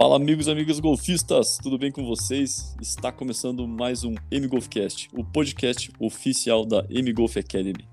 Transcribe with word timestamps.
Fala 0.00 0.16
amigos 0.16 0.46
e 0.46 0.50
amigas 0.50 0.80
golfistas, 0.80 1.58
tudo 1.62 1.76
bem 1.76 1.92
com 1.92 2.06
vocês? 2.06 2.74
Está 2.80 3.12
começando 3.12 3.68
mais 3.68 4.02
um 4.02 4.14
M 4.30 4.46
Golfcast, 4.46 5.10
o 5.12 5.22
podcast 5.22 5.92
oficial 6.00 6.64
da 6.64 6.86
M 6.88 7.12
Golf 7.12 7.36
Academy. 7.36 7.86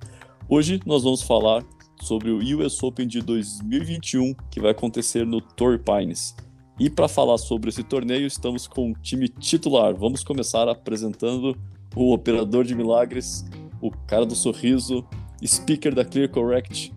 Hoje 0.48 0.80
nós 0.86 1.04
vamos 1.04 1.22
falar 1.22 1.66
sobre 2.02 2.32
o 2.32 2.38
US 2.38 2.82
Open 2.82 3.06
de 3.06 3.20
2021 3.20 4.34
que 4.50 4.62
vai 4.62 4.72
acontecer 4.72 5.26
no 5.26 5.42
Torrey 5.42 5.80
Pines. 5.80 6.34
E 6.80 6.90
para 6.90 7.10
falar 7.10 7.38
sobre 7.38 7.72
esse 7.72 7.84
torneio, 7.84 8.26
estamos 8.26 8.68
com 8.68 8.92
o 8.92 8.94
time 9.02 9.28
titular. 9.28 9.94
Vamos 9.94 10.24
começar 10.24 10.70
apresentando 10.70 11.58
o 11.94 12.14
operador 12.14 12.64
de 12.64 12.74
milagres, 12.74 13.44
o 13.82 13.92
cara 13.92 14.26
do 14.26 14.34
sorriso, 14.34 15.06
speaker 15.46 15.94
da 15.94 16.06
Clear 16.06 16.30
Correct, 16.30 16.94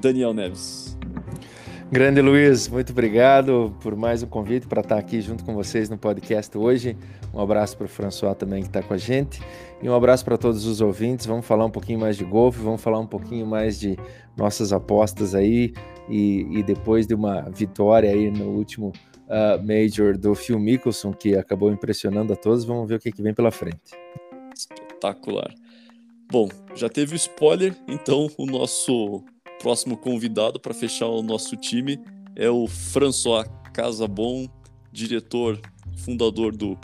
Daniel 0.00 0.32
Neves. 0.32 0.93
Grande 1.94 2.20
Luiz, 2.20 2.66
muito 2.66 2.90
obrigado 2.90 3.72
por 3.80 3.94
mais 3.94 4.20
um 4.20 4.26
convite 4.26 4.66
para 4.66 4.80
estar 4.80 4.98
aqui 4.98 5.20
junto 5.20 5.44
com 5.44 5.54
vocês 5.54 5.88
no 5.88 5.96
podcast 5.96 6.58
hoje. 6.58 6.96
Um 7.32 7.38
abraço 7.38 7.76
para 7.76 7.84
o 7.84 7.88
François 7.88 8.34
também 8.34 8.62
que 8.62 8.68
está 8.68 8.82
com 8.82 8.94
a 8.94 8.96
gente 8.96 9.40
e 9.80 9.88
um 9.88 9.94
abraço 9.94 10.24
para 10.24 10.36
todos 10.36 10.66
os 10.66 10.80
ouvintes. 10.80 11.24
Vamos 11.24 11.46
falar 11.46 11.64
um 11.66 11.70
pouquinho 11.70 12.00
mais 12.00 12.16
de 12.16 12.24
golfe, 12.24 12.58
vamos 12.58 12.82
falar 12.82 12.98
um 12.98 13.06
pouquinho 13.06 13.46
mais 13.46 13.78
de 13.78 13.96
nossas 14.36 14.72
apostas 14.72 15.36
aí 15.36 15.72
e, 16.08 16.58
e 16.58 16.64
depois 16.64 17.06
de 17.06 17.14
uma 17.14 17.42
vitória 17.42 18.10
aí 18.10 18.28
no 18.28 18.46
último 18.46 18.92
uh, 19.28 19.64
Major 19.64 20.18
do 20.18 20.34
Phil 20.34 20.58
Mickelson 20.58 21.12
que 21.12 21.36
acabou 21.36 21.70
impressionando 21.70 22.32
a 22.32 22.36
todos, 22.36 22.64
vamos 22.64 22.88
ver 22.88 22.96
o 22.96 22.98
que, 22.98 23.12
que 23.12 23.22
vem 23.22 23.32
pela 23.32 23.52
frente. 23.52 23.92
Espetacular. 24.52 25.54
Bom, 26.28 26.48
já 26.74 26.88
teve 26.88 27.14
o 27.14 27.16
spoiler, 27.16 27.72
então 27.86 28.28
o 28.36 28.46
nosso 28.46 29.22
próximo 29.64 29.96
convidado 29.96 30.60
para 30.60 30.74
fechar 30.74 31.06
o 31.06 31.22
nosso 31.22 31.56
time 31.56 31.98
é 32.36 32.50
o 32.50 32.66
François 32.66 33.48
Casabon, 33.72 34.46
diretor, 34.92 35.58
fundador 36.04 36.54
do 36.54 36.78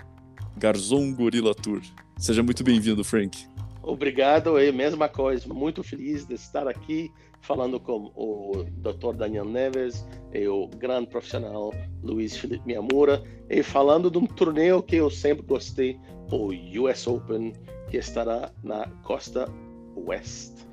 Garzon 0.56 1.12
Gorilla 1.12 1.54
Tour. 1.54 1.82
Seja 2.16 2.42
muito 2.42 2.64
bem-vindo, 2.64 3.04
Frank. 3.04 3.46
Obrigado, 3.82 4.58
é 4.58 4.70
a 4.70 4.72
mesma 4.72 5.10
coisa. 5.10 5.46
Muito 5.52 5.82
feliz 5.82 6.24
de 6.24 6.32
estar 6.32 6.66
aqui 6.66 7.12
falando 7.42 7.78
com 7.78 8.10
o 8.16 8.64
Dr. 8.78 9.14
Daniel 9.14 9.44
Neves 9.44 10.06
e 10.32 10.48
o 10.48 10.66
grande 10.66 11.08
profissional 11.08 11.74
Luiz 12.02 12.34
Felipe 12.34 12.66
Miyamura 12.66 13.22
e 13.50 13.62
falando 13.62 14.10
de 14.10 14.16
um 14.16 14.26
torneio 14.26 14.82
que 14.82 14.96
eu 14.96 15.10
sempre 15.10 15.44
gostei, 15.44 16.00
o 16.32 16.48
US 16.80 17.06
Open 17.06 17.52
que 17.90 17.98
estará 17.98 18.50
na 18.64 18.86
costa 19.02 19.52
oeste. 19.94 20.69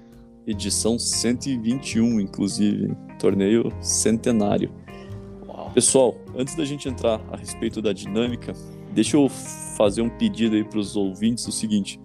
Edição 0.48 0.98
121, 0.98 2.22
inclusive, 2.22 2.96
torneio 3.20 3.70
centenário. 3.82 4.72
Pessoal, 5.74 6.16
antes 6.38 6.56
da 6.56 6.64
gente 6.64 6.88
entrar 6.88 7.20
a 7.30 7.36
respeito 7.36 7.82
da 7.82 7.92
dinâmica, 7.92 8.54
deixa 8.94 9.18
eu 9.18 9.28
fazer 9.28 10.02
um 10.02 10.10
pedido 10.10 10.56
aí 10.56 10.64
para 10.64 10.80
os 10.80 10.96
ouvintes: 10.96 11.46
o 11.46 11.52
seguinte, 11.52 12.00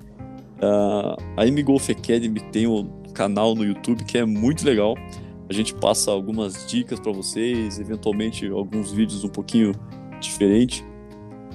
uh, 0.59 1.17
a 1.37 1.47
M 1.47 1.63
Golf 1.63 1.89
Academy 1.89 2.41
tem 2.51 2.67
um 2.67 2.85
canal 3.15 3.55
no 3.55 3.65
YouTube 3.65 4.05
que 4.05 4.19
é 4.19 4.25
muito 4.25 4.67
legal. 4.67 4.97
A 5.49 5.53
gente 5.53 5.73
passa 5.75 6.11
algumas 6.11 6.67
dicas 6.67 6.99
para 6.99 7.13
vocês, 7.13 7.79
eventualmente 7.79 8.49
alguns 8.49 8.91
vídeos 8.91 9.23
um 9.23 9.29
pouquinho 9.29 9.73
diferentes, 10.21 10.85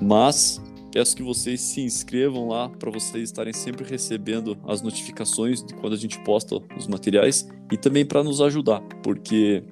mas 0.02 0.62
Peço 0.98 1.16
que 1.16 1.22
vocês 1.22 1.62
se 1.62 1.80
inscrevam 1.82 2.48
lá 2.48 2.70
para 2.70 2.90
vocês 2.90 3.26
estarem 3.26 3.54
sempre 3.54 3.88
recebendo 3.88 4.58
as 4.66 4.82
notificações 4.82 5.64
de 5.64 5.76
quando 5.76 5.94
a 5.94 5.96
gente 5.96 6.18
posta 6.22 6.60
os 6.76 6.88
materiais 6.88 7.48
e 7.72 7.78
também 7.78 8.04
para 8.04 8.24
nos 8.24 8.42
ajudar, 8.42 8.82
porque 9.04 9.64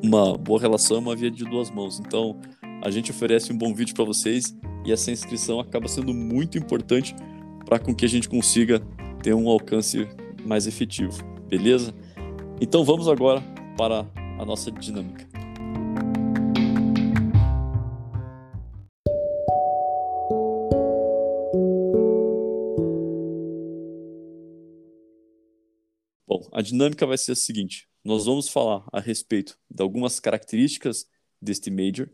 uma 0.00 0.38
boa 0.38 0.60
relação 0.60 0.98
é 0.98 1.00
uma 1.00 1.16
via 1.16 1.28
de 1.28 1.44
duas 1.44 1.72
mãos. 1.72 1.98
Então, 1.98 2.40
a 2.80 2.88
gente 2.88 3.10
oferece 3.10 3.52
um 3.52 3.58
bom 3.58 3.74
vídeo 3.74 3.96
para 3.96 4.04
vocês 4.04 4.56
e 4.86 4.92
essa 4.92 5.10
inscrição 5.10 5.58
acaba 5.58 5.88
sendo 5.88 6.14
muito 6.14 6.56
importante 6.56 7.16
para 7.66 7.80
com 7.80 7.92
que 7.92 8.04
a 8.04 8.08
gente 8.08 8.28
consiga 8.28 8.78
ter 9.24 9.34
um 9.34 9.48
alcance 9.48 10.06
mais 10.46 10.68
efetivo, 10.68 11.20
beleza? 11.48 11.92
Então 12.60 12.84
vamos 12.84 13.08
agora 13.08 13.42
para 13.76 14.06
a 14.38 14.44
nossa 14.44 14.70
dinâmica. 14.70 15.33
A 26.52 26.62
dinâmica 26.62 27.06
vai 27.06 27.18
ser 27.18 27.32
a 27.32 27.36
seguinte: 27.36 27.88
nós 28.04 28.26
vamos 28.26 28.48
falar 28.48 28.86
a 28.92 29.00
respeito 29.00 29.58
de 29.70 29.82
algumas 29.82 30.20
características 30.20 31.06
deste 31.40 31.70
Major, 31.70 32.08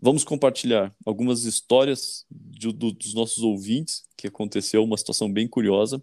vamos 0.00 0.24
compartilhar 0.24 0.94
algumas 1.06 1.44
histórias 1.44 2.26
de, 2.30 2.72
do, 2.72 2.92
dos 2.92 3.14
nossos 3.14 3.42
ouvintes, 3.42 4.02
que 4.16 4.26
aconteceu 4.26 4.82
uma 4.82 4.96
situação 4.96 5.32
bem 5.32 5.46
curiosa, 5.46 6.02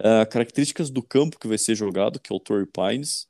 uh, 0.00 0.28
características 0.30 0.90
do 0.90 1.02
campo 1.02 1.38
que 1.38 1.48
vai 1.48 1.58
ser 1.58 1.74
jogado, 1.74 2.20
que 2.20 2.32
é 2.32 2.36
o 2.36 2.40
Torrey 2.40 2.66
Pines. 2.66 3.26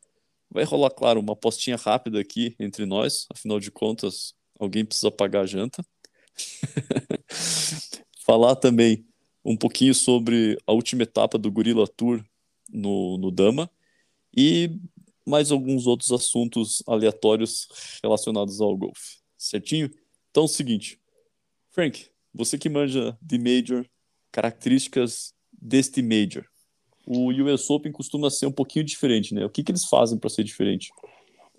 Vai 0.51 0.65
rolar, 0.65 0.91
claro, 0.91 1.21
uma 1.21 1.37
postinha 1.37 1.77
rápida 1.77 2.21
aqui 2.21 2.55
entre 2.59 2.87
nós, 2.87 3.27
afinal 3.33 3.61
de 3.61 3.71
contas, 3.71 4.35
alguém 4.59 4.85
precisa 4.85 5.11
pagar 5.11 5.43
a 5.43 5.47
janta. 5.47 5.85
Falar 8.25 8.57
também 8.57 9.07
um 9.45 9.57
pouquinho 9.57 9.95
sobre 9.95 10.59
a 10.67 10.73
última 10.73 11.05
etapa 11.05 11.39
do 11.39 11.51
Gorilla 11.51 11.87
Tour 11.87 12.25
no, 12.71 13.17
no 13.19 13.31
Dama 13.31 13.71
e 14.37 14.71
mais 15.27 15.51
alguns 15.51 15.87
outros 15.87 16.13
assuntos 16.13 16.83
aleatórios 16.87 17.69
relacionados 18.03 18.61
ao 18.61 18.77
golfe. 18.77 19.19
Certinho? 19.37 19.91
Então 20.31 20.45
é 20.45 20.47
o 20.47 20.49
seguinte, 20.49 21.01
Frank, 21.71 22.09
você 22.33 22.57
que 22.57 22.69
manja 22.69 23.19
de 23.21 23.39
Major, 23.39 23.85
características 24.31 25.35
deste 25.53 26.03
Major. 26.03 26.45
O 27.07 27.31
US 27.31 27.71
Open 27.71 27.93
costuma 27.93 28.31
ser 28.31 28.47
um 28.47 28.53
pouquinho 28.53 28.85
diferente, 28.85 29.33
né? 29.33 29.45
O 29.45 29.51
que, 29.51 29.63
que 29.63 29.71
eles 29.71 29.85
fazem 29.85 30.19
para 30.19 30.29
ser 30.29 30.45
diferente? 30.45 30.91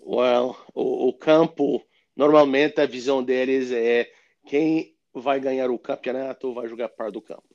Well, 0.00 0.56
o, 0.74 1.08
o, 1.08 1.12
campo, 1.12 1.82
normalmente 2.14 2.80
a 2.80 2.86
visão 2.86 3.22
deles 3.22 3.72
é 3.72 4.10
quem 4.46 4.94
vai 5.12 5.40
ganhar 5.40 5.70
o 5.70 5.78
campeonato 5.78 6.54
vai 6.54 6.68
jogar 6.68 6.88
par 6.90 7.10
do 7.10 7.20
campo. 7.20 7.48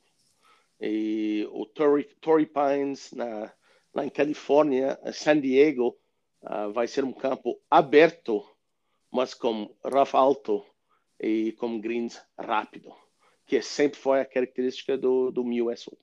E 0.86 1.48
o 1.54 1.66
Torrey, 1.66 2.04
Torrey 2.20 2.46
Pines, 2.46 3.14
na, 3.14 3.50
lá 3.94 4.06
em 4.06 4.10
Califórnia, 4.10 5.00
San 5.14 5.40
Diego, 5.40 5.98
uh, 6.42 6.74
vai 6.74 6.88
ser 6.90 7.06
um 7.06 7.14
campo 7.14 7.58
aberto, 7.72 8.46
mas 9.10 9.34
com 9.34 9.74
rough 9.82 10.14
alto 10.14 10.62
e 11.18 11.54
com 11.54 11.80
greens 11.80 12.22
rápido, 12.38 12.92
que 13.48 13.62
sempre 13.62 13.98
foi 13.98 14.20
a 14.20 14.26
característica 14.26 14.98
do, 14.98 15.32
do 15.32 15.44
US 15.44 15.88
Open. 15.88 16.00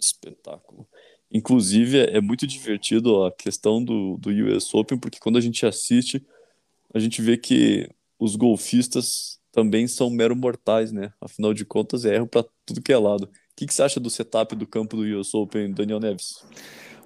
Espetáculo. 0.00 0.88
Inclusive, 1.30 2.06
é 2.06 2.22
muito 2.22 2.46
divertido 2.46 3.22
a 3.22 3.30
questão 3.30 3.84
do, 3.84 4.16
do 4.16 4.30
US 4.30 4.72
Open, 4.72 4.98
porque 4.98 5.18
quando 5.18 5.36
a 5.36 5.42
gente 5.42 5.66
assiste, 5.66 6.26
a 6.94 6.98
gente 6.98 7.20
vê 7.20 7.36
que 7.36 7.86
os 8.18 8.34
golfistas 8.34 9.38
também 9.52 9.86
são 9.86 10.08
mero 10.08 10.34
mortais, 10.34 10.90
né? 10.90 11.12
Afinal 11.20 11.52
de 11.52 11.66
contas, 11.66 12.06
é 12.06 12.14
erro 12.14 12.26
para 12.26 12.46
tudo 12.64 12.80
que 12.80 12.92
é 12.92 12.96
lado. 12.96 13.30
Que, 13.54 13.66
que 13.66 13.74
você 13.74 13.82
acha 13.82 14.00
do 14.00 14.08
setup 14.08 14.56
do 14.56 14.66
campo 14.66 14.96
do 14.96 15.02
US 15.18 15.34
Open, 15.34 15.72
Daniel 15.72 16.00
Neves? 16.00 16.42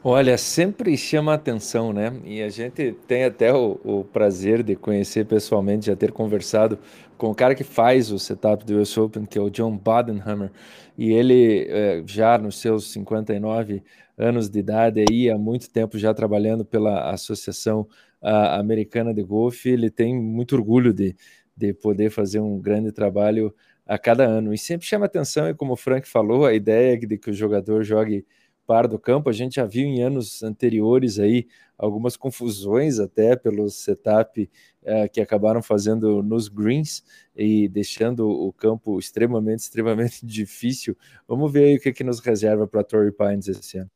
Olha, 0.02 0.38
sempre 0.38 0.96
chama 0.96 1.34
atenção, 1.34 1.92
né? 1.92 2.20
E 2.24 2.40
a 2.40 2.48
gente 2.48 2.92
tem 3.08 3.24
até 3.24 3.52
o, 3.52 3.80
o, 3.82 4.04
prazer 4.04 4.62
de 4.62 4.76
conhecer 4.76 5.26
pessoalmente, 5.26 5.86
já 5.86 5.96
ter 5.96 6.12
conversado 6.12 6.78
com 7.18 7.30
o 7.30 7.34
cara 7.34 7.56
que 7.56 7.64
faz 7.64 8.12
o 8.12 8.18
setup 8.18 8.64
do 8.64 8.80
US 8.80 8.96
Open, 8.96 9.26
que 9.26 9.36
é 9.36 9.40
o 9.40 9.50
John 9.50 9.76
Badenhammer. 9.76 10.52
E 10.96 11.12
ele, 11.12 11.66
é, 11.68 12.02
já 12.06 12.38
nos 12.38 12.60
seus 12.60 12.92
59 12.92 13.82
anos 14.16 14.48
de 14.48 14.60
idade, 14.60 15.04
aí, 15.10 15.28
há 15.28 15.36
muito 15.36 15.68
tempo 15.68 15.98
já 15.98 16.14
trabalhando 16.14 16.64
pela 16.64 17.10
Associação 17.10 17.80
uh, 18.22 18.58
Americana 18.58 19.12
de 19.12 19.22
Golfe, 19.22 19.70
ele 19.70 19.90
tem 19.90 20.14
muito 20.14 20.54
orgulho 20.54 20.92
de, 20.92 21.16
de 21.56 21.74
poder 21.74 22.10
fazer 22.10 22.38
um 22.38 22.60
grande 22.60 22.92
trabalho 22.92 23.52
a 23.86 23.98
cada 23.98 24.24
ano. 24.24 24.52
E 24.52 24.58
sempre 24.58 24.86
chama 24.86 25.06
atenção, 25.06 25.48
e 25.48 25.54
como 25.54 25.74
o 25.74 25.76
Frank 25.76 26.08
falou, 26.08 26.44
a 26.44 26.52
ideia 26.52 26.98
de 26.98 27.16
que 27.16 27.30
o 27.30 27.34
jogador 27.34 27.84
jogue 27.84 28.26
par 28.66 28.88
do 28.88 28.98
campo, 28.98 29.30
a 29.30 29.32
gente 29.32 29.54
já 29.56 29.64
viu 29.64 29.86
em 29.86 30.02
anos 30.02 30.42
anteriores 30.42 31.18
aí 31.18 31.46
algumas 31.78 32.16
confusões 32.16 32.98
até 32.98 33.36
pelo 33.36 33.68
setup 33.70 34.50
uh, 34.82 35.08
que 35.12 35.20
acabaram 35.20 35.62
fazendo 35.62 36.22
nos 36.22 36.48
greens 36.48 37.04
e 37.36 37.68
deixando 37.68 38.28
o 38.28 38.52
campo 38.52 38.98
extremamente, 38.98 39.60
extremamente 39.62 40.26
difícil. 40.26 40.96
Vamos 41.28 41.52
ver 41.52 41.64
aí 41.64 41.76
o 41.76 41.80
que, 41.80 41.92
que 41.92 42.02
nos 42.02 42.18
reserva 42.18 42.66
para 42.66 42.82
Torrey 42.82 43.12
Pines 43.12 43.46
esse 43.46 43.78
ano. 43.78 43.90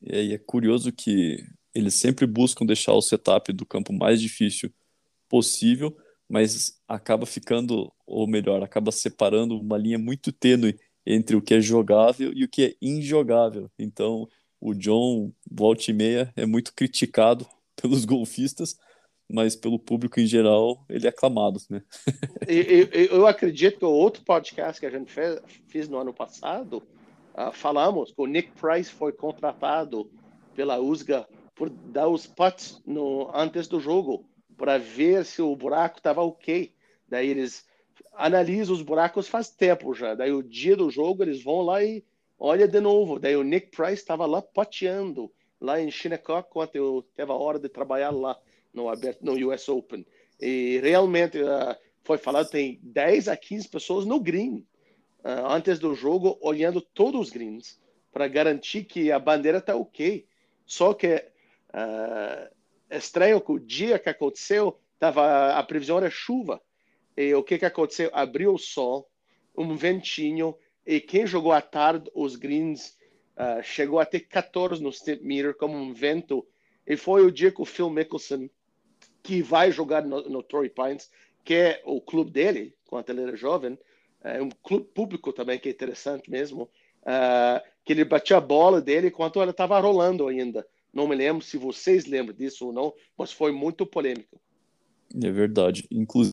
E 0.00 0.34
é 0.34 0.38
curioso 0.38 0.92
que 0.92 1.44
eles 1.74 1.94
sempre 1.94 2.26
buscam 2.26 2.64
deixar 2.64 2.92
o 2.92 3.02
setup 3.02 3.52
do 3.52 3.66
campo 3.66 3.92
mais 3.92 4.20
difícil 4.20 4.72
possível, 5.28 5.96
mas 6.30 6.80
acaba 6.86 7.26
ficando, 7.26 7.92
ou 8.06 8.24
melhor, 8.28 8.62
acaba 8.62 8.92
separando 8.92 9.58
uma 9.58 9.76
linha 9.76 9.98
muito 9.98 10.30
tênue 10.30 10.78
entre 11.04 11.34
o 11.34 11.42
que 11.42 11.54
é 11.54 11.60
jogável 11.60 12.32
e 12.32 12.44
o 12.44 12.48
que 12.48 12.62
é 12.66 12.74
injogável. 12.80 13.68
Então, 13.76 14.28
o 14.60 14.72
John, 14.72 15.32
volta 15.50 15.90
e 15.90 15.92
meia, 15.92 16.32
é 16.36 16.46
muito 16.46 16.72
criticado 16.72 17.44
pelos 17.74 18.04
golfistas, 18.04 18.78
mas 19.28 19.56
pelo 19.56 19.76
público 19.76 20.20
em 20.20 20.26
geral 20.26 20.84
ele 20.88 21.06
é 21.06 21.10
aclamado, 21.10 21.60
né? 21.68 21.82
eu, 22.46 22.88
eu, 22.92 23.06
eu 23.06 23.26
acredito 23.26 23.78
que 23.78 23.84
o 23.84 23.90
outro 23.90 24.24
podcast 24.24 24.80
que 24.80 24.86
a 24.86 24.90
gente 24.90 25.12
fez, 25.12 25.88
no 25.88 25.98
ano 25.98 26.14
passado, 26.14 26.82
uh, 27.34 27.52
falamos 27.52 28.12
que 28.12 28.20
o 28.20 28.26
Nick 28.26 28.52
Price 28.52 28.90
foi 28.90 29.12
contratado 29.12 30.08
pela 30.54 30.78
USGA 30.78 31.26
por 31.56 31.70
dar 31.70 32.08
os 32.08 32.26
putts 32.26 32.80
no, 32.86 33.30
antes 33.34 33.68
do 33.68 33.80
jogo, 33.80 34.24
para 34.60 34.76
ver 34.76 35.24
se 35.24 35.40
o 35.40 35.56
buraco 35.56 35.96
estava 35.96 36.20
ok. 36.20 36.70
Daí 37.08 37.30
eles 37.30 37.66
analisam 38.12 38.74
os 38.74 38.82
buracos 38.82 39.26
faz 39.26 39.48
tempo 39.48 39.94
já. 39.94 40.14
Daí 40.14 40.30
o 40.30 40.42
dia 40.42 40.76
do 40.76 40.90
jogo 40.90 41.22
eles 41.22 41.42
vão 41.42 41.62
lá 41.62 41.82
e 41.82 42.04
olha 42.38 42.68
de 42.68 42.78
novo. 42.78 43.18
Daí 43.18 43.34
o 43.36 43.42
Nick 43.42 43.70
Price 43.70 43.94
estava 43.94 44.26
lá 44.26 44.42
pateando 44.42 45.32
lá 45.58 45.80
em 45.80 45.90
Shinnecock 45.90 46.50
quando 46.50 46.76
eu 46.76 47.02
teve 47.16 47.32
a 47.32 47.34
hora 47.34 47.58
de 47.58 47.70
trabalhar 47.70 48.10
lá 48.10 48.38
no, 48.70 48.84
no 49.22 49.48
US 49.48 49.66
Open. 49.70 50.06
E 50.38 50.78
realmente 50.82 51.38
uh, 51.38 51.74
foi 52.04 52.18
falado 52.18 52.50
tem 52.50 52.78
10 52.82 53.28
a 53.28 53.38
15 53.38 53.66
pessoas 53.66 54.04
no 54.04 54.20
green 54.20 54.66
uh, 55.24 55.46
antes 55.48 55.78
do 55.78 55.94
jogo 55.94 56.38
olhando 56.42 56.82
todos 56.82 57.18
os 57.18 57.30
greens 57.30 57.80
para 58.12 58.28
garantir 58.28 58.84
que 58.84 59.10
a 59.10 59.18
bandeira 59.18 59.56
está 59.56 59.74
ok. 59.74 60.26
Só 60.66 60.92
que 60.92 61.30
Uh, 61.72 62.50
estranho 62.90 63.40
que 63.40 63.52
o 63.52 63.58
dia 63.58 63.98
que 63.98 64.08
aconteceu, 64.08 64.78
tava, 64.98 65.52
a 65.52 65.62
previsão 65.62 65.98
era 65.98 66.10
chuva. 66.10 66.60
E 67.16 67.34
o 67.34 67.42
que, 67.42 67.58
que 67.58 67.64
aconteceu? 67.64 68.10
Abriu 68.12 68.54
o 68.54 68.58
sol, 68.58 69.08
um 69.56 69.76
ventinho, 69.76 70.56
e 70.86 71.00
quem 71.00 71.26
jogou 71.26 71.52
à 71.52 71.60
tarde, 71.60 72.10
os 72.14 72.36
greens, 72.36 72.96
uh, 73.36 73.62
chegou 73.62 74.00
a 74.00 74.06
ter 74.06 74.20
14 74.20 74.82
no 74.82 74.92
step 74.92 75.24
meter, 75.24 75.54
como 75.54 75.76
um 75.76 75.92
vento. 75.92 76.46
E 76.86 76.96
foi 76.96 77.24
o 77.24 77.30
dia 77.30 77.52
que 77.52 77.60
o 77.60 77.66
Phil 77.66 77.90
Mickelson, 77.90 78.48
que 79.22 79.42
vai 79.42 79.70
jogar 79.70 80.02
no, 80.02 80.28
no 80.28 80.42
Torrey 80.42 80.70
Pines, 80.70 81.10
que 81.44 81.54
é 81.54 81.82
o 81.84 82.00
clube 82.00 82.30
dele, 82.30 82.74
quando 82.86 83.10
ele 83.10 83.22
era 83.22 83.36
jovem, 83.36 83.78
é 84.22 84.42
um 84.42 84.50
clube 84.50 84.86
público 84.86 85.32
também, 85.32 85.58
que 85.58 85.68
é 85.68 85.72
interessante 85.72 86.30
mesmo, 86.30 86.64
uh, 87.02 87.60
que 87.84 87.92
ele 87.92 88.04
batia 88.04 88.36
a 88.36 88.40
bola 88.40 88.80
dele 88.80 89.08
enquanto 89.08 89.40
ela 89.40 89.50
estava 89.50 89.78
rolando 89.80 90.28
ainda. 90.28 90.66
Não 90.92 91.06
me 91.06 91.14
lembro 91.14 91.44
se 91.44 91.56
vocês 91.56 92.06
lembram 92.06 92.36
disso 92.36 92.66
ou 92.66 92.72
não, 92.72 92.92
mas 93.16 93.32
foi 93.32 93.52
muito 93.52 93.86
polêmico. 93.86 94.40
É 95.14 95.30
verdade. 95.30 95.86
Inclusive, 95.90 96.32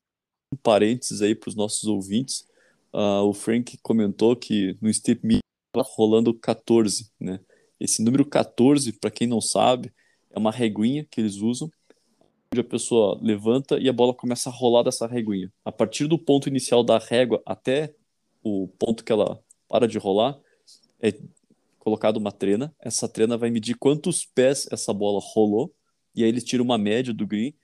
um 0.54 0.58
parênteses 0.58 1.22
aí 1.22 1.36
para 1.36 1.50
os 1.50 1.56
nossos 1.56 1.84
ouvintes, 1.86 2.48
uh, 2.94 3.24
o 3.24 3.34
Frank 3.34 3.78
comentou 3.82 4.36
que 4.36 4.78
no 4.82 4.92
Step 4.94 5.26
Me 5.26 5.40
estava 5.68 5.88
rolando 5.96 6.34
14, 6.34 7.12
né? 7.20 7.40
Esse 7.80 8.02
número 8.02 8.26
14, 8.26 8.94
para 8.94 9.12
quem 9.12 9.28
não 9.28 9.40
sabe, 9.40 9.94
é 10.32 10.40
uma 10.40 10.52
reguinha 10.52 11.06
que 11.10 11.22
eles 11.22 11.36
usam, 11.36 11.70
onde 12.52 12.62
a 12.62 12.64
pessoa 12.64 13.20
levanta 13.22 13.78
e 13.78 13.88
a 13.88 13.94
bola 13.94 14.14
começa 14.14 14.50
a 14.50 14.54
rolar 14.54 14.84
dessa 14.84 15.06
reguinha. 15.06 15.52
A 15.64 15.72
partir 15.72 16.08
do 16.08 16.18
ponto 16.18 16.50
inicial 16.50 16.84
da 16.84 16.98
régua 16.98 17.42
até 17.46 17.94
o 18.44 18.68
ponto 18.80 19.04
que 19.04 19.12
ela 19.12 19.40
para 19.68 19.88
de 19.88 19.98
rolar, 19.98 20.40
é 21.02 21.14
colocado 21.88 22.18
uma 22.18 22.34
trena. 22.34 22.76
Essa 22.82 23.08
trena 23.08 23.38
vai 23.38 23.50
medir 23.50 23.78
quantos 23.78 24.26
pés 24.26 24.68
essa 24.70 24.92
bola 24.92 25.22
rolou, 25.24 25.74
e 26.14 26.22
aí 26.22 26.28
eles 26.28 26.44
tiram 26.44 26.66
uma 26.66 26.78
média 26.78 27.14
do 27.14 27.26
green. 27.26 27.56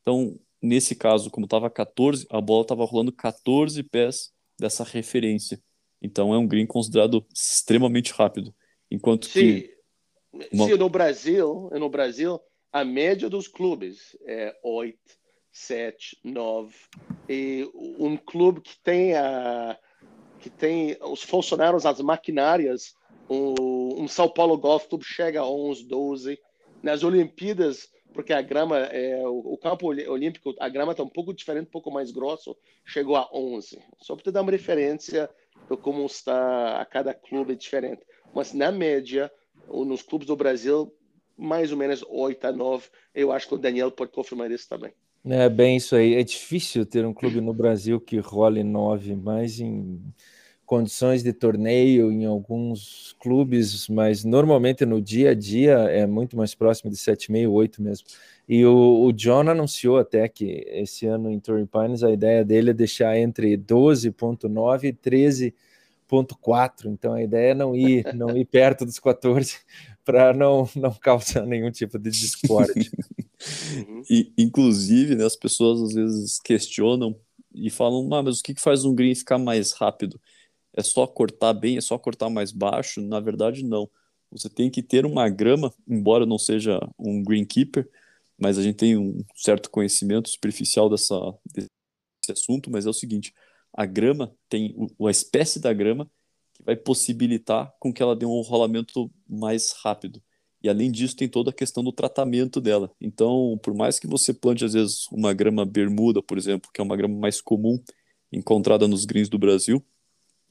Então, 0.00 0.38
nesse 0.62 0.94
caso, 0.94 1.28
como 1.32 1.46
estava 1.46 1.68
14, 1.68 2.24
a 2.30 2.40
bola 2.40 2.62
estava 2.62 2.84
rolando 2.84 3.10
14 3.10 3.82
pés 3.82 4.30
dessa 4.56 4.84
referência. 4.84 5.60
Então, 6.00 6.32
é 6.32 6.38
um 6.38 6.46
green 6.46 6.64
considerado 6.64 7.26
extremamente 7.34 8.12
rápido. 8.12 8.54
Enquanto 8.88 9.28
que. 9.28 9.76
Uma... 10.52 10.68
No 10.76 10.88
Brasil, 10.88 11.68
no 11.72 11.90
Brasil, 11.90 12.40
a 12.72 12.84
média 12.84 13.28
dos 13.28 13.48
clubes 13.48 14.16
é 14.24 14.56
8, 14.62 14.96
7, 15.50 16.20
9. 16.22 16.72
E 17.28 17.68
um 17.74 18.16
clube 18.16 18.60
que 18.60 18.78
tem 18.80 19.14
a 19.16 19.76
que 20.38 20.50
tem 20.50 20.96
os 21.00 21.22
funcionários, 21.22 21.86
as 21.86 22.00
maquinárias 22.00 22.94
um, 23.28 24.02
um 24.02 24.08
São 24.08 24.28
Paulo 24.28 24.58
Golf 24.58 24.86
Club 24.86 25.02
chega 25.02 25.40
a 25.40 25.48
11, 25.48 25.84
12. 25.84 26.38
Nas 26.82 27.04
Olimpíadas, 27.04 27.88
porque 28.12 28.32
a 28.32 28.42
grama, 28.42 28.78
é, 28.78 29.26
o, 29.26 29.52
o 29.52 29.58
campo 29.58 29.86
olímpico, 29.86 30.54
a 30.58 30.68
grama 30.68 30.92
está 30.92 31.02
um 31.04 31.08
pouco 31.08 31.32
diferente, 31.32 31.68
um 31.68 31.70
pouco 31.70 31.90
mais 31.90 32.10
grosso, 32.10 32.56
chegou 32.84 33.16
a 33.16 33.28
11. 33.32 33.78
Só 34.00 34.14
para 34.14 34.24
te 34.24 34.30
dar 34.32 34.42
uma 34.42 34.50
referência 34.50 35.30
de 35.70 35.76
como 35.76 36.04
está 36.04 36.80
a 36.80 36.84
cada 36.84 37.14
clube 37.14 37.54
diferente. 37.54 38.02
Mas 38.34 38.52
na 38.52 38.72
média, 38.72 39.30
nos 39.68 40.02
clubes 40.02 40.26
do 40.26 40.36
Brasil, 40.36 40.92
mais 41.36 41.72
ou 41.72 41.78
menos 41.78 42.04
8 42.08 42.46
a 42.46 42.52
9. 42.52 42.88
Eu 43.14 43.32
acho 43.32 43.48
que 43.48 43.54
o 43.54 43.58
Daniel 43.58 43.90
pode 43.90 44.12
confirmar 44.12 44.50
isso 44.50 44.68
também. 44.68 44.92
É 45.24 45.48
bem 45.48 45.76
isso 45.76 45.94
aí. 45.94 46.14
É 46.14 46.22
difícil 46.22 46.84
ter 46.84 47.04
um 47.04 47.14
clube 47.14 47.40
no 47.40 47.52
Brasil 47.52 48.00
que 48.00 48.18
role 48.18 48.62
9, 48.62 49.14
mas 49.16 49.60
em 49.60 50.02
condições 50.72 51.22
de 51.22 51.34
torneio 51.34 52.10
em 52.10 52.24
alguns 52.24 53.14
clubes, 53.20 53.86
mas 53.88 54.24
normalmente 54.24 54.86
no 54.86 55.02
dia 55.02 55.32
a 55.32 55.34
dia 55.34 55.74
é 55.80 56.06
muito 56.06 56.34
mais 56.34 56.54
próximo 56.54 56.90
de 56.90 56.96
7,5, 56.96 57.50
8 57.50 57.82
mesmo. 57.82 58.06
E 58.48 58.64
o, 58.64 59.04
o, 59.04 59.12
John 59.12 59.50
anunciou 59.50 59.98
até 59.98 60.26
que 60.30 60.64
esse 60.68 61.04
ano 61.04 61.30
em 61.30 61.38
Torrey 61.38 61.66
Pines 61.66 62.02
a 62.02 62.10
ideia 62.10 62.42
dele 62.42 62.70
é 62.70 62.72
deixar 62.72 63.18
entre 63.18 63.54
12,9 63.54 64.84
e 64.84 64.92
13,4. 64.94 66.86
Então 66.86 67.12
a 67.12 67.22
ideia 67.22 67.50
é 67.50 67.54
não 67.54 67.76
ir, 67.76 68.06
não 68.14 68.34
ir 68.34 68.46
perto 68.46 68.86
dos 68.86 68.98
14 68.98 69.58
para 70.02 70.32
não, 70.32 70.66
não 70.74 70.94
causar 70.94 71.44
nenhum 71.44 71.70
tipo 71.70 71.98
de 71.98 72.08
discórdia. 72.08 72.90
e, 74.08 74.32
inclusive, 74.38 75.16
né, 75.16 75.26
as 75.26 75.36
pessoas 75.36 75.82
às 75.82 75.92
vezes 75.92 76.40
questionam 76.40 77.14
e 77.54 77.68
falam, 77.68 78.08
ah, 78.14 78.22
mas 78.22 78.40
o 78.40 78.42
que 78.42 78.54
faz 78.58 78.86
um 78.86 78.94
green 78.94 79.14
ficar 79.14 79.36
mais 79.36 79.72
rápido? 79.72 80.18
É 80.74 80.82
só 80.82 81.06
cortar 81.06 81.52
bem, 81.52 81.76
é 81.76 81.80
só 81.80 81.98
cortar 81.98 82.30
mais 82.30 82.52
baixo. 82.52 83.00
Na 83.00 83.20
verdade, 83.20 83.64
não. 83.64 83.88
Você 84.30 84.48
tem 84.48 84.70
que 84.70 84.82
ter 84.82 85.04
uma 85.04 85.28
grama, 85.28 85.72
embora 85.86 86.24
não 86.24 86.38
seja 86.38 86.80
um 86.98 87.22
greenkeeper, 87.22 87.88
mas 88.38 88.58
a 88.58 88.62
gente 88.62 88.76
tem 88.76 88.96
um 88.96 89.22
certo 89.36 89.70
conhecimento 89.70 90.28
superficial 90.30 90.88
dessa, 90.88 91.14
desse 91.54 91.68
assunto, 92.30 92.70
mas 92.70 92.86
é 92.86 92.90
o 92.90 92.94
seguinte, 92.94 93.34
a 93.72 93.84
grama 93.84 94.34
tem 94.48 94.74
a 95.06 95.10
espécie 95.10 95.60
da 95.60 95.72
grama 95.72 96.10
que 96.54 96.62
vai 96.64 96.76
possibilitar 96.76 97.72
com 97.78 97.92
que 97.92 98.02
ela 98.02 98.16
dê 98.16 98.24
um 98.26 98.40
rolamento 98.40 99.10
mais 99.28 99.72
rápido. 99.82 100.22
E 100.62 100.68
além 100.68 100.90
disso, 100.92 101.16
tem 101.16 101.28
toda 101.28 101.50
a 101.50 101.52
questão 101.52 101.82
do 101.82 101.92
tratamento 101.92 102.60
dela. 102.60 102.90
Então, 103.00 103.58
por 103.62 103.74
mais 103.74 103.98
que 103.98 104.06
você 104.06 104.32
plante, 104.32 104.64
às 104.64 104.74
vezes, 104.74 105.06
uma 105.10 105.32
grama 105.34 105.66
bermuda, 105.66 106.22
por 106.22 106.38
exemplo, 106.38 106.70
que 106.72 106.80
é 106.80 106.84
uma 106.84 106.96
grama 106.96 107.18
mais 107.18 107.40
comum 107.40 107.82
encontrada 108.30 108.86
nos 108.86 109.04
greens 109.04 109.28
do 109.28 109.38
Brasil, 109.38 109.84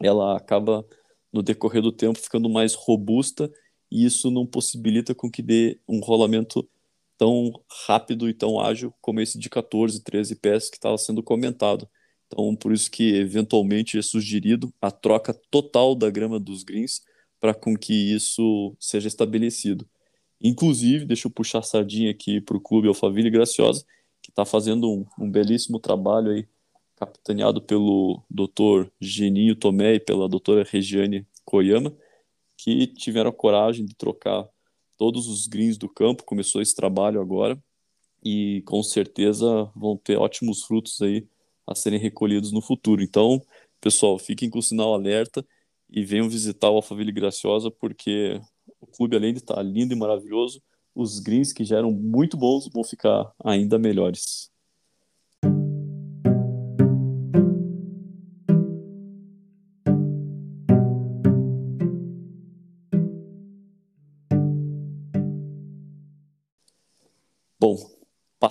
ela 0.01 0.37
acaba 0.37 0.85
no 1.31 1.41
decorrer 1.41 1.81
do 1.81 1.91
tempo 1.91 2.19
ficando 2.19 2.49
mais 2.49 2.73
robusta 2.73 3.51
e 3.91 4.05
isso 4.05 4.31
não 4.31 4.45
possibilita 4.45 5.13
com 5.13 5.29
que 5.29 5.41
dê 5.41 5.79
um 5.87 5.99
rolamento 5.99 6.67
tão 7.17 7.53
rápido 7.85 8.27
e 8.29 8.33
tão 8.33 8.59
ágil 8.59 8.93
como 8.99 9.21
esse 9.21 9.37
de 9.37 9.49
14, 9.49 10.03
13 10.03 10.35
pés 10.35 10.69
que 10.69 10.77
estava 10.77 10.97
sendo 10.97 11.21
comentado. 11.21 11.87
Então, 12.27 12.55
por 12.55 12.71
isso 12.71 12.89
que 12.89 13.15
eventualmente 13.15 13.97
é 13.97 14.01
sugerido 14.01 14.73
a 14.81 14.89
troca 14.89 15.33
total 15.51 15.93
da 15.93 16.09
grama 16.09 16.39
dos 16.39 16.63
greens 16.63 17.01
para 17.39 17.53
com 17.53 17.75
que 17.75 17.93
isso 17.93 18.75
seja 18.79 19.07
estabelecido. 19.07 19.87
Inclusive, 20.41 21.05
deixa 21.05 21.27
eu 21.27 21.31
puxar 21.31 21.59
a 21.59 21.63
sardinha 21.63 22.09
aqui 22.09 22.41
para 22.41 22.57
o 22.57 22.61
Clube 22.61 22.87
Alphaville 22.87 23.29
Graciosa, 23.29 23.85
que 24.21 24.31
está 24.31 24.45
fazendo 24.45 24.89
um, 24.89 25.05
um 25.19 25.29
belíssimo 25.29 25.79
trabalho 25.79 26.31
aí 26.31 26.47
capitaneado 27.01 27.59
pelo 27.59 28.21
Dr. 28.29 28.91
Geninho 28.99 29.55
Tomé 29.55 29.95
e 29.95 29.99
pela 29.99 30.29
doutora 30.29 30.63
Regiane 30.63 31.25
Koyama, 31.43 31.97
que 32.55 32.85
tiveram 32.85 33.31
a 33.31 33.33
coragem 33.33 33.83
de 33.83 33.95
trocar 33.95 34.47
todos 34.99 35.27
os 35.27 35.47
greens 35.47 35.79
do 35.79 35.89
campo. 35.89 36.23
Começou 36.23 36.61
esse 36.61 36.75
trabalho 36.75 37.19
agora 37.19 37.59
e 38.23 38.61
com 38.67 38.83
certeza 38.83 39.63
vão 39.75 39.97
ter 39.97 40.15
ótimos 40.15 40.61
frutos 40.61 41.01
aí 41.01 41.27
a 41.65 41.73
serem 41.73 41.99
recolhidos 41.99 42.51
no 42.51 42.61
futuro. 42.61 43.01
Então, 43.01 43.41
pessoal, 43.79 44.19
fiquem 44.19 44.47
com 44.47 44.59
o 44.59 44.63
sinal 44.63 44.93
alerta 44.93 45.43
e 45.89 46.05
venham 46.05 46.29
visitar 46.29 46.69
o 46.69 46.75
Alphaville 46.75 47.11
Graciosa, 47.11 47.71
porque 47.71 48.39
o 48.79 48.85
clube, 48.85 49.15
além 49.15 49.33
de 49.33 49.39
estar 49.39 49.59
lindo 49.63 49.91
e 49.91 49.97
maravilhoso, 49.97 50.61
os 50.93 51.19
greens 51.19 51.51
que 51.51 51.65
já 51.65 51.79
eram 51.79 51.91
muito 51.91 52.37
bons 52.37 52.69
vão 52.71 52.83
ficar 52.83 53.33
ainda 53.43 53.79
melhores. 53.79 54.50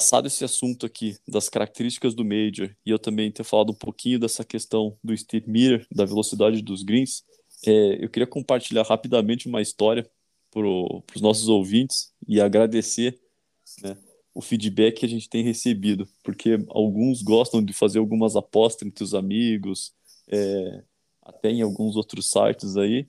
Passado 0.01 0.27
esse 0.27 0.43
assunto 0.43 0.87
aqui 0.87 1.19
das 1.29 1.51
características 1.51 2.15
do 2.15 2.25
Major 2.25 2.75
e 2.87 2.91
eu 2.91 2.99
também 2.99 3.31
ter 3.31 3.45
falado 3.45 3.73
um 3.73 3.75
pouquinho 3.75 4.19
dessa 4.19 4.43
questão 4.43 4.97
do 5.05 5.15
Steve 5.15 5.47
Miller, 5.47 5.87
da 5.93 6.07
velocidade 6.07 6.63
dos 6.63 6.83
greens, 6.83 7.23
é, 7.67 8.03
eu 8.03 8.09
queria 8.09 8.27
compartilhar 8.27 8.83
rapidamente 8.83 9.47
uma 9.47 9.61
história 9.61 10.11
para 10.51 10.67
os 10.67 11.21
nossos 11.21 11.49
ouvintes 11.51 12.15
e 12.27 12.41
agradecer 12.41 13.21
né, 13.83 13.95
o 14.35 14.41
feedback 14.41 15.01
que 15.01 15.05
a 15.05 15.09
gente 15.09 15.29
tem 15.29 15.45
recebido, 15.45 16.09
porque 16.25 16.59
alguns 16.71 17.21
gostam 17.21 17.63
de 17.63 17.75
fazer 17.75 17.99
algumas 17.99 18.37
apostas 18.37 18.89
entre 18.89 19.05
os 19.05 19.15
amigos, 19.15 19.93
é, 20.29 20.83
até 21.23 21.51
em 21.51 21.61
alguns 21.61 21.95
outros 21.95 22.31
sites 22.31 22.79
aí, 22.79 23.07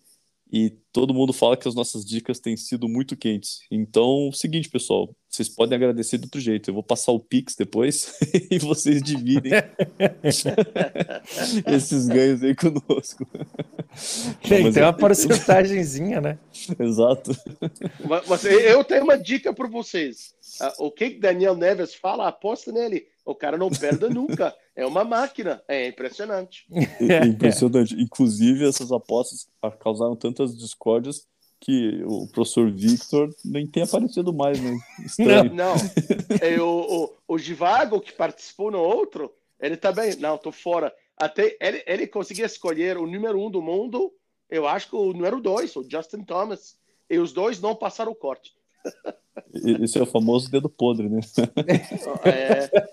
e 0.52 0.72
todo 0.92 1.14
mundo 1.14 1.34
fala 1.34 1.58
que 1.58 1.68
as 1.68 1.76
nossas 1.76 2.06
dicas 2.06 2.40
têm 2.40 2.58
sido 2.58 2.88
muito 2.88 3.16
quentes. 3.16 3.62
Então, 3.72 4.30
o 4.30 4.34
seguinte, 4.34 4.70
pessoal, 4.70 5.16
vocês 5.30 5.48
podem 5.48 5.78
agradecer 5.78 6.18
de 6.18 6.26
outro 6.26 6.42
jeito. 6.42 6.70
Eu 6.70 6.74
vou 6.74 6.84
passar 6.84 7.14
o 7.14 7.20
Pix 7.20 7.56
depois 7.56 8.18
e 8.52 8.60
vocês 8.60 9.02
dividem 9.02 9.54
esses 11.68 12.08
ganhos 12.08 12.44
aí 12.44 12.54
conosco. 12.54 13.26
Tem, 14.48 14.72
tem 14.72 14.84
uma 14.84 14.94
porcentagemzinha, 14.94 16.20
né? 16.20 16.38
Exato. 16.80 17.32
Mas 18.28 18.44
eu 18.46 18.84
tenho 18.84 19.04
uma 19.04 19.18
dica 19.18 19.54
para 19.54 19.68
vocês. 19.68 20.34
Ah, 20.60 20.74
o 20.80 20.92
que 20.92 21.12
Daniel 21.12 21.56
Neves 21.56 21.96
fala, 21.96 22.28
aposta 22.28 22.72
nele. 22.72 23.06
O 23.26 23.36
cara 23.36 23.58
não 23.58 23.70
perde 23.70 24.10
nunca. 24.10 24.54
É 24.76 24.86
uma 24.86 25.04
máquina. 25.04 25.62
É 25.68 25.88
impressionante. 25.88 26.66
É 27.00 27.26
impressionante. 27.26 27.96
Inclusive, 27.96 28.68
essas 28.68 28.92
apostas 28.92 29.48
causaram 29.80 30.16
tantas 30.16 30.56
discórdias 30.82 31.28
que 31.60 32.04
o 32.06 32.28
professor 32.28 32.72
Victor 32.72 33.30
nem 33.46 33.68
tem 33.68 33.84
aparecido 33.84 34.34
mais, 34.34 34.60
né? 34.60 34.76
Estranho. 35.06 35.54
Não, 35.54 35.76
não. 35.76 35.76
É, 36.42 36.60
o, 36.60 37.14
o, 37.28 37.36
o 37.36 37.38
Givago, 37.38 38.02
que 38.02 38.12
participou 38.12 38.72
no 38.72 38.80
outro, 38.80 39.32
ele 39.60 39.78
também, 39.78 40.16
não, 40.16 40.40
tô 40.40 40.52
fora. 40.52 40.92
Até 41.16 41.56
ele, 41.62 41.84
ele 41.86 42.08
conseguia 42.08 42.48
escolher 42.48 42.98
o 42.98 43.06
número 43.06 43.40
um 43.40 43.52
do 43.52 43.62
mundo, 43.62 44.12
eu 44.50 44.68
acho 44.68 44.90
que 44.90 44.96
o 44.96 45.14
número 45.14 45.40
dois, 45.40 45.76
o 45.76 45.88
Justin 45.88 46.24
Thomas. 46.24 46.76
E 47.08 47.20
os 47.20 47.32
dois 47.32 47.62
não 47.62 47.76
passaram 47.76 48.12
o 48.12 48.16
corte. 48.16 48.54
Esse 49.54 50.00
é 50.00 50.02
o 50.02 50.08
famoso 50.08 50.50
dedo 50.50 50.70
podre, 50.70 51.10
né? 51.10 51.20
É, 52.26 52.88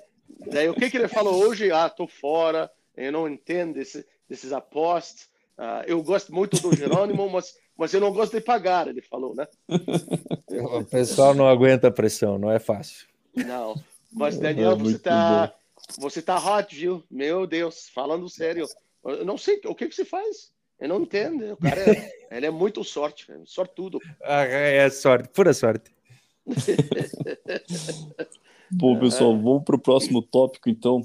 daí 0.50 0.68
o 0.68 0.75
que, 0.75 0.90
que 0.90 0.97
ele 0.97 1.09
falou 1.09 1.35
hoje? 1.37 1.71
Ah, 1.71 1.88
tô 1.88 2.07
fora, 2.07 2.71
eu 2.97 3.12
não 3.12 3.28
entendo 3.28 3.75
desse, 3.75 4.04
desses 4.28 4.52
apostos. 4.52 5.28
Uh, 5.59 5.83
eu 5.87 6.00
gosto 6.03 6.33
muito 6.33 6.61
do 6.61 6.75
Jerônimo, 6.75 7.29
mas, 7.31 7.55
mas 7.77 7.93
eu 7.93 8.00
não 8.00 8.12
gosto 8.12 8.33
de 8.33 8.41
pagar, 8.41 8.87
ele 8.87 9.03
falou, 9.03 9.35
né? 9.35 9.47
O 10.49 10.85
pessoal 10.85 11.35
não 11.35 11.49
aguenta 11.49 11.88
a 11.88 11.93
pressão, 11.93 12.38
não 12.38 12.50
é 12.50 12.61
fácil. 12.61 13.09
Não, 13.35 13.75
mas 14.12 14.38
Daniel, 14.38 14.73
é 14.73 14.77
você 14.77 14.99
tá, 14.99 15.53
você 15.99 16.23
tá 16.23 16.37
hot, 16.37 16.75
viu? 16.75 17.03
Meu 17.11 17.47
Deus, 17.47 17.88
falando 17.93 18.29
sério. 18.29 18.67
Eu 19.05 19.25
não 19.25 19.37
sei 19.37 19.61
o 19.65 19.75
que, 19.75 19.88
que 19.88 19.95
você 19.95 20.05
faz. 20.05 20.53
Eu 20.79 20.88
não 20.88 21.03
entendo. 21.03 21.53
O 21.53 21.57
cara 21.57 21.81
é, 21.81 22.12
ele 22.31 22.47
é 22.47 22.50
muito 22.50 22.85
sorte, 22.85 23.27
sortudo. 23.45 23.99
Ah, 24.23 24.45
é 24.45 24.88
sorte, 24.91 25.29
pura 25.31 25.53
sorte. 25.53 25.91
Bom, 28.71 28.99
pessoal, 28.99 29.35
vamos 29.37 29.65
para 29.65 29.77
o 29.77 29.81
próximo 29.81 30.23
tópico, 30.23 30.69
então. 30.69 31.00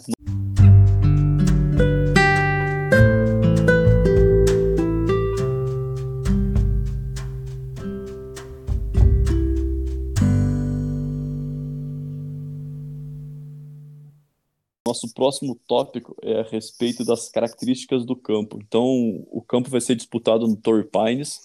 Nosso 14.94 15.12
próximo 15.12 15.60
tópico 15.68 16.16
é 16.22 16.42
a 16.42 16.44
respeito 16.44 17.04
das 17.04 17.28
características 17.28 18.06
do 18.06 18.16
campo. 18.16 18.60
Então, 18.62 18.86
o 19.32 19.42
campo 19.42 19.68
vai 19.68 19.82
ser 19.82 19.96
disputado 19.96 20.48
no 20.48 20.56
Torrey 20.56 20.84
Pines 20.84 21.42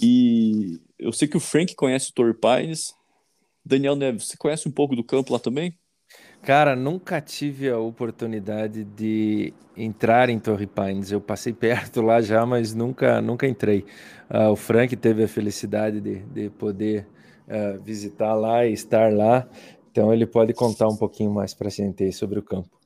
e 0.00 0.78
eu 0.96 1.12
sei 1.12 1.26
que 1.26 1.36
o 1.36 1.40
Frank 1.40 1.74
conhece 1.74 2.10
o 2.10 2.14
Torrey 2.14 2.32
Pines, 2.32 2.94
Daniel 3.64 3.96
Neves, 3.96 4.28
você 4.28 4.36
conhece 4.36 4.68
um 4.68 4.70
pouco 4.70 4.94
do 4.94 5.02
campo 5.02 5.32
lá 5.32 5.40
também? 5.40 5.76
Cara, 6.42 6.76
nunca 6.76 7.20
tive 7.20 7.68
a 7.68 7.76
oportunidade 7.76 8.84
de 8.84 9.52
entrar 9.76 10.30
em 10.30 10.38
Torre 10.38 10.68
Pines. 10.68 11.10
Eu 11.10 11.20
passei 11.20 11.50
perto 11.52 12.02
lá 12.02 12.20
já, 12.20 12.46
mas 12.46 12.72
nunca, 12.72 13.20
nunca 13.20 13.48
entrei. 13.48 13.84
Uh, 14.30 14.52
o 14.52 14.56
Frank 14.56 14.94
teve 14.94 15.24
a 15.24 15.28
felicidade 15.28 16.00
de, 16.00 16.20
de 16.20 16.50
poder 16.50 17.08
uh, 17.48 17.82
visitar 17.82 18.34
lá 18.34 18.64
e 18.64 18.72
estar 18.72 19.12
lá, 19.12 19.48
então 19.90 20.14
ele 20.14 20.24
pode 20.24 20.54
contar 20.54 20.86
um 20.86 20.96
pouquinho 20.96 21.32
mais 21.32 21.52
para 21.52 21.66
a 21.66 21.70
gente 21.70 22.12
sobre 22.12 22.38
o 22.38 22.42
campo. 22.44 22.81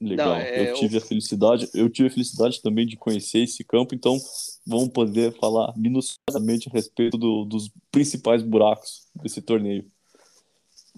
Legal. 0.00 0.28
Não, 0.28 0.36
é, 0.36 0.70
eu 0.70 0.74
tive 0.74 0.98
a 0.98 1.00
felicidade, 1.00 1.68
eu 1.74 1.88
tive 1.88 2.08
a 2.08 2.12
felicidade 2.12 2.60
também 2.60 2.86
de 2.86 2.96
conhecer 2.96 3.40
esse 3.40 3.64
campo, 3.64 3.94
então 3.94 4.18
vamos 4.66 4.88
poder 4.88 5.32
falar 5.38 5.72
minuciosamente 5.76 6.68
a 6.68 6.72
respeito 6.72 7.16
do, 7.16 7.44
dos 7.44 7.70
principais 7.90 8.42
buracos 8.42 9.06
desse 9.14 9.40
torneio. 9.40 9.90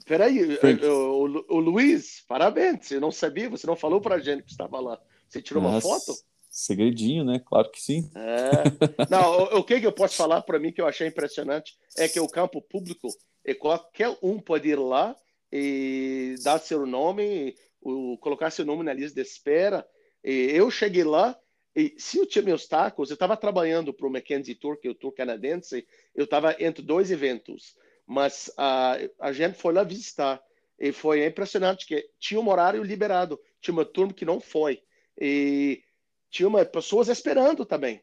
Peraí, 0.05 0.59
o, 0.85 0.89
o, 0.89 1.57
o, 1.57 1.61
Luiz, 1.61 2.25
parabéns, 2.27 2.87
você 2.87 3.01
não 3.01 3.11
sabia, 3.11 3.51
você 3.51 3.67
não 3.67 3.77
falou 3.77 4.01
pra 4.01 4.19
gente 4.19 4.45
que 4.45 4.51
estava 4.51 4.81
lá. 4.81 5.01
Você 5.29 5.43
tirou 5.43 5.63
Nossa, 5.63 5.87
uma 5.87 5.99
foto? 5.99 6.15
Segredinho, 6.51 7.25
né? 7.25 7.41
Claro 7.45 7.71
que 7.71 7.81
sim. 7.81 8.11
É. 8.15 9.07
Não, 9.11 9.39
o, 9.39 9.59
o, 9.59 9.65
que, 9.65 9.81
que 9.81 9.87
eu 9.87 9.93
posso 9.93 10.17
falar 10.17 10.43
para 10.43 10.59
mim 10.59 10.73
que 10.73 10.81
eu 10.81 10.87
achei 10.87 11.07
impressionante 11.07 11.77
é 11.97 12.09
que 12.09 12.21
o 12.21 12.29
campo 12.29 12.63
público, 12.63 13.09
e 13.45 13.55
qualquer 13.55 14.17
um 14.23 14.39
pode 14.39 14.69
ir 14.69 14.79
lá 14.79 15.17
e 15.53 16.35
dar 16.43 16.59
seu 16.59 16.87
nome, 16.87 17.55
o, 17.81 18.19
colocar 18.19 18.51
seu 18.51 18.65
nome 18.65 18.85
na 18.85 18.93
lista 18.93 19.15
de 19.15 19.27
espera. 19.27 19.87
Eu 20.23 20.71
cheguei 20.71 21.05
lá 21.05 21.39
e 21.75 21.95
se 21.97 22.19
eu 22.19 22.27
tinha 22.27 22.43
meus 22.43 22.67
tacos, 22.67 23.09
eu 23.09 23.15
estava 23.15 23.37
trabalhando 23.37 23.95
para 23.95 24.07
o 24.07 24.11
Mackenzie 24.11 24.55
Tour, 24.55 24.79
que 24.79 24.89
é 24.89 24.91
o 24.91 24.95
tour 24.95 25.13
canadense, 25.13 25.87
eu 26.15 26.25
estava 26.25 26.57
entre 26.59 26.83
dois 26.83 27.11
eventos, 27.11 27.77
mas 28.05 28.51
a, 28.57 28.97
a 29.21 29.33
gente 29.33 29.57
foi 29.57 29.73
lá 29.73 29.85
visitar 29.85 30.43
e 30.79 30.91
foi 30.91 31.25
impressionante 31.25 31.87
que 31.87 32.09
tinha 32.19 32.41
um 32.41 32.49
horário 32.49 32.83
liberado, 32.83 33.41
tinha 33.61 33.73
uma 33.73 33.85
turma 33.85 34.13
que 34.13 34.25
não 34.25 34.41
foi 34.41 34.83
e 35.21 35.83
tinha 36.31 36.49
uma, 36.49 36.65
pessoas 36.65 37.09
esperando 37.09 37.65
também. 37.65 38.03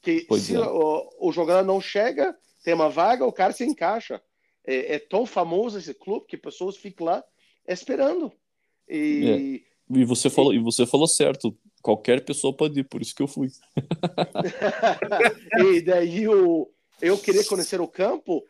Que 0.00 0.24
pois 0.28 0.42
se 0.42 0.54
é. 0.54 0.60
o, 0.60 1.10
o 1.18 1.32
jogador 1.32 1.62
não 1.62 1.80
chega, 1.80 2.36
tem 2.62 2.74
uma 2.74 2.88
vaga, 2.88 3.26
o 3.26 3.32
cara 3.32 3.52
se 3.52 3.64
encaixa. 3.64 4.22
É, 4.66 4.94
é, 4.94 4.98
tão 4.98 5.26
famoso 5.26 5.78
esse 5.78 5.92
clube 5.92 6.26
que 6.26 6.38
pessoas 6.38 6.76
ficam 6.76 7.06
lá 7.06 7.24
esperando. 7.68 8.32
E, 8.88 9.62
é. 9.90 9.98
e 9.98 10.04
você 10.04 10.28
falou, 10.28 10.52
e, 10.52 10.56
e 10.56 10.60
você 10.60 10.86
falou 10.86 11.06
certo. 11.06 11.56
Qualquer 11.82 12.24
pessoa 12.24 12.56
pode 12.56 12.80
ir, 12.80 12.84
por 12.84 13.02
isso 13.02 13.14
que 13.14 13.22
eu 13.22 13.28
fui. 13.28 13.48
e 15.58 15.82
daí 15.82 16.22
eu, 16.22 16.70
eu 17.00 17.18
queria 17.18 17.44
conhecer 17.44 17.80
o 17.80 17.88
campo, 17.88 18.42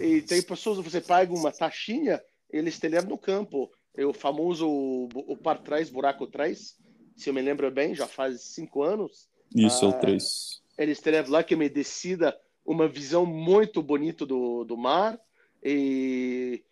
e 0.00 0.22
tem 0.22 0.42
pessoas, 0.42 0.78
você 0.78 1.00
paga 1.00 1.32
uma 1.32 1.50
taxinha, 1.50 2.22
eles 2.50 2.78
te 2.78 2.88
levam 2.88 3.10
no 3.10 3.18
campo. 3.18 3.70
É 3.96 4.04
o 4.04 4.12
famoso 4.12 4.68
o, 4.68 5.08
o 5.14 5.36
par 5.36 5.58
trás, 5.58 5.88
buraco 5.88 6.26
trás, 6.26 6.76
se 7.16 7.30
eu 7.30 7.34
me 7.34 7.40
lembro 7.40 7.70
bem, 7.70 7.94
já 7.94 8.06
faz 8.06 8.42
cinco 8.42 8.82
anos. 8.82 9.28
Isso, 9.54 9.84
ah, 9.84 9.88
é 9.88 9.92
o 9.92 9.94
ah, 9.94 9.98
três. 9.98 10.60
Eles 10.76 11.00
te 11.00 11.10
levam 11.10 11.32
lá 11.32 11.42
que 11.42 11.56
me 11.56 11.68
decida 11.68 12.36
uma 12.64 12.86
visão 12.86 13.24
muito 13.24 13.82
bonita 13.82 14.26
do, 14.26 14.64
do 14.64 14.76
mar 14.76 15.18
e, 15.62 16.62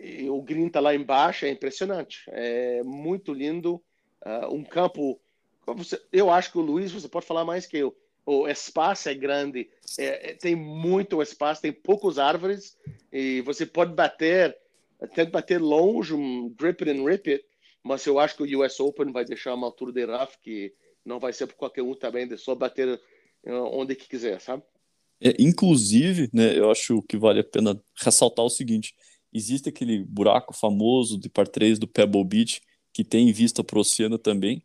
e 0.00 0.30
o 0.30 0.40
green 0.42 0.68
tá 0.68 0.80
lá 0.80 0.94
embaixo, 0.94 1.44
é 1.44 1.50
impressionante. 1.50 2.22
É 2.28 2.82
muito 2.82 3.32
lindo. 3.32 3.82
Uh, 4.24 4.54
um 4.54 4.64
campo 4.64 5.20
eu 6.12 6.30
acho 6.30 6.52
que 6.52 6.58
o 6.58 6.62
Luiz, 6.62 6.92
você 6.92 7.08
pode 7.08 7.26
falar 7.26 7.44
mais 7.44 7.66
que 7.66 7.76
eu. 7.76 7.96
O 8.26 8.46
espaço 8.48 9.08
é 9.08 9.14
grande, 9.14 9.68
é, 9.98 10.30
é, 10.30 10.34
tem 10.34 10.54
muito 10.54 11.20
espaço, 11.22 11.62
tem 11.62 11.72
poucas 11.72 12.18
árvores 12.18 12.76
e 13.12 13.40
você 13.42 13.66
pode 13.66 13.94
bater, 13.94 14.56
que 15.14 15.24
bater 15.26 15.60
longe, 15.60 16.14
um 16.14 16.48
grip 16.50 16.84
it 16.84 16.98
and 16.98 17.04
rip 17.04 17.30
it, 17.30 17.44
mas 17.82 18.04
eu 18.06 18.18
acho 18.18 18.36
que 18.36 18.42
o 18.42 18.60
US 18.60 18.78
Open 18.78 19.10
vai 19.10 19.24
deixar 19.24 19.54
uma 19.54 19.66
altura 19.66 19.92
de 19.92 20.04
rough 20.04 20.32
que 20.42 20.72
não 21.04 21.18
vai 21.18 21.32
ser 21.32 21.46
para 21.46 21.56
qualquer 21.56 21.82
um 21.82 21.94
também, 21.94 22.28
de 22.28 22.36
só 22.36 22.54
bater 22.54 23.00
eh, 23.44 23.52
onde 23.52 23.96
que 23.96 24.06
quiser, 24.06 24.38
sabe? 24.40 24.62
É, 25.20 25.34
inclusive, 25.38 26.28
né, 26.32 26.58
eu 26.58 26.70
acho 26.70 27.02
que 27.02 27.16
vale 27.16 27.40
a 27.40 27.44
pena 27.44 27.82
ressaltar 27.96 28.44
o 28.44 28.50
seguinte: 28.50 28.94
existe 29.32 29.68
aquele 29.68 30.04
buraco 30.04 30.54
famoso 30.54 31.18
de 31.18 31.28
par 31.28 31.46
3 31.46 31.78
do 31.78 31.86
Pebble 31.86 32.24
Beach 32.24 32.60
que 32.92 33.04
tem 33.04 33.32
vista 33.32 33.62
para 33.62 33.78
o 33.78 33.80
oceano 33.80 34.18
também 34.18 34.62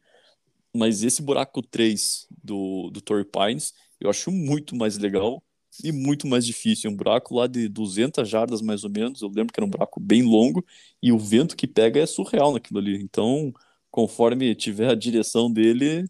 mas 0.73 1.03
esse 1.03 1.21
buraco 1.21 1.61
3 1.61 2.27
do, 2.43 2.89
do 2.89 3.01
Torrey 3.01 3.25
Pines 3.25 3.73
eu 3.99 4.09
acho 4.09 4.31
muito 4.31 4.75
mais 4.75 4.97
legal 4.97 5.41
e 5.83 5.91
muito 5.91 6.27
mais 6.27 6.45
difícil. 6.45 6.89
É 6.89 6.93
um 6.93 6.95
buraco 6.95 7.35
lá 7.35 7.47
de 7.47 7.67
200 7.67 8.27
jardas 8.27 8.61
mais 8.61 8.83
ou 8.83 8.89
menos. 8.89 9.21
Eu 9.21 9.29
lembro 9.29 9.53
que 9.53 9.59
era 9.59 9.65
um 9.65 9.69
buraco 9.69 9.99
bem 9.99 10.23
longo 10.23 10.65
e 11.01 11.11
o 11.11 11.17
vento 11.17 11.55
que 11.55 11.67
pega 11.67 11.99
é 11.99 12.05
surreal 12.05 12.53
naquilo 12.53 12.79
ali. 12.79 13.01
Então, 13.01 13.53
conforme 13.91 14.55
tiver 14.55 14.89
a 14.89 14.95
direção 14.95 15.51
dele, 15.51 16.05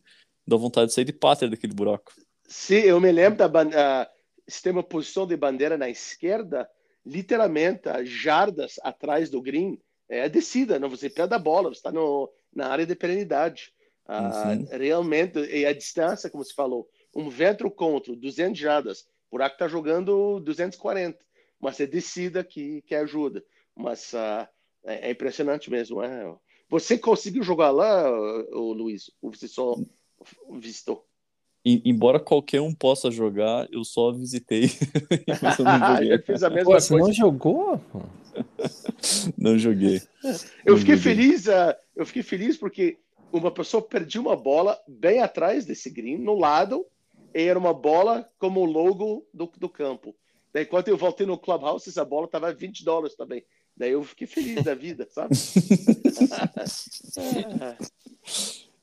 dá 0.47 0.55
vontade 0.55 0.87
de 0.87 0.93
sair 0.93 1.05
de 1.05 1.13
pátria 1.13 1.49
daquele 1.49 1.73
buraco. 1.73 2.13
Sim, 2.47 2.75
eu 2.75 2.99
me 2.99 3.11
lembro 3.11 3.37
da 3.37 3.47
uh, 3.47 4.09
se 4.47 4.61
tem 4.61 4.71
uma 4.71 4.83
posição 4.83 5.25
de 5.25 5.35
bandeira 5.35 5.77
na 5.77 5.89
esquerda, 5.89 6.69
literalmente 7.05 7.87
a 7.87 8.03
jardas 8.03 8.75
atrás 8.81 9.29
do 9.29 9.41
green 9.41 9.79
é 10.09 10.23
a 10.23 10.27
descida, 10.27 10.79
não 10.79 10.89
você 10.89 11.09
perde 11.09 11.33
a 11.33 11.39
bola, 11.39 11.69
você 11.69 11.77
está 11.77 11.91
na 12.53 12.67
área 12.67 12.85
de 12.85 12.95
perenidade. 12.95 13.73
Ah, 14.07 14.53
realmente, 14.71 15.39
e 15.39 15.65
a 15.65 15.73
distância, 15.73 16.29
como 16.29 16.43
se 16.43 16.53
falou, 16.53 16.87
um 17.15 17.27
vento 17.29 17.69
contra 17.71 18.15
200 18.15 18.59
jardas, 18.59 19.01
o 19.29 19.31
buraco 19.31 19.55
está 19.55 19.67
jogando 19.67 20.39
240, 20.41 21.17
mas 21.59 21.79
é 21.79 21.87
descida 21.87 22.43
que, 22.43 22.83
que 22.83 22.93
ajuda. 22.93 23.43
Mas 23.75 24.13
uh, 24.13 24.47
É, 24.85 25.09
é 25.09 25.11
impressionante 25.11 25.69
mesmo. 25.69 26.01
É. 26.01 26.33
Você 26.69 26.97
conseguiu 26.97 27.43
jogar 27.43 27.71
lá, 27.71 28.09
o 28.09 28.71
Luiz? 28.71 29.11
Ou 29.21 29.33
você 29.33 29.47
só 29.47 29.75
visitou? 30.51 31.05
Embora 31.65 32.19
qualquer 32.19 32.61
um 32.61 32.73
possa 32.73 33.09
jogar, 33.09 33.67
eu 33.71 33.83
só 33.83 34.11
visitei. 34.11 34.65
eu 35.59 35.65
não 35.65 35.95
joguei. 35.95 36.17
fiz 36.19 36.43
a 36.43 36.49
mesma 36.49 36.73
Pô, 36.73 36.79
você 36.79 36.89
coisa. 36.93 37.07
não 37.07 37.13
jogou? 37.13 37.81
não 39.37 39.57
joguei. 39.57 40.01
Eu 40.63 40.73
não 40.73 40.79
fiquei 40.79 40.95
joguei. 40.95 40.97
feliz, 40.97 41.47
uh, 41.47 41.75
eu 41.95 42.05
fiquei 42.05 42.23
feliz 42.23 42.57
porque 42.57 42.97
uma 43.31 43.51
pessoa 43.51 43.81
perdia 43.81 44.21
uma 44.21 44.35
bola 44.35 44.79
bem 44.87 45.21
atrás 45.21 45.65
desse 45.65 45.89
green, 45.89 46.17
no 46.17 46.37
lado, 46.37 46.85
e 47.33 47.41
era 47.41 47.57
uma 47.57 47.73
bola 47.73 48.29
como 48.37 48.61
o 48.61 48.65
logo 48.65 49.27
do, 49.33 49.51
do 49.57 49.67
campo. 49.67 50.15
Daí, 50.53 50.65
quando 50.65 50.87
eu 50.87 50.97
voltei 50.97 51.25
no 51.25 51.37
Clubhouse, 51.37 51.89
essa 51.89 52.05
bola 52.05 52.27
estava 52.27 52.53
20 52.53 52.85
dólares 52.85 53.15
também. 53.15 53.43
Daí 53.75 53.91
eu 53.91 54.03
fiquei 54.03 54.25
feliz 54.25 54.63
da 54.63 54.73
vida, 54.73 55.05
sabe? 55.11 55.35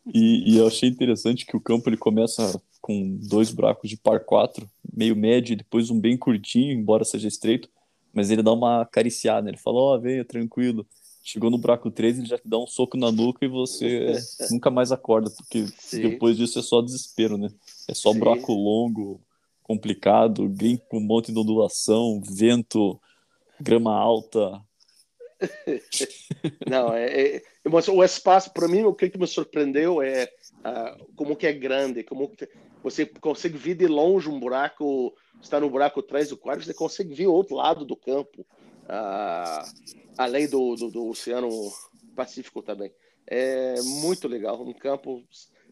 E, 0.06 0.52
e, 0.52 0.58
eu 0.58 0.66
achei 0.66 0.88
interessante 0.88 1.46
que 1.46 1.56
o 1.56 1.60
campo 1.60 1.88
ele 1.88 1.96
começa 1.96 2.60
com 2.80 3.16
dois 3.28 3.52
buracos 3.52 3.88
de 3.88 3.96
par 3.96 4.20
4, 4.20 4.68
meio 4.92 5.14
médio, 5.14 5.52
e 5.52 5.56
depois 5.56 5.90
um 5.90 6.00
bem 6.00 6.16
curtinho, 6.16 6.72
embora 6.72 7.04
seja 7.04 7.28
estreito, 7.28 7.68
mas 8.12 8.30
ele 8.30 8.42
dá 8.42 8.52
uma 8.52 8.82
acariciada, 8.82 9.48
ele 9.48 9.56
fala, 9.56 9.78
ó, 9.78 9.96
oh, 9.96 10.00
venha, 10.00 10.24
tranquilo. 10.24 10.86
Chegou 11.22 11.50
no 11.50 11.56
buraco 11.56 11.88
3, 11.90 12.18
ele 12.18 12.26
já 12.26 12.36
te 12.36 12.48
dá 12.48 12.58
um 12.58 12.66
soco 12.66 12.96
na 12.96 13.12
nuca 13.12 13.44
e 13.44 13.48
você 13.48 14.16
nunca 14.50 14.70
mais 14.70 14.90
acorda, 14.90 15.30
porque 15.30 15.66
Sim. 15.78 16.02
depois 16.02 16.36
disso 16.36 16.58
é 16.58 16.62
só 16.62 16.82
desespero, 16.82 17.38
né? 17.38 17.48
É 17.88 17.94
só 17.94 18.12
Sim. 18.12 18.18
buraco 18.18 18.52
longo, 18.52 19.20
complicado, 19.62 20.48
green 20.48 20.76
com 20.88 20.98
um 20.98 21.06
monte 21.06 21.32
de 21.32 21.38
ondulação, 21.38 22.20
vento, 22.20 23.00
grama 23.60 23.94
alta. 23.94 24.60
Não, 26.68 26.92
é, 26.94 27.36
é, 27.36 27.42
o 27.64 28.04
espaço, 28.04 28.52
para 28.52 28.68
mim, 28.68 28.82
o 28.84 28.94
que, 28.94 29.10
que 29.10 29.18
me 29.18 29.26
surpreendeu 29.26 30.02
é 30.02 30.24
uh, 30.58 31.04
como 31.14 31.36
que 31.36 31.46
é 31.46 31.52
grande, 31.52 32.02
como 32.02 32.28
que 32.28 32.48
você 32.82 33.06
consegue 33.06 33.56
ver 33.56 33.74
de 33.74 33.86
longe 33.86 34.28
um 34.28 34.38
buraco, 34.38 35.14
está 35.40 35.60
no 35.60 35.70
buraco 35.70 36.02
3 36.02 36.32
ou 36.32 36.38
4, 36.38 36.64
você 36.64 36.74
consegue 36.74 37.14
ver 37.14 37.26
o 37.26 37.32
outro 37.32 37.56
lado 37.56 37.84
do 37.84 37.96
campo, 37.96 38.42
uh, 38.84 39.92
além 40.16 40.48
do, 40.48 40.74
do, 40.76 40.90
do, 40.90 41.08
Oceano 41.08 41.48
Pacífico 42.14 42.62
também. 42.62 42.90
É 43.26 43.80
muito 43.82 44.26
legal, 44.26 44.60
um 44.60 44.72
campo 44.72 45.22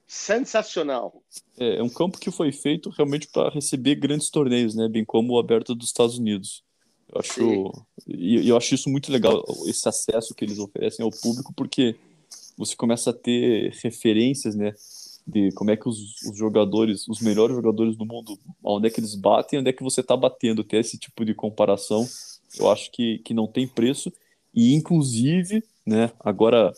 sensacional. 0.06 1.22
É, 1.58 1.76
é 1.76 1.82
um 1.82 1.88
campo 1.88 2.18
que 2.18 2.30
foi 2.30 2.52
feito 2.52 2.90
realmente 2.90 3.28
para 3.28 3.50
receber 3.50 3.96
grandes 3.96 4.30
torneios, 4.30 4.74
né, 4.74 4.88
bem 4.88 5.04
como 5.04 5.34
o 5.34 5.38
Aberto 5.38 5.74
dos 5.74 5.88
Estados 5.88 6.18
Unidos. 6.18 6.64
Eu 7.12 7.20
acho, 7.20 7.72
e 8.06 8.48
eu 8.48 8.56
acho 8.56 8.74
isso 8.74 8.88
muito 8.88 9.10
legal, 9.10 9.44
esse 9.66 9.88
acesso 9.88 10.34
que 10.34 10.44
eles 10.44 10.58
oferecem 10.58 11.04
ao 11.04 11.10
público, 11.10 11.52
porque 11.54 11.96
você 12.56 12.76
começa 12.76 13.10
a 13.10 13.12
ter 13.12 13.72
referências, 13.82 14.54
né, 14.54 14.72
de 15.26 15.50
como 15.52 15.70
é 15.70 15.76
que 15.76 15.88
os, 15.88 16.22
os, 16.22 16.36
jogadores, 16.36 17.08
os 17.08 17.20
melhores 17.20 17.56
jogadores 17.56 17.96
do 17.96 18.06
mundo, 18.06 18.38
onde 18.62 18.86
é 18.86 18.90
que 18.90 19.00
eles 19.00 19.14
batem, 19.14 19.58
onde 19.58 19.70
é 19.70 19.72
que 19.72 19.82
você 19.82 20.00
está 20.02 20.16
batendo, 20.16 20.62
ter 20.62 20.78
esse 20.78 20.98
tipo 20.98 21.24
de 21.24 21.34
comparação, 21.34 22.06
eu 22.58 22.70
acho 22.70 22.90
que, 22.92 23.18
que 23.18 23.34
não 23.34 23.46
tem 23.46 23.66
preço, 23.66 24.12
e 24.54 24.74
inclusive, 24.74 25.64
né, 25.84 26.12
agora 26.20 26.72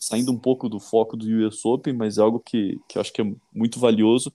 saindo 0.00 0.32
um 0.32 0.38
pouco 0.38 0.68
do 0.68 0.78
foco 0.78 1.16
do 1.16 1.26
US 1.46 1.64
Open, 1.64 1.92
mas 1.92 2.18
é 2.18 2.22
algo 2.22 2.40
que, 2.40 2.78
que 2.88 2.98
eu 2.98 3.00
acho 3.00 3.12
que 3.12 3.22
é 3.22 3.32
muito 3.52 3.78
valioso, 3.78 4.32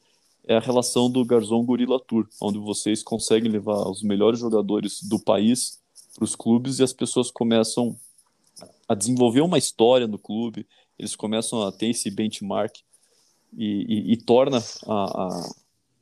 é 0.47 0.55
a 0.55 0.59
relação 0.59 1.09
do 1.09 1.23
Garzon 1.25 1.63
Gorilla 1.63 1.99
Tour, 1.99 2.27
onde 2.41 2.59
vocês 2.59 3.03
conseguem 3.03 3.51
levar 3.51 3.87
os 3.89 4.01
melhores 4.01 4.39
jogadores 4.39 5.01
do 5.03 5.19
país 5.19 5.79
para 6.15 6.25
os 6.25 6.35
clubes 6.35 6.79
e 6.79 6.83
as 6.83 6.93
pessoas 6.93 7.31
começam 7.31 7.95
a 8.87 8.95
desenvolver 8.95 9.41
uma 9.41 9.57
história 9.57 10.07
no 10.07 10.17
clube, 10.17 10.67
eles 10.97 11.15
começam 11.15 11.61
a 11.63 11.71
ter 11.71 11.87
esse 11.87 12.11
benchmark 12.11 12.75
e, 13.57 13.85
e, 13.87 14.13
e 14.13 14.17
torna 14.17 14.57
a, 14.85 14.93
a, 14.93 15.49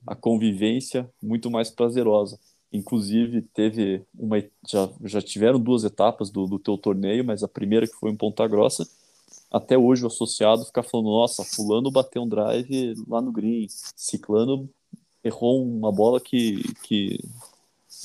a, 0.08 0.16
convivência 0.16 1.10
muito 1.22 1.50
mais 1.50 1.70
prazerosa. 1.70 2.40
Inclusive, 2.72 3.42
teve 3.42 4.04
uma, 4.18 4.44
já, 4.68 4.90
já 5.06 5.22
tiveram 5.22 5.60
duas 5.60 5.84
etapas 5.84 6.30
do, 6.30 6.46
do 6.46 6.60
teu 6.60 6.78
torneio, 6.78 7.24
mas 7.24 7.44
a 7.44 7.48
primeira 7.48 7.88
que 7.88 7.94
foi 7.94 8.12
em 8.12 8.16
Ponta 8.16 8.48
Grossa, 8.48 8.88
até 9.52 9.78
hoje 9.78 10.04
o 10.04 10.08
associado 10.08 10.66
fica 10.66 10.84
falando, 10.84 11.10
nossa, 11.10 11.44
fulano 11.44 11.92
bateu 11.92 12.22
um 12.22 12.28
drive 12.28 12.96
lá 13.08 13.22
no 13.22 13.32
green, 13.32 13.68
ciclano 13.96 14.70
errou 15.24 15.64
uma 15.64 15.92
bola 15.92 16.20
que, 16.20 16.62
que 16.84 17.20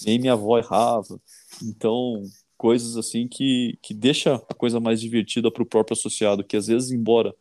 nem 0.04 0.18
minha 0.18 0.32
avó 0.32 0.58
errava. 0.58 1.20
Então, 1.62 2.22
coisas 2.56 2.96
assim 2.96 3.28
que, 3.28 3.78
que 3.82 3.94
deixa 3.94 4.34
a 4.48 4.54
coisa 4.54 4.80
mais 4.80 5.00
divertida 5.00 5.50
para 5.50 5.62
o 5.62 5.66
próprio 5.66 5.94
associado, 5.94 6.44
que 6.44 6.56
às 6.56 6.66
vezes, 6.66 6.90
embora 6.90 7.34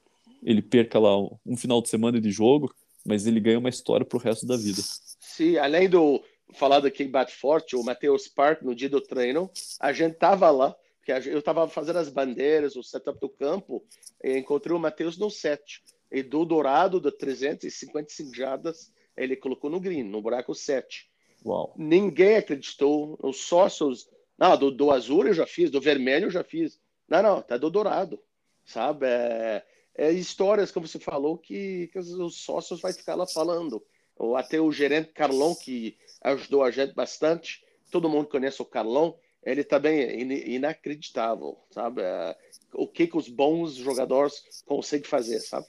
ele 0.44 0.62
perca 0.62 1.00
lá 1.00 1.18
um 1.46 1.56
final 1.56 1.82
de 1.82 1.90
semana 1.90 2.20
de 2.20 2.30
jogo, 2.30 2.74
mas 3.06 3.26
ele 3.26 3.40
ganha 3.40 3.60
uma 3.60 3.70
história 3.70 4.06
para 4.06 4.18
o 4.18 4.22
resto 4.22 4.46
da 4.46 4.58
vida. 4.58 4.82
Sim, 5.20 5.58
além 5.58 5.90
do 5.90 6.22
falar 6.54 6.80
do 6.80 6.92
quem 6.92 7.10
bate 7.10 7.34
forte, 7.34 7.76
o 7.76 7.84
Matheus 7.84 8.28
Park, 8.28 8.62
no 8.62 8.76
dia 8.76 8.90
do 8.90 9.02
treino, 9.02 9.50
a 9.80 9.92
gente 9.92 10.16
tava 10.16 10.50
lá, 10.52 10.76
porque 11.04 11.30
eu 11.30 11.40
estava 11.40 11.68
fazendo 11.68 12.00
as 12.00 12.08
bandeiras, 12.08 12.78
o 12.78 12.84
setup 12.84 13.20
do 13.20 13.28
campo, 13.28 13.86
e 14.24 14.38
encontrei 14.38 14.74
o 14.74 14.80
Matheus 14.80 15.18
no 15.18 15.30
set. 15.30 15.84
E 16.10 16.24
do 16.24 16.46
dourado, 16.46 17.02
de 17.02 17.12
355 17.12 18.34
jardas, 18.34 18.94
ele 19.18 19.36
colocou 19.36 19.70
no 19.70 19.82
green, 19.82 20.04
no 20.04 20.22
buraco 20.22 20.56
7. 20.56 21.12
Uau. 21.46 21.74
Ninguém 21.78 22.38
acreditou, 22.38 23.20
os 23.22 23.42
sócios 23.42 24.08
não, 24.38 24.58
do, 24.58 24.72
do 24.72 24.92
azul 24.92 25.28
eu 25.28 25.34
já 25.34 25.46
fiz, 25.46 25.70
do 25.70 25.82
vermelho 25.82 26.28
eu 26.28 26.32
já 26.32 26.44
fiz. 26.44 26.80
Não, 27.08 27.22
não, 27.22 27.42
tá 27.42 27.58
do 27.58 27.70
dourado, 27.70 28.20
sabe? 28.66 29.06
É, 29.06 29.66
é 29.96 30.12
histórias, 30.12 30.72
como 30.72 30.88
você 30.88 31.00
falou, 31.00 31.38
que, 31.38 31.88
que 31.92 32.00
os 32.00 32.38
sócios 32.38 32.80
vai 32.80 32.94
ficar 32.94 33.16
lá 33.16 33.28
falando. 33.28 33.84
Ou 34.16 34.38
até 34.38 34.62
o 34.62 34.72
gerente 34.72 35.12
Carlão, 35.12 35.54
que 35.54 35.98
ajudou 36.22 36.64
a 36.64 36.72
gente 36.72 36.94
bastante, 36.94 37.64
todo 37.92 38.10
mundo 38.10 38.30
conhece 38.30 38.62
o 38.62 38.66
Carlão, 38.66 39.18
ele 39.46 39.64
também 39.64 40.00
é 40.00 40.50
inacreditável, 40.50 41.58
sabe? 41.72 42.02
É, 42.02 42.36
o 42.74 42.88
que, 42.88 43.08
que 43.08 43.18
os 43.18 43.30
bons 43.30 43.76
jogadores 43.76 44.64
conseguem 44.66 45.08
fazer, 45.08 45.40
sabe? 45.40 45.66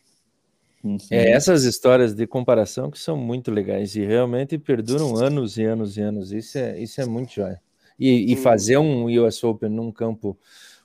É, 1.11 1.31
essas 1.31 1.65
histórias 1.65 2.15
de 2.15 2.27
comparação 2.27 2.91
que 2.91 2.99
são 2.99 3.17
muito 3.17 3.51
legais 3.51 3.97
e 3.97 4.05
realmente 4.05 4.59
perduram 4.59 5.17
anos 5.17 5.57
e 5.57 5.65
anos 5.65 5.97
e 5.97 6.03
anos. 6.03 6.31
Isso 6.31 6.59
é, 6.59 6.79
isso 6.79 7.01
é 7.01 7.07
muito 7.07 7.33
jóia. 7.33 7.61
E, 7.99 8.33
e 8.33 8.37
fazer 8.37 8.77
um 8.77 9.07
US 9.07 9.43
Open 9.43 9.71
num 9.71 9.91
campo 9.91 10.39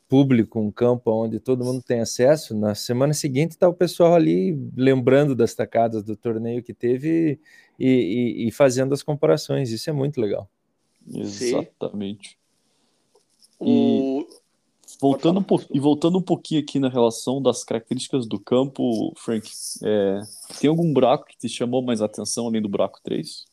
público, 0.08 0.60
um 0.60 0.72
campo 0.72 1.12
onde 1.12 1.40
todo 1.40 1.66
mundo 1.66 1.84
tem 1.84 2.00
acesso, 2.00 2.56
na 2.56 2.74
semana 2.74 3.14
seguinte 3.14 3.52
está 3.52 3.68
o 3.68 3.74
pessoal 3.74 4.16
ali 4.16 4.58
lembrando 4.76 5.36
das 5.36 5.54
tacadas 5.54 6.02
do 6.02 6.16
torneio 6.16 6.64
que 6.64 6.74
teve 6.74 7.40
e, 7.78 7.86
e, 7.88 8.48
e 8.48 8.52
fazendo 8.52 8.94
as 8.94 9.04
comparações. 9.04 9.70
Isso 9.70 9.90
é 9.90 9.94
muito 9.94 10.20
legal. 10.22 10.50
Exatamente. 11.14 12.40
E, 13.62 14.28
voltando 15.00 15.40
um 15.40 15.46
e 15.72 15.80
voltando 15.80 16.18
um 16.18 16.22
pouquinho 16.22 16.62
aqui 16.62 16.80
na 16.80 16.90
relação 16.90 17.42
das 17.42 17.64
características 17.64 18.28
do 18.28 18.40
campo, 18.40 19.14
Frank, 19.18 19.50
é, 19.84 20.20
tem 20.60 20.70
algum 20.70 20.92
buraco 20.94 21.26
que 21.26 21.38
te 21.38 21.50
chamou 21.50 21.82
mais 21.82 22.02
atenção 22.02 22.48
além 22.48 22.62
do 22.62 22.70
buraco 22.70 23.00
3? 23.04 23.46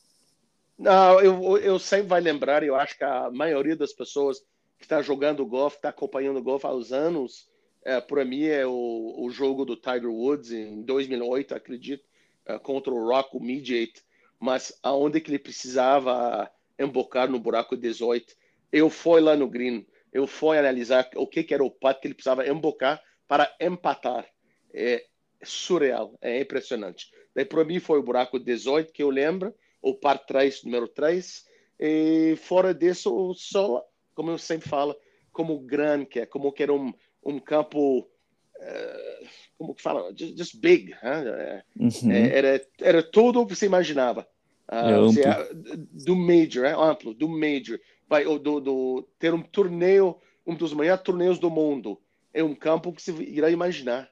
Não, 0.78 1.20
eu, 1.20 1.58
eu 1.58 1.78
sempre 1.78 2.08
vai 2.08 2.20
lembrar, 2.20 2.62
eu 2.62 2.76
acho 2.76 2.96
que 2.98 3.04
a 3.04 3.30
maioria 3.30 3.76
das 3.76 3.92
pessoas 3.92 4.40
que 4.78 4.84
está 4.84 5.00
jogando 5.00 5.46
golfe, 5.46 5.76
está 5.76 5.88
acompanhando 5.88 6.42
golfe 6.42 6.66
há 6.66 6.74
uns 6.74 6.92
anos, 6.92 7.48
é, 7.82 8.00
para 8.00 8.24
mim 8.24 8.44
é 8.44 8.66
o, 8.66 9.14
o 9.18 9.30
jogo 9.30 9.64
do 9.64 9.76
Tiger 9.76 10.10
Woods 10.10 10.52
em 10.52 10.82
2008, 10.82 11.54
acredito, 11.54 12.04
é, 12.44 12.58
contra 12.58 12.92
o 12.92 13.08
Rock, 13.08 13.36
o 13.36 13.40
Mediate, 13.40 14.02
mas 14.38 14.78
aonde 14.82 15.20
que 15.20 15.30
ele 15.30 15.38
precisava 15.38 16.50
embocar 16.78 17.30
no 17.30 17.38
buraco 17.38 17.76
18. 17.76 18.34
Eu 18.72 18.90
fui 18.90 19.20
lá 19.20 19.36
no 19.36 19.48
green, 19.48 19.86
eu 20.16 20.26
fui 20.26 20.56
analisar 20.56 21.10
o 21.14 21.26
que, 21.26 21.44
que 21.44 21.52
era 21.52 21.62
o 21.62 21.70
putt 21.70 22.00
que 22.00 22.06
ele 22.06 22.14
precisava 22.14 22.48
embocar 22.48 23.02
para 23.28 23.54
empatar. 23.60 24.26
É 24.72 25.04
surreal, 25.44 26.16
é 26.22 26.40
impressionante. 26.40 27.10
Daí 27.34 27.44
para 27.44 27.64
mim 27.66 27.78
foi 27.78 27.98
o 27.98 28.02
buraco 28.02 28.38
18 28.38 28.94
que 28.94 29.02
eu 29.02 29.10
lembro, 29.10 29.54
o 29.82 29.94
par 29.94 30.18
3, 30.18 30.64
número 30.64 30.88
3. 30.88 31.44
E 31.78 32.34
fora 32.36 32.72
disso, 32.72 33.34
só, 33.34 33.84
como 34.14 34.30
eu 34.30 34.38
sempre 34.38 34.66
falo, 34.66 34.96
como 35.30 35.60
grande 35.60 36.06
que 36.06 36.20
é, 36.20 36.24
como 36.26 36.50
que 36.50 36.62
era 36.62 36.72
um, 36.72 36.94
um 37.22 37.38
campo, 37.38 37.98
uh, 37.98 39.26
como 39.58 39.74
que 39.74 39.82
fala, 39.82 40.14
just, 40.16 40.38
just 40.38 40.56
big. 40.58 40.94
Huh? 40.94 41.62
Uhum. 41.78 42.10
É, 42.10 42.38
era, 42.38 42.66
era 42.80 43.02
tudo 43.02 43.42
o 43.42 43.46
que 43.46 43.54
você 43.54 43.66
imaginava. 43.66 44.26
Uh, 44.66 45.12
é 45.20 45.74
do 45.92 46.16
Major, 46.16 46.64
é 46.64 46.72
amplo, 46.72 47.12
do 47.12 47.28
Major. 47.28 47.78
Vai, 48.08 48.24
do, 48.24 48.60
do, 48.60 49.08
ter 49.18 49.34
um 49.34 49.42
torneio, 49.42 50.16
um 50.46 50.54
dos 50.54 50.72
maiores 50.72 51.02
torneios 51.02 51.38
do 51.38 51.50
mundo. 51.50 51.98
É 52.32 52.42
um 52.42 52.54
campo 52.54 52.92
que 52.92 53.02
você 53.02 53.12
irá 53.12 53.50
imaginar. 53.50 54.08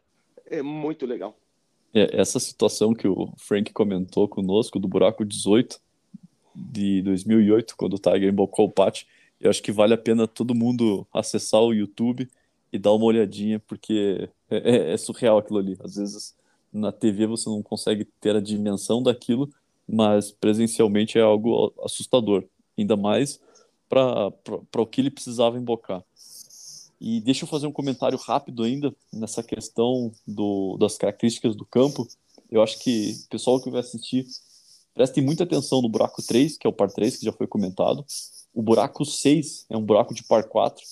É 0.47 0.63
muito 0.63 1.07
legal. 1.07 1.37
É, 1.95 2.21
essa 2.21 2.41
situação 2.41 2.93
que 2.93 3.07
o 3.07 3.33
Frank 3.39 3.73
comentou 3.73 4.27
conosco 4.27 4.81
do 4.81 4.89
buraco 4.89 5.25
18 5.25 5.81
de 6.55 7.03
2008, 7.03 7.77
quando 7.77 7.95
o 7.95 7.99
Tiger 7.99 8.31
embocou 8.31 8.67
o 8.67 8.71
Pat, 8.71 9.05
eu 9.41 9.51
acho 9.51 9.63
que 9.63 9.73
vale 9.73 9.95
a 9.95 9.99
pena 9.99 10.27
todo 10.27 10.55
mundo 10.55 11.07
acessar 11.13 11.61
o 11.61 11.73
YouTube 11.73 12.29
e 12.73 12.79
dá 12.79 12.93
uma 12.93 13.05
olhadinha, 13.05 13.61
porque 13.61 14.29
é, 14.51 14.91
é, 14.91 14.93
é 14.93 14.97
surreal 14.97 15.39
aquilo 15.39 15.59
ali. 15.59 15.77
Às 15.81 15.97
vezes 15.97 16.35
na 16.73 16.91
TV 16.91 17.27
você 17.27 17.49
não 17.49 17.63
consegue 17.63 18.05
ter 18.21 18.35
a 18.35 18.41
dimensão 18.41 19.01
daquilo, 19.01 19.49
mas 19.87 20.33
presencialmente 20.33 21.19
é 21.19 21.23
algo 21.23 21.73
assustador, 21.85 22.45
ainda 22.77 22.97
mais 22.97 23.41
para 23.95 24.83
o 24.83 24.87
que 24.87 25.01
ele 25.01 25.11
precisava 25.11 25.59
embocar. 25.59 26.05
E 27.01 27.21
deixa 27.21 27.45
eu 27.45 27.49
fazer 27.49 27.67
um 27.67 27.73
comentário 27.73 28.19
rápido 28.19 28.63
ainda 28.63 28.95
nessa 29.13 29.43
questão 29.43 30.13
do, 30.27 30.77
das 30.79 30.97
características 30.97 31.55
do 31.55 31.65
campo. 31.65 32.07
Eu 32.51 32.63
acho 32.63 32.79
que 32.79 33.15
o 33.27 33.29
pessoal 33.29 33.61
que 33.63 33.71
vai 33.71 33.81
assistir 33.81 34.27
prestem 34.95 35.23
muita 35.23 35.45
atenção 35.45 35.83
no 35.83 35.89
buraco 35.89 36.23
3, 36.23 36.57
que 36.57 36.67
é 36.67 36.71
o 36.71 36.73
par 36.73 36.91
3, 36.91 37.17
que 37.17 37.25
já 37.25 37.33
foi 37.33 37.47
comentado. 37.47 38.05
O 38.53 38.63
buraco 38.63 39.05
6 39.05 39.67
é 39.69 39.77
um 39.77 39.85
buraco 39.85 40.15
de 40.15 40.25
par 40.25 40.45
4, 40.45 40.83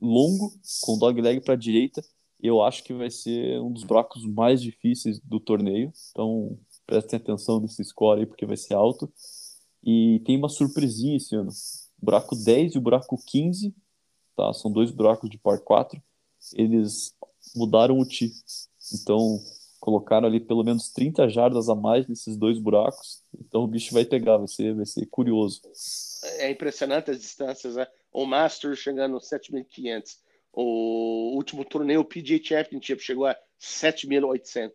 longo, 0.00 0.52
com 0.80 0.98
dogleg 0.98 1.40
para 1.40 1.54
a 1.54 1.56
direita. 1.56 2.02
Eu 2.40 2.62
acho 2.62 2.82
que 2.82 2.92
vai 2.92 3.10
ser 3.10 3.60
um 3.60 3.72
dos 3.72 3.84
buracos 3.84 4.24
mais 4.24 4.62
difíceis 4.62 5.20
do 5.20 5.38
torneio. 5.38 5.92
Então, 6.10 6.58
prestem 6.86 7.18
atenção 7.18 7.60
nesse 7.60 7.84
score 7.84 8.20
aí, 8.20 8.26
porque 8.26 8.46
vai 8.46 8.56
ser 8.56 8.74
alto. 8.74 9.12
E 9.84 10.20
tem 10.24 10.36
uma 10.36 10.48
surpresinha 10.48 11.16
esse 11.16 11.34
ano. 11.34 11.50
Buraco 12.02 12.34
10 12.34 12.74
e 12.74 12.78
o 12.78 12.80
buraco 12.80 13.16
15, 13.24 13.74
tá? 14.36 14.52
São 14.52 14.70
dois 14.70 14.90
buracos 14.90 15.30
de 15.30 15.38
par 15.38 15.60
4. 15.60 16.02
Eles 16.54 17.14
mudaram 17.54 17.98
o 17.98 18.06
T. 18.06 18.32
Então, 18.92 19.38
colocaram 19.78 20.26
ali 20.26 20.40
pelo 20.40 20.64
menos 20.64 20.90
30 20.90 21.28
jardas 21.28 21.68
a 21.68 21.74
mais 21.74 22.06
nesses 22.08 22.36
dois 22.36 22.58
buracos. 22.58 23.22
Então, 23.38 23.62
o 23.62 23.66
bicho 23.66 23.94
vai 23.94 24.04
pegar, 24.04 24.36
vai 24.36 24.48
ser, 24.48 24.74
vai 24.74 24.86
ser 24.86 25.06
curioso. 25.06 25.60
É 26.38 26.50
impressionante 26.50 27.10
as 27.10 27.20
distâncias, 27.20 27.76
né? 27.76 27.86
O 28.12 28.26
Masters 28.26 28.78
chegando 28.78 29.16
a 29.16 29.20
7.500. 29.20 30.16
O 30.52 31.34
último 31.36 31.64
torneio, 31.64 32.00
o 32.00 32.04
PGA 32.04 32.38
Championship, 32.42 33.02
chegou 33.02 33.26
a 33.26 33.36
7.800. 33.60 34.72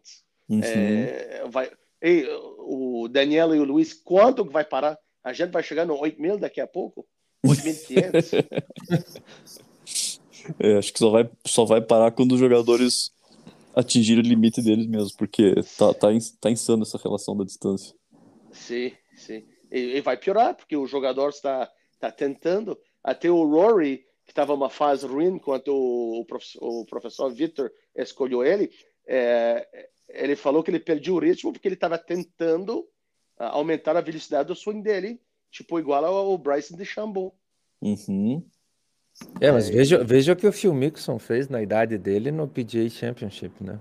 Uhum. 0.49 0.61
É, 0.63 1.43
vai 1.49 1.69
Ei, 2.01 2.27
o 2.59 3.07
Daniel 3.07 3.55
e 3.55 3.59
o 3.59 3.63
Luiz, 3.63 3.93
quanto 3.93 4.45
vai 4.45 4.63
parar? 4.63 4.97
A 5.23 5.33
gente 5.33 5.51
vai 5.51 5.63
chegar 5.63 5.85
no 5.85 5.97
8 5.97 6.21
mil 6.21 6.37
daqui 6.37 6.61
a 6.61 6.67
pouco? 6.67 7.07
8.500? 7.47 9.21
é, 10.60 10.77
acho 10.77 10.93
que 10.93 10.99
só 10.99 11.10
vai, 11.10 11.29
só 11.45 11.65
vai 11.65 11.81
parar 11.81 12.12
quando 12.12 12.33
os 12.33 12.39
jogadores 12.39 13.12
atingirem 13.75 14.23
o 14.23 14.27
limite 14.27 14.62
deles 14.62 14.88
mesmo, 14.88 15.15
porque 15.17 15.55
tá, 15.77 15.93
tá, 15.93 16.07
tá 16.41 16.49
insano 16.49 16.83
essa 16.83 16.97
relação 16.97 17.38
da 17.38 17.43
distância. 17.43 17.95
Sim, 18.51 18.91
sim. 19.15 19.43
E, 19.71 19.97
e 19.97 20.01
vai 20.01 20.17
piorar, 20.17 20.55
porque 20.55 20.75
o 20.75 20.88
jogador 20.88 21.29
está, 21.29 21.69
está 21.93 22.12
tentando. 22.12 22.77
Até 23.03 23.29
o 23.29 23.43
Rory, 23.43 24.03
que 24.25 24.31
estava 24.31 24.53
uma 24.53 24.69
fase 24.69 25.05
ruim, 25.05 25.36
enquanto 25.36 25.69
o, 25.69 26.21
o 26.21 26.25
professor, 26.25 26.63
o 26.63 26.86
professor 26.86 27.31
Victor 27.31 27.71
escolheu 27.95 28.43
ele, 28.43 28.71
é, 29.07 29.67
ele 30.10 30.36
falou 30.36 30.63
que 30.63 30.71
ele 30.71 30.79
perdeu 30.79 31.15
o 31.15 31.19
ritmo 31.19 31.51
porque 31.51 31.67
ele 31.67 31.75
estava 31.75 31.97
tentando 31.97 32.79
uh, 33.39 33.43
aumentar 33.51 33.95
a 33.95 34.01
velocidade 34.01 34.47
do 34.47 34.55
swing 34.55 34.81
dele, 34.81 35.21
tipo 35.58 35.80
igual 35.80 36.06
ao 36.06 36.38
Bryson 36.38 36.76
de 36.76 36.86
Chambon. 36.86 37.32
Uhum. 37.82 38.43
É, 39.41 39.52
mas 39.52 39.70
é... 39.70 39.74
veja, 39.74 40.04
veja 40.04 40.34
o 40.34 40.36
que 40.36 40.48
o 40.48 40.52
Phil 40.52 40.74
Mixon 40.74 41.17
fez 41.17 41.50
na 41.50 41.62
idade 41.62 41.98
dele 41.98 42.32
no 42.32 42.48
PGA 42.48 42.88
Championship, 42.89 43.63
né? 43.63 43.80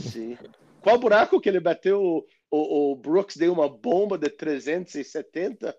Sim. 0.00 0.36
Qual 0.82 0.98
buraco 0.98 1.40
que 1.40 1.48
ele 1.48 1.60
bateu? 1.60 2.00
O, 2.00 2.24
o, 2.50 2.92
o 2.92 2.96
Brooks 2.96 3.36
deu 3.36 3.52
uma 3.52 3.68
bomba 3.68 4.18
de 4.18 4.28
370 4.28 5.74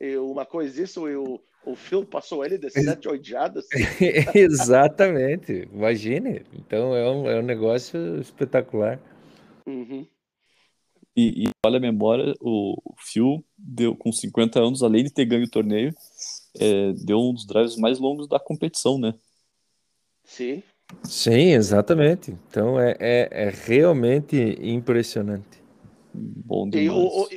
e 0.00 0.16
uma 0.16 0.44
coisa 0.44 0.82
isso 0.82 1.08
e 1.08 1.16
o, 1.16 1.40
o 1.64 1.74
Phil 1.74 2.04
passou 2.04 2.44
ele 2.44 2.58
de 2.58 2.70
sete 2.70 3.08
oijadas. 3.08 3.66
Exatamente, 4.34 5.68
imagine. 5.72 6.44
Então 6.52 6.94
é 6.94 7.10
um, 7.10 7.28
é 7.28 7.38
um 7.38 7.42
negócio 7.42 8.20
espetacular. 8.20 9.00
Uhum. 9.66 10.06
E, 11.14 11.44
e 11.44 11.50
olha 11.64 11.76
a 11.76 11.80
memória, 11.80 12.34
o, 12.40 12.76
Phil 12.98 13.44
deu 13.56 13.94
com 13.94 14.10
50 14.10 14.58
anos, 14.58 14.82
além 14.82 15.04
de 15.04 15.10
ter 15.10 15.26
ganho 15.26 15.44
o 15.44 15.50
torneio, 15.50 15.94
é, 16.58 16.92
deu 17.04 17.18
um 17.18 17.34
dos 17.34 17.46
drives 17.46 17.76
mais 17.76 17.98
longos 17.98 18.26
da 18.26 18.40
competição, 18.40 18.98
né? 18.98 19.14
Sim. 20.24 20.62
Sim, 21.04 21.52
exatamente. 21.52 22.36
Então 22.48 22.80
é, 22.80 22.96
é, 22.98 23.28
é 23.30 23.50
realmente 23.50 24.36
impressionante. 24.60 25.62
Bom 26.14 26.68
demais. 26.68 26.86
E, 26.86 26.90
o, 26.90 27.28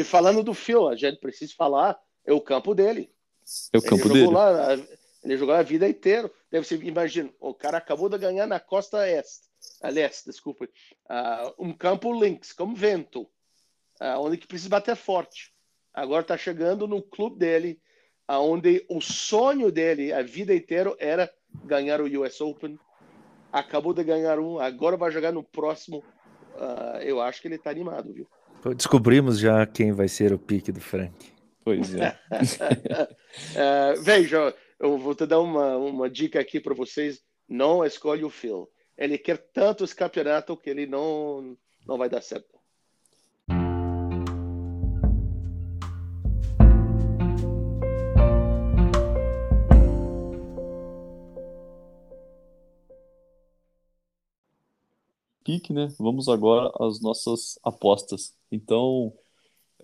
e, 0.00 0.04
falando 0.04 0.42
do 0.42 0.54
Phil, 0.54 0.88
a 0.88 0.96
gente 0.96 1.18
precisa 1.18 1.52
falar, 1.56 1.98
é 2.24 2.32
o 2.32 2.40
campo 2.40 2.74
dele. 2.74 3.10
É 3.72 3.78
o 3.78 3.82
campo 3.82 4.06
ele 4.08 4.14
dele. 4.14 4.26
Lá, 4.32 4.74
ele 5.22 5.36
jogou 5.36 5.54
a 5.54 5.62
vida 5.62 5.88
inteira. 5.88 6.30
Deve 6.50 6.66
ser, 6.66 6.82
imagina, 6.82 7.30
o 7.40 7.54
cara 7.54 7.78
acabou 7.78 8.08
de 8.08 8.18
ganhar 8.18 8.46
na 8.46 8.60
costa 8.60 9.08
este 9.08 9.46
aliás, 9.82 10.22
desculpa, 10.26 10.64
uh, 10.64 11.54
um 11.58 11.72
campo 11.72 12.12
links, 12.12 12.52
como 12.52 12.74
vento, 12.74 13.22
uh, 14.00 14.18
onde 14.18 14.36
que 14.36 14.46
precisa 14.46 14.70
bater 14.70 14.96
forte. 14.96 15.52
Agora 15.92 16.22
está 16.22 16.36
chegando 16.36 16.86
no 16.86 17.02
clube 17.02 17.38
dele, 17.38 17.80
onde 18.28 18.84
o 18.88 19.00
sonho 19.00 19.70
dele 19.70 20.12
a 20.12 20.22
vida 20.22 20.54
inteira 20.54 20.94
era 20.98 21.30
ganhar 21.64 22.00
o 22.00 22.22
US 22.22 22.40
Open. 22.40 22.78
Acabou 23.52 23.94
de 23.94 24.04
ganhar 24.04 24.38
um, 24.38 24.58
agora 24.58 24.96
vai 24.96 25.10
jogar 25.10 25.32
no 25.32 25.42
próximo. 25.42 26.04
Uh, 26.54 26.98
eu 27.02 27.20
acho 27.20 27.40
que 27.40 27.48
ele 27.48 27.54
está 27.54 27.70
animado, 27.70 28.12
viu? 28.12 28.28
Descobrimos 28.74 29.38
já 29.38 29.64
quem 29.64 29.92
vai 29.92 30.08
ser 30.08 30.32
o 30.32 30.38
pique 30.38 30.72
do 30.72 30.80
Frank. 30.80 31.32
Pois 31.64 31.94
é. 31.94 32.18
veja, 34.02 34.54
eu 34.78 34.98
vou 34.98 35.14
te 35.14 35.24
dar 35.26 35.40
uma, 35.40 35.76
uma 35.76 36.10
dica 36.10 36.40
aqui 36.40 36.60
para 36.60 36.74
vocês. 36.74 37.22
Não 37.48 37.84
escolhe 37.84 38.24
o 38.24 38.30
Phil 38.30 38.68
ele 38.96 39.18
quer 39.18 39.36
tanto 39.52 39.84
esse 39.84 39.94
campeonato 39.94 40.56
que 40.56 40.70
ele 40.70 40.86
não, 40.86 41.56
não 41.86 41.98
vai 41.98 42.08
dar 42.08 42.22
certo. 42.22 42.56
Pique, 55.44 55.72
né? 55.72 55.86
Vamos 55.98 56.28
agora 56.28 56.72
às 56.80 57.00
nossas 57.00 57.56
apostas. 57.62 58.34
Então, 58.50 59.12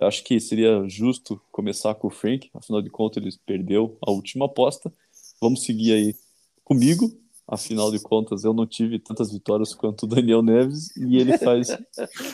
acho 0.00 0.24
que 0.24 0.40
seria 0.40 0.88
justo 0.88 1.40
começar 1.52 1.94
com 1.94 2.08
o 2.08 2.10
Frank, 2.10 2.50
afinal 2.52 2.82
de 2.82 2.90
contas 2.90 3.22
ele 3.22 3.32
perdeu 3.46 3.96
a 4.04 4.10
última 4.10 4.46
aposta. 4.46 4.92
Vamos 5.40 5.62
seguir 5.64 5.92
aí 5.92 6.16
comigo, 6.64 7.12
Afinal 7.52 7.90
de 7.90 8.00
contas, 8.00 8.44
eu 8.44 8.54
não 8.54 8.66
tive 8.66 8.98
tantas 8.98 9.30
vitórias 9.30 9.74
quanto 9.74 10.04
o 10.04 10.06
Daniel 10.06 10.42
Neves 10.42 10.96
e 10.96 11.18
ele 11.18 11.36
faz 11.36 11.68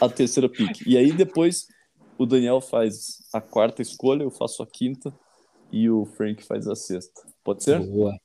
a 0.00 0.08
terceira 0.08 0.48
pick. 0.48 0.86
E 0.86 0.96
aí 0.96 1.10
depois 1.10 1.66
o 2.16 2.24
Daniel 2.24 2.60
faz 2.60 3.18
a 3.32 3.40
quarta 3.40 3.82
escolha, 3.82 4.22
eu 4.22 4.30
faço 4.30 4.62
a 4.62 4.66
quinta 4.66 5.12
e 5.72 5.90
o 5.90 6.04
Frank 6.04 6.40
faz 6.44 6.68
a 6.68 6.76
sexta. 6.76 7.20
Pode 7.42 7.64
ser? 7.64 7.80
Boa. 7.80 8.16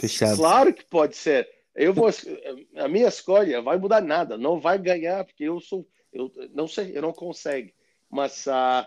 Fechado. 0.00 0.38
Claro 0.38 0.74
que 0.74 0.84
pode 0.90 1.14
ser. 1.16 1.48
Eu 1.72 1.94
vou 1.94 2.10
a 2.76 2.88
minha 2.88 3.06
escolha 3.06 3.62
vai 3.62 3.78
mudar 3.78 4.02
nada, 4.02 4.36
não 4.36 4.58
vai 4.58 4.76
ganhar 4.76 5.24
porque 5.24 5.44
eu 5.44 5.60
sou 5.60 5.86
eu 6.12 6.32
não 6.52 6.66
sei, 6.66 6.90
eu 6.98 7.02
não 7.02 7.12
consigo. 7.12 7.70
Mas 8.10 8.48
uh, 8.48 8.84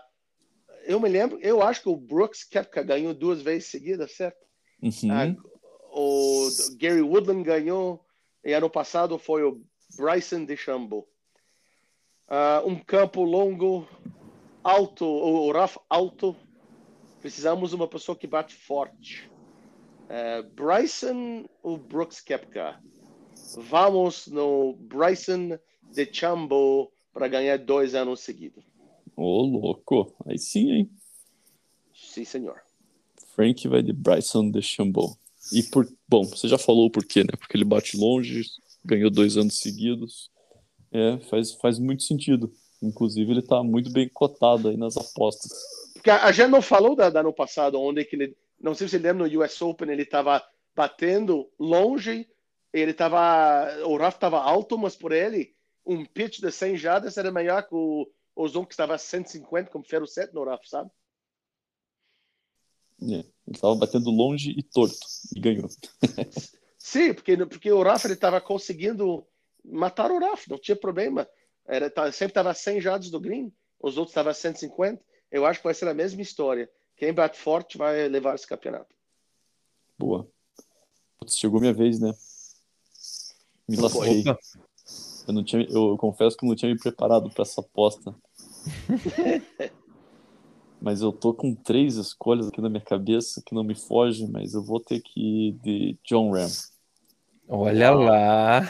eu 0.84 1.00
me 1.00 1.08
lembro, 1.08 1.38
eu 1.40 1.62
acho 1.62 1.80
que 1.80 1.88
o 1.88 1.96
Brooks 1.96 2.44
Kepka 2.44 2.82
ganhou 2.82 3.14
duas 3.14 3.40
vezes 3.40 3.70
seguidas, 3.70 4.14
certo? 4.14 4.44
Uhum. 4.82 5.30
Uh, 5.32 5.53
o 5.94 6.50
Gary 6.76 7.02
Woodland 7.02 7.44
ganhou, 7.44 8.04
e 8.44 8.52
ano 8.52 8.68
passado 8.68 9.16
foi 9.16 9.44
o 9.44 9.62
Bryson 9.96 10.44
DeChambeau. 10.44 11.08
Uh, 12.26 12.66
um 12.68 12.76
campo 12.76 13.22
longo, 13.22 13.86
alto, 14.62 15.04
o 15.04 15.52
rough 15.52 15.76
alto. 15.88 16.34
Precisamos 17.20 17.70
de 17.70 17.76
uma 17.76 17.86
pessoa 17.86 18.16
que 18.16 18.26
bate 18.26 18.54
forte. 18.54 19.30
Uh, 20.04 20.42
Bryson 20.54 21.46
ou 21.62 21.78
Brooks 21.78 22.20
Kepka? 22.20 22.80
Vamos 23.56 24.26
no 24.26 24.74
Bryson 24.74 25.58
DeChambeau 25.92 26.92
para 27.12 27.28
ganhar 27.28 27.56
dois 27.56 27.94
anos 27.94 28.20
seguidos. 28.20 28.64
Ô, 29.16 29.22
oh, 29.22 29.46
louco. 29.46 30.12
Aí 30.26 30.38
sim, 30.38 30.72
hein? 30.72 30.90
Sim, 31.94 32.24
senhor. 32.24 32.60
Frank 33.28 33.68
vai 33.68 33.82
de 33.82 33.92
Bryson 33.92 34.50
DeChambeau. 34.50 35.16
E 35.52 35.62
por. 35.62 35.86
Bom, 36.08 36.24
você 36.24 36.48
já 36.48 36.58
falou 36.58 36.86
o 36.86 36.90
porquê, 36.90 37.20
né? 37.20 37.30
Porque 37.38 37.56
ele 37.56 37.64
bate 37.64 37.96
longe, 37.96 38.42
ganhou 38.84 39.10
dois 39.10 39.36
anos 39.36 39.58
seguidos. 39.58 40.30
É, 40.92 41.18
faz, 41.28 41.52
faz 41.52 41.78
muito 41.78 42.02
sentido. 42.02 42.52
Inclusive, 42.82 43.30
ele 43.30 43.42
tá 43.42 43.62
muito 43.62 43.90
bem 43.90 44.08
cotado 44.08 44.68
aí 44.68 44.76
nas 44.76 44.96
apostas. 44.96 45.52
Porque 45.94 46.10
a 46.10 46.30
gente 46.32 46.50
não 46.50 46.62
falou 46.62 46.94
da, 46.94 47.08
da 47.10 47.20
ano 47.20 47.32
passado, 47.32 47.80
onde 47.80 48.04
que 48.04 48.16
ele. 48.16 48.36
Não 48.60 48.74
sei 48.74 48.86
se 48.86 48.92
você 48.92 48.98
lembra 48.98 49.26
no 49.26 49.40
US 49.42 49.60
Open, 49.62 49.90
ele 49.90 50.04
tava 50.04 50.42
batendo 50.74 51.48
longe, 51.58 52.28
ele 52.72 52.92
tava. 52.92 53.66
O 53.86 53.96
Rafa 53.96 54.18
tava 54.18 54.38
alto, 54.38 54.78
mas 54.78 54.96
por 54.96 55.12
ele, 55.12 55.54
um 55.86 56.04
pitch 56.04 56.40
de 56.40 56.50
100 56.50 56.76
jardas 56.76 57.16
era 57.16 57.32
melhor 57.32 57.62
que 57.62 57.74
o, 57.74 58.08
o 58.34 58.48
Zon 58.48 58.64
que 58.64 58.74
estava 58.74 58.98
150, 58.98 59.70
como 59.70 59.84
Ferro 59.84 60.06
7 60.06 60.34
no 60.34 60.44
Rafa, 60.44 60.64
sabe? 60.66 60.90
É, 63.02 63.06
ele 63.06 63.26
estava 63.48 63.74
batendo 63.74 64.10
longe 64.10 64.50
e 64.56 64.62
torto 64.62 64.96
e 65.34 65.40
ganhou. 65.40 65.68
Sim, 66.78 67.14
porque, 67.14 67.36
porque 67.46 67.72
o 67.72 67.82
Rafa 67.82 68.12
estava 68.12 68.40
conseguindo 68.40 69.26
matar 69.64 70.10
o 70.10 70.18
Rafa, 70.18 70.44
não 70.48 70.58
tinha 70.58 70.76
problema. 70.76 71.28
Era, 71.66 71.90
tá, 71.90 72.10
sempre 72.12 72.32
estava 72.32 72.52
100 72.52 72.80
jardas 72.80 73.10
do 73.10 73.18
green, 73.18 73.52
os 73.80 73.96
outros 73.96 74.12
estavam 74.12 74.34
150. 74.34 75.02
Eu 75.30 75.46
acho 75.46 75.60
que 75.60 75.64
vai 75.64 75.74
ser 75.74 75.88
a 75.88 75.94
mesma 75.94 76.22
história. 76.22 76.70
Quem 76.96 77.12
bate 77.12 77.38
forte 77.38 77.76
vai 77.76 78.06
levar 78.08 78.34
esse 78.34 78.46
campeonato. 78.46 78.94
Boa. 79.98 80.28
Putz, 81.18 81.36
chegou 81.36 81.60
minha 81.60 81.72
vez, 81.72 81.98
né? 81.98 82.12
Me 83.68 83.76
lasquei. 83.76 84.24
Eu, 85.26 85.32
não 85.32 85.42
tinha, 85.42 85.66
eu 85.70 85.96
confesso 85.96 86.36
que 86.36 86.46
não 86.46 86.54
tinha 86.54 86.72
me 86.72 86.78
preparado 86.78 87.30
para 87.30 87.42
essa 87.42 87.60
aposta. 87.60 88.14
mas 90.84 91.00
eu 91.00 91.10
tô 91.10 91.32
com 91.32 91.54
três 91.54 91.96
escolhas 91.96 92.48
aqui 92.48 92.60
na 92.60 92.68
minha 92.68 92.82
cabeça 92.82 93.42
que 93.42 93.54
não 93.54 93.64
me 93.64 93.74
fogem, 93.74 94.28
mas 94.28 94.52
eu 94.52 94.62
vou 94.62 94.78
ter 94.78 95.00
que 95.00 95.48
ir 95.48 95.52
de 95.52 95.96
John 96.04 96.30
Ram. 96.30 96.50
Olha 97.48 97.90
lá, 97.90 98.60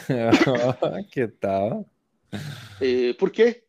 que 1.10 1.26
tal? 1.26 1.84
E 2.80 3.14
por 3.14 3.32
quê? 3.32 3.64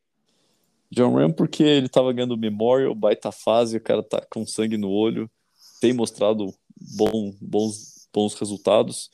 John 0.92 1.16
Ram 1.16 1.32
porque 1.32 1.64
ele 1.64 1.90
tava 1.90 2.14
ganhando 2.14 2.38
Memorial, 2.38 2.94
baita 2.94 3.32
fase, 3.32 3.78
o 3.78 3.82
cara 3.82 4.04
tá 4.04 4.24
com 4.30 4.46
sangue 4.46 4.78
no 4.78 4.92
olho, 4.92 5.28
tem 5.82 5.92
mostrado 5.92 6.54
bom, 6.96 7.34
bons, 7.42 8.08
bons 8.14 8.36
resultados. 8.36 9.10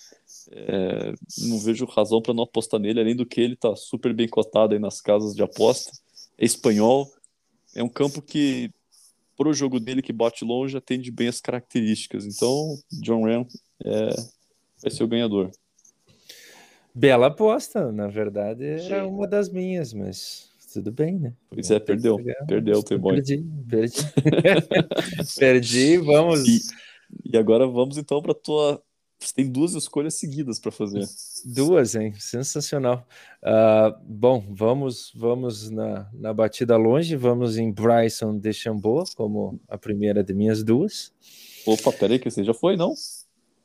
É, 0.52 1.14
não 1.38 1.58
vejo 1.58 1.86
razão 1.86 2.22
para 2.22 2.34
não 2.34 2.44
apostar 2.44 2.82
nele, 2.82 3.00
além 3.00 3.16
do 3.16 3.26
que 3.26 3.40
ele 3.40 3.56
tá 3.56 3.78
super 3.78 4.14
bem 4.14 4.28
cotado 4.28 4.74
aí 4.74 4.80
nas 4.80 5.00
casas 5.00 5.34
de 5.34 5.42
aposta. 5.42 5.90
É 6.38 6.44
espanhol, 6.44 7.10
é 7.74 7.82
um 7.82 7.88
campo 7.88 8.22
que, 8.22 8.70
pro 9.36 9.54
jogo 9.54 9.80
dele 9.80 10.02
que 10.02 10.14
bate 10.14 10.46
longe, 10.46 10.78
atende 10.78 11.12
bem 11.12 11.28
as 11.28 11.42
características. 11.42 12.26
Então, 12.26 12.78
John 13.02 13.26
Ram 13.26 13.46
é, 13.84 14.10
vai 14.82 14.92
ser 14.92 15.04
o 15.04 15.08
ganhador. 15.08 15.52
Bela 16.94 17.28
aposta, 17.28 17.92
na 17.92 18.08
verdade, 18.08 18.66
era 18.66 19.08
uma 19.08 19.26
das 19.28 19.50
minhas, 19.50 19.94
mas 19.94 20.50
tudo 20.74 20.92
bem, 20.92 21.20
né? 21.20 21.34
Pois 21.50 21.72
é, 21.72 21.80
perdeu. 21.80 22.18
Perdeu 22.48 22.80
o 22.80 22.84
Playboy. 22.84 23.16
Perdi, 23.16 23.46
perdi. 23.70 23.98
perdi, 25.40 25.98
vamos. 25.98 26.48
E, 26.48 26.62
e 27.26 27.38
agora 27.38 27.66
vamos 27.68 27.98
então 27.98 28.22
para 28.22 28.34
tua 28.34 28.82
você 29.26 29.34
tem 29.36 29.50
duas 29.50 29.74
escolhas 29.74 30.16
seguidas 30.16 30.60
para 30.60 30.72
fazer. 30.72 31.06
Duas, 31.46 31.96
hein? 31.96 32.14
Sensacional. 32.20 33.08
Uh, 33.44 33.96
bom, 34.04 34.44
vamos 34.50 35.12
vamos 35.16 35.70
na, 35.70 36.10
na 36.14 36.34
batida 36.34 36.76
longe, 36.76 37.16
vamos 37.16 37.58
em 37.58 37.72
Bryson 37.72 38.38
DeChambeau 38.38 39.04
como 39.16 39.60
a 39.68 39.78
primeira 39.78 40.24
de 40.24 40.34
minhas 40.34 40.64
duas. 40.64 41.14
Opa, 41.66 41.92
peraí, 41.92 42.18
que 42.18 42.30
você 42.30 42.44
já 42.44 42.54
foi, 42.54 42.76
não? 42.76 42.94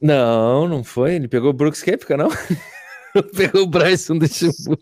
Não, 0.01 0.69
não 0.69 0.85
foi. 0.85 1.15
Ele 1.15 1.29
pegou 1.29 1.51
o 1.51 1.55
Brooks 1.55 1.83
Kepka, 1.83 2.17
não? 2.19 2.29
pegou 3.35 3.63
o 3.63 3.67
Bryson 3.67 4.19
DeChambeau. 4.19 4.79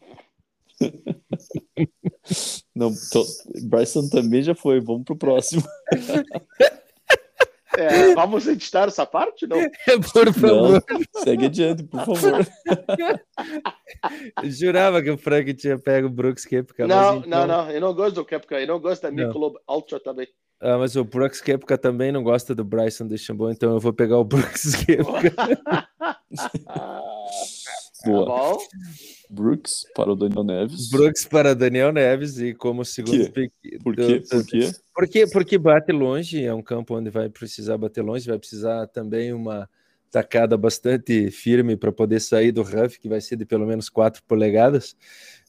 não, 2.74 2.92
tô... 3.12 3.24
Bryson 3.62 4.08
também 4.08 4.42
já 4.42 4.54
foi. 4.54 4.80
Vamos 4.80 5.04
pro 5.04 5.16
próximo. 5.16 5.62
É, 7.78 8.14
vamos 8.14 8.46
editar 8.46 8.88
essa 8.88 9.04
parte, 9.06 9.46
não? 9.46 9.58
Por 10.12 10.32
favor. 10.32 10.82
Não, 10.90 11.22
segue 11.22 11.46
adiante, 11.46 11.84
por 11.84 12.04
favor. 12.04 12.46
Jurava 14.44 15.02
que 15.02 15.10
o 15.10 15.18
Frank 15.18 15.52
tinha 15.54 15.78
pego 15.78 16.06
o 16.08 16.10
Brooks 16.10 16.44
Kepka. 16.44 16.86
Não, 16.86 17.18
então... 17.18 17.28
não, 17.28 17.46
não. 17.46 17.70
Eu 17.70 17.80
não 17.80 17.94
gosto 17.94 18.16
do 18.16 18.24
Kepka. 18.24 18.60
Eu 18.60 18.66
não 18.66 18.80
gosto 18.80 19.02
da 19.02 19.10
Michelob 19.10 19.56
Ultra 19.68 20.00
também. 20.00 20.28
Ah, 20.60 20.78
mas 20.78 20.96
o 20.96 21.04
Brooks 21.04 21.40
Kepka 21.40 21.76
também 21.76 22.12
não 22.12 22.22
gosta 22.22 22.54
do 22.54 22.64
Bryson 22.64 23.06
DeChambeau, 23.06 23.50
então 23.50 23.72
eu 23.74 23.80
vou 23.80 23.92
pegar 23.92 24.18
o 24.18 24.24
Brooks 24.24 24.74
Kepka. 24.76 25.34
Boa. 28.04 28.26
Tá 28.26 28.64
Brooks 29.30 29.84
para 29.94 30.12
o 30.12 30.16
Daniel 30.16 30.44
Neves. 30.44 30.90
Brooks 30.90 31.24
para 31.26 31.54
Daniel 31.54 31.92
Neves 31.92 32.38
e 32.38 32.54
como 32.54 32.84
segundo 32.84 33.30
pick. 33.30 33.52
Por 33.82 33.96
quê? 33.96 34.20
Do, 34.20 34.28
Por 34.28 34.46
quê? 34.46 34.72
Porque, 34.94 35.26
porque 35.26 35.58
bate 35.58 35.92
longe, 35.92 36.44
é 36.44 36.54
um 36.54 36.62
campo 36.62 36.96
onde 36.96 37.10
vai 37.10 37.28
precisar 37.28 37.76
bater 37.76 38.02
longe, 38.02 38.28
vai 38.28 38.38
precisar 38.38 38.86
também 38.86 39.32
uma 39.32 39.68
tacada 40.10 40.56
bastante 40.56 41.30
firme 41.30 41.76
para 41.76 41.90
poder 41.90 42.20
sair 42.20 42.52
do 42.52 42.62
rough, 42.62 42.98
que 43.00 43.08
vai 43.08 43.20
ser 43.20 43.36
de 43.36 43.44
pelo 43.44 43.66
menos 43.66 43.88
4 43.88 44.22
polegadas. 44.22 44.96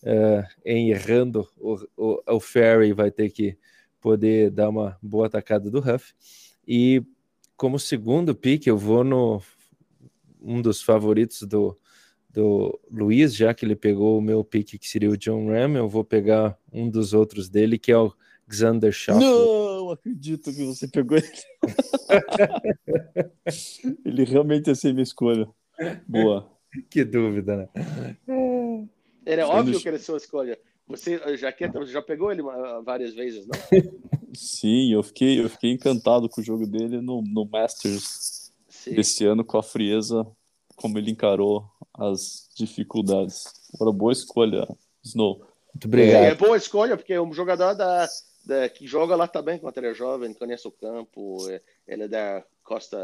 Uh, 0.01 0.43
em 0.65 0.89
errando, 0.89 1.47
o, 1.57 1.77
o, 1.95 2.35
o 2.35 2.39
Ferry 2.39 2.91
vai 2.91 3.11
ter 3.11 3.29
que 3.29 3.57
poder 4.01 4.49
dar 4.49 4.69
uma 4.69 4.97
boa 5.01 5.29
tacada 5.29 5.69
do 5.69 5.79
rough. 5.79 6.13
E 6.67 7.03
como 7.55 7.77
segundo 7.77 8.35
pick, 8.35 8.65
eu 8.65 8.77
vou 8.77 9.03
no 9.03 9.41
um 10.41 10.61
dos 10.61 10.81
favoritos 10.81 11.41
do, 11.43 11.77
do 12.35 12.77
Luiz, 12.91 13.33
já 13.33 13.53
que 13.53 13.65
ele 13.65 13.77
pegou 13.77 14.17
o 14.17 14.21
meu 14.21 14.43
pick, 14.43 14.77
que 14.77 14.87
seria 14.87 15.09
o 15.09 15.17
John 15.17 15.47
Ram, 15.47 15.77
eu 15.77 15.87
vou 15.87 16.03
pegar 16.03 16.57
um 16.71 16.89
dos 16.89 17.13
outros 17.13 17.47
dele, 17.47 17.79
que 17.79 17.93
é 17.93 17.97
o 17.97 18.13
Xander 18.51 18.91
Schaff. 18.91 19.19
Não 19.19 19.91
acredito 19.91 20.53
que 20.53 20.65
você 20.65 20.85
pegou 20.85 21.17
ele. 21.17 21.27
ele 24.03 24.25
realmente 24.25 24.67
ia 24.67 24.75
ser 24.75 24.91
minha 24.91 25.03
escolha. 25.03 25.47
Boa. 26.05 26.51
Que 26.89 27.05
dúvida, 27.05 27.55
né? 27.55 27.69
Era 29.25 29.47
óbvio 29.47 29.79
que 29.79 29.87
era 29.87 29.97
sua 29.97 30.17
escolha. 30.17 30.59
Você 30.87 31.19
já, 31.37 31.51
quer, 31.51 31.71
já 31.87 32.01
pegou 32.01 32.31
ele 32.31 32.43
várias 32.83 33.15
vezes, 33.15 33.47
não? 33.47 33.57
Sim, 34.33 34.91
eu 34.91 35.01
fiquei, 35.01 35.39
eu 35.39 35.49
fiquei 35.49 35.71
encantado 35.71 36.27
com 36.27 36.41
o 36.41 36.43
jogo 36.43 36.67
dele 36.67 37.01
no, 37.01 37.21
no 37.21 37.45
Masters 37.45 38.51
Sim. 38.67 38.93
desse 38.93 39.25
ano, 39.25 39.43
com 39.43 39.57
a 39.57 39.63
frieza 39.63 40.27
como 40.75 40.97
ele 40.97 41.11
encarou 41.11 41.69
as 41.93 42.49
dificuldades. 42.55 43.45
Uma 43.79 43.91
boa 43.91 44.11
escolha, 44.11 44.67
Snow. 45.03 45.45
Muito 45.73 45.87
obrigado. 45.87 46.23
É, 46.23 46.27
é 46.29 46.35
boa 46.35 46.57
escolha, 46.57 46.95
porque 46.95 47.13
é 47.13 47.21
um 47.21 47.33
jogador 47.33 47.73
da, 47.73 48.07
da, 48.45 48.69
que 48.69 48.85
joga 48.87 49.15
lá 49.15 49.27
também, 49.27 49.59
quando 49.59 49.77
ele 49.77 49.87
é 49.87 49.93
jovem, 49.93 50.33
conhece 50.33 50.67
o 50.67 50.71
campo, 50.71 51.37
é, 51.49 51.61
ele 51.87 52.03
é 52.03 52.07
da 52.07 52.43
costa 52.63 52.97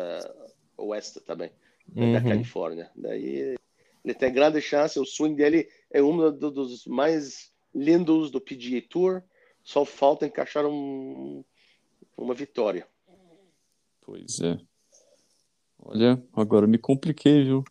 oeste 0.78 1.20
também, 1.22 1.52
uhum. 1.96 2.14
da 2.14 2.22
Califórnia. 2.22 2.90
Daí 2.96 3.56
ele 4.04 4.14
tem 4.14 4.34
grande 4.34 4.62
chance, 4.62 5.00
o 5.00 5.06
swing 5.06 5.36
dele 5.36 5.70
é 5.90 6.02
um 6.02 6.32
dos 6.32 6.86
mais 6.86 7.52
lindos 7.74 8.32
do 8.32 8.42
PGA 8.42 8.82
Tour, 8.90 9.22
só 9.64 9.86
falta 9.86 10.26
encaixar 10.26 10.66
um, 10.66 11.44
uma 12.18 12.34
vitória. 12.34 12.88
Pois 14.02 14.40
é. 14.42 14.58
Olha, 15.84 16.22
agora 16.34 16.68
me 16.68 16.78
compliquei, 16.78 17.44
viu? 17.44 17.64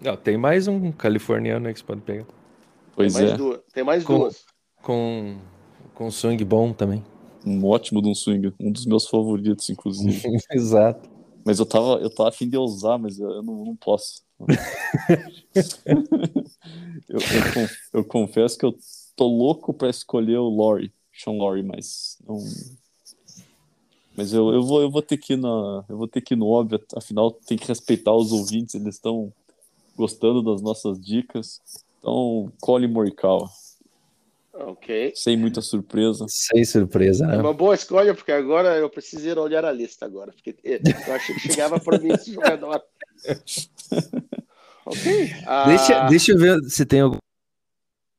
Não, 0.00 0.16
tem 0.16 0.36
mais 0.36 0.68
um 0.68 0.92
californiano 0.92 1.66
aí 1.66 1.72
que 1.72 1.80
você 1.80 1.86
pode 1.86 2.02
pegar. 2.02 2.26
Pois 2.94 3.14
tem 3.14 3.26
é. 3.26 3.36
Duas. 3.36 3.60
Tem 3.72 3.84
mais 3.84 4.04
com, 4.04 4.18
duas. 4.18 4.44
Com, 4.82 5.38
com 5.94 6.10
swing 6.10 6.44
bom 6.44 6.72
também. 6.72 7.04
Um 7.44 7.64
ótimo 7.64 8.02
de 8.02 8.08
um 8.08 8.14
swing. 8.14 8.52
Um 8.60 8.70
dos 8.70 8.86
meus 8.86 9.08
favoritos, 9.08 9.68
inclusive. 9.70 10.22
Exato. 10.52 11.08
Mas 11.44 11.58
eu 11.58 11.66
tava, 11.66 11.94
eu 11.94 12.10
tava 12.10 12.28
afim 12.28 12.48
de 12.48 12.58
usar, 12.58 12.98
mas 12.98 13.18
eu 13.18 13.42
não, 13.42 13.64
não 13.64 13.76
posso. 13.76 14.22
eu, 17.08 17.18
eu, 17.18 17.68
eu, 17.94 18.04
confesso 18.04 18.58
que 18.58 18.66
eu 18.66 18.76
tô 19.16 19.26
louco 19.26 19.72
pra 19.72 19.88
escolher 19.88 20.36
o 20.36 20.48
Lori, 20.48 20.92
Sean 21.12 21.32
Lori, 21.32 21.62
mas 21.62 22.18
não. 22.26 22.38
Mas 24.18 24.32
eu, 24.32 24.52
eu, 24.52 24.64
vou, 24.64 24.82
eu 24.82 24.90
vou 24.90 25.00
ter 25.00 25.16
que 25.16 25.34
ir 25.34 25.36
na. 25.36 25.84
Eu 25.88 25.96
vou 25.96 26.08
ter 26.08 26.20
que 26.20 26.34
ir 26.34 26.36
no 26.36 26.48
óbvio, 26.48 26.84
afinal 26.96 27.30
tem 27.30 27.56
que 27.56 27.68
respeitar 27.68 28.12
os 28.12 28.32
ouvintes, 28.32 28.74
eles 28.74 28.96
estão 28.96 29.32
gostando 29.96 30.42
das 30.42 30.60
nossas 30.60 31.00
dicas. 31.00 31.60
Então, 32.00 32.50
Colin 32.60 32.88
Morikawa. 32.88 33.48
Ok. 34.52 35.12
Sem 35.14 35.36
muita 35.36 35.60
surpresa. 35.60 36.26
Sem 36.28 36.64
surpresa, 36.64 37.28
né? 37.28 37.36
É 37.36 37.40
uma 37.40 37.54
boa 37.54 37.76
escolha, 37.76 38.12
porque 38.12 38.32
agora 38.32 38.76
eu 38.76 38.90
preciso 38.90 39.24
ir 39.24 39.38
olhar 39.38 39.64
a 39.64 39.70
lista 39.70 40.04
agora. 40.04 40.32
Porque 40.32 40.56
eu 40.64 41.14
achei 41.14 41.36
que 41.36 41.52
chegava 41.52 41.78
para 41.78 42.00
mim 42.00 42.12
esse 42.12 42.32
jogador. 42.32 42.82
ok. 44.84 45.24
Uh... 45.24 45.68
Deixa, 45.68 46.06
deixa 46.08 46.32
eu 46.32 46.38
ver 46.38 46.60
se 46.64 46.84
tem 46.84 47.02
algum. 47.02 47.18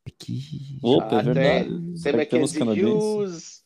Aqui. 0.08 0.80
Opa, 0.82 1.18
é 1.18 1.20
ah, 1.20 1.22
verdade. 1.22 1.70
Tem, 2.02 2.26
tem 2.26 2.86
Hughes, 2.86 3.59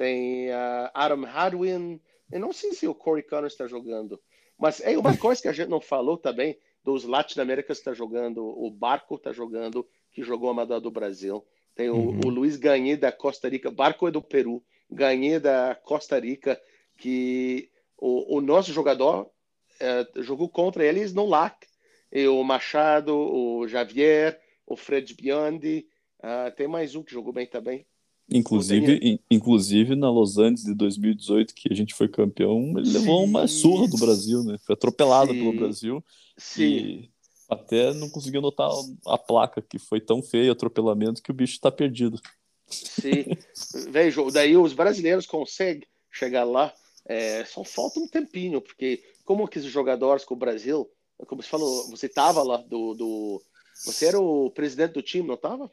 tem 0.00 0.48
uh, 0.48 0.88
Adam 0.94 1.26
Hadwin. 1.26 2.00
Eu 2.32 2.40
não 2.40 2.54
sei 2.54 2.72
se 2.72 2.88
o 2.88 2.94
Corey 2.94 3.22
Connors 3.22 3.52
está 3.52 3.66
jogando. 3.66 4.18
Mas 4.58 4.80
é 4.80 4.96
uma 4.96 5.14
coisa 5.14 5.42
que 5.42 5.48
a 5.48 5.52
gente 5.52 5.68
não 5.68 5.78
falou 5.78 6.16
também 6.16 6.56
dos 6.82 7.04
Latino-Américas 7.04 7.76
está 7.76 7.92
jogando, 7.92 8.42
o 8.42 8.70
Barco 8.70 9.16
está 9.16 9.30
jogando, 9.30 9.86
que 10.10 10.22
jogou 10.22 10.48
Amador 10.48 10.80
do 10.80 10.90
Brasil. 10.90 11.46
Tem 11.74 11.90
o, 11.90 11.96
uhum. 11.96 12.20
o 12.24 12.30
Luiz 12.30 12.56
Ganhê 12.56 12.96
da 12.96 13.12
Costa 13.12 13.46
Rica, 13.46 13.70
Barco 13.70 14.08
é 14.08 14.10
do 14.10 14.22
Peru, 14.22 14.64
Ganhê 14.90 15.38
da 15.38 15.74
Costa 15.74 16.18
Rica, 16.18 16.58
que 16.96 17.70
o, 17.98 18.38
o 18.38 18.40
nosso 18.40 18.72
jogador 18.72 19.30
é, 19.78 20.06
jogou 20.22 20.48
contra 20.48 20.82
eles 20.82 21.12
no 21.12 21.26
LAC. 21.26 21.66
E 22.10 22.26
o 22.26 22.42
Machado, 22.42 23.14
o 23.14 23.68
Javier, 23.68 24.40
o 24.66 24.78
Fred 24.78 25.14
Biondi, 25.14 25.86
uh, 26.20 26.50
tem 26.56 26.66
mais 26.66 26.94
um 26.94 27.02
que 27.02 27.12
jogou 27.12 27.34
bem 27.34 27.46
também. 27.46 27.86
Inclusive, 28.32 29.20
inclusive 29.30 29.96
na 29.96 30.08
Los 30.08 30.38
Angeles 30.38 30.64
de 30.64 30.74
2018, 30.74 31.54
que 31.54 31.72
a 31.72 31.74
gente 31.74 31.94
foi 31.94 32.08
campeão, 32.08 32.74
ele 32.76 32.86
Sim. 32.86 32.98
levou 32.98 33.24
uma 33.24 33.48
surra 33.48 33.88
do 33.88 33.98
Brasil, 33.98 34.44
né? 34.44 34.56
Foi 34.64 34.74
atropelado 34.74 35.32
Sim. 35.32 35.38
pelo 35.38 35.52
Brasil. 35.52 36.04
Sim. 36.38 37.08
Até 37.48 37.92
não 37.92 38.08
conseguiu 38.08 38.40
notar 38.40 38.70
a 39.06 39.18
placa, 39.18 39.60
que 39.60 39.78
foi 39.78 40.00
tão 40.00 40.22
feio, 40.22 40.52
atropelamento, 40.52 41.20
que 41.20 41.32
o 41.32 41.34
bicho 41.34 41.54
está 41.54 41.72
perdido. 41.72 42.20
Sim. 42.68 43.24
Veja, 43.90 44.22
daí 44.30 44.56
os 44.56 44.72
brasileiros 44.72 45.26
conseguem 45.26 45.86
chegar 46.12 46.44
lá, 46.44 46.72
é, 47.04 47.44
só 47.44 47.64
falta 47.64 47.98
um 47.98 48.06
tempinho, 48.06 48.60
porque 48.60 49.02
como 49.24 49.48
que 49.48 49.58
os 49.58 49.64
jogadores 49.64 50.24
com 50.24 50.34
o 50.34 50.38
Brasil, 50.38 50.88
como 51.26 51.42
você 51.42 51.48
falou, 51.48 51.88
você 51.90 52.06
estava 52.06 52.42
lá 52.42 52.58
do, 52.58 52.94
do, 52.94 53.42
Você 53.84 54.06
era 54.06 54.20
o 54.20 54.50
presidente 54.50 54.92
do 54.92 55.02
time, 55.02 55.26
não 55.26 55.34
estava? 55.34 55.70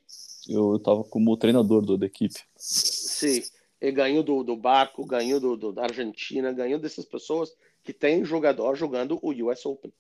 Eu 0.47 0.77
estava 0.77 1.03
como 1.03 1.38
treinador 1.38 1.86
do, 1.86 1.97
da 1.97 2.05
equipe. 2.05 2.39
Sim. 2.55 3.41
Ele 3.79 3.91
ganhou 3.91 4.23
do, 4.23 4.43
do 4.43 4.55
Baco, 4.55 5.05
ganhou 5.05 5.39
do, 5.39 5.55
do, 5.55 5.71
da 5.71 5.83
Argentina, 5.83 6.51
ganhou 6.51 6.79
dessas 6.79 7.05
pessoas 7.05 7.53
que 7.83 7.93
tem 7.93 8.25
jogador 8.25 8.75
jogando 8.75 9.19
o 9.21 9.31
US 9.49 9.65
Open. 9.65 9.93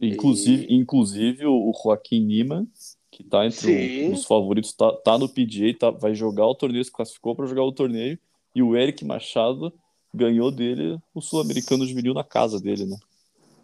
Inclusive, 0.00 0.66
e... 0.68 0.74
inclusive 0.74 1.46
o 1.46 1.72
Joaquim 1.82 2.20
Nima, 2.20 2.66
que 3.10 3.22
está 3.22 3.44
entre 3.46 4.08
os 4.12 4.24
favoritos, 4.24 4.70
está 4.70 4.92
tá 4.92 5.18
no 5.18 5.28
PGA, 5.28 5.74
tá, 5.78 5.90
vai 5.90 6.14
jogar 6.14 6.46
o 6.46 6.54
torneio, 6.54 6.84
se 6.84 6.92
classificou 6.92 7.34
para 7.34 7.46
jogar 7.46 7.64
o 7.64 7.72
torneio, 7.72 8.18
e 8.54 8.62
o 8.62 8.76
Eric 8.76 9.04
Machado 9.04 9.72
ganhou 10.14 10.50
dele 10.50 10.98
o 11.14 11.20
Sul-Americano 11.20 11.86
Juvenil 11.86 12.14
na 12.14 12.24
casa 12.24 12.60
dele, 12.60 12.86
né? 12.86 12.96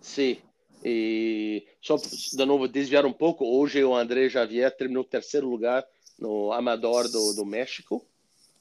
Sim. 0.01 0.37
E 0.85 1.65
só 1.81 1.97
de 1.97 2.45
novo 2.45 2.69
desviar 2.69 3.07
um 3.07 3.13
pouco, 3.13 3.47
hoje 3.47 3.83
o 3.83 3.95
André 3.95 4.29
Javier 4.29 4.71
terminou 4.77 5.03
terceiro 5.03 5.49
lugar 5.49 5.85
no 6.19 6.53
Amador 6.53 7.09
do, 7.09 7.35
do 7.35 7.45
México. 7.45 8.05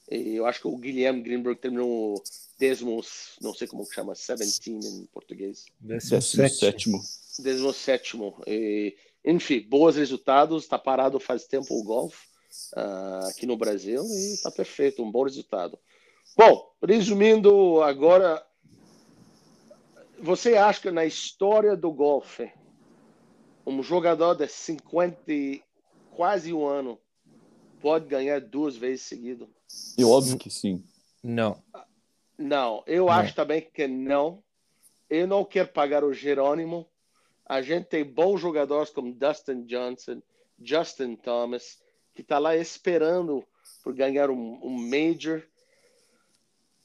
E 0.10 0.36
eu 0.36 0.46
acho 0.46 0.62
que 0.62 0.68
o 0.68 0.78
Guilherme 0.78 1.22
Greenberg 1.22 1.60
terminou 1.60 2.22
décimo, 2.60 3.02
não 3.42 3.54
sei 3.54 3.68
como 3.68 3.88
que 3.88 3.96
chama, 3.96 4.14
17 4.14 4.72
em 4.72 5.06
português. 5.08 5.66
Décimo 5.80 6.22
sétimo. 6.22 7.02
Décimo 7.40 7.74
sétimo. 7.74 8.44
E, 8.46 8.96
enfim, 9.26 9.62
bons 9.62 9.96
resultados. 9.96 10.64
Está 10.64 10.78
parado 10.78 11.20
faz 11.20 11.46
tempo 11.46 11.74
o 11.74 11.84
golfe 11.84 12.26
uh, 12.76 13.28
aqui 13.30 13.46
no 13.46 13.58
Brasil 13.58 14.04
e 14.04 14.34
está 14.34 14.52
perfeito, 14.52 15.04
um 15.04 15.12
bom 15.12 15.24
resultado. 15.24 15.80
Bom, 16.36 16.72
resumindo 16.86 17.82
agora, 17.82 18.44
você 20.20 20.56
acha 20.56 20.82
que 20.82 20.92
na 20.92 21.06
história 21.06 21.76
do 21.76 21.92
golfe, 21.92 22.52
um 23.66 23.82
jogador 23.82 24.36
de 24.36 24.48
50 24.48 25.24
quase 26.12 26.54
um 26.54 26.66
ano 26.66 27.00
pode 27.84 28.06
ganhar 28.08 28.40
duas 28.40 28.78
vezes 28.78 29.02
seguido? 29.02 29.50
É 30.00 30.06
óbvio 30.06 30.38
que 30.38 30.50
sim. 30.50 30.82
Não. 31.22 31.62
Não, 32.38 32.82
eu 32.88 33.08
não. 33.08 33.12
acho 33.12 33.36
também 33.36 33.60
que 33.62 33.86
não. 33.86 34.42
Eu 35.10 35.28
não 35.28 35.44
quero 35.44 35.68
pagar 35.68 36.02
o 36.02 36.14
Jerônimo. 36.14 36.88
A 37.46 37.62
gente 37.62 37.88
tem 37.88 38.06
bons 38.06 38.40
jogadores 38.40 38.90
como 38.90 39.14
Dustin 39.14 39.66
Johnson, 39.66 40.22
Justin 40.62 41.18
Thomas, 41.18 41.78
que 42.16 42.22
está 42.22 42.40
lá 42.40 42.56
esperando 42.56 43.44
por 43.84 43.94
ganhar 43.94 44.30
um, 44.30 44.60
um 44.64 44.78
Major. 44.78 45.44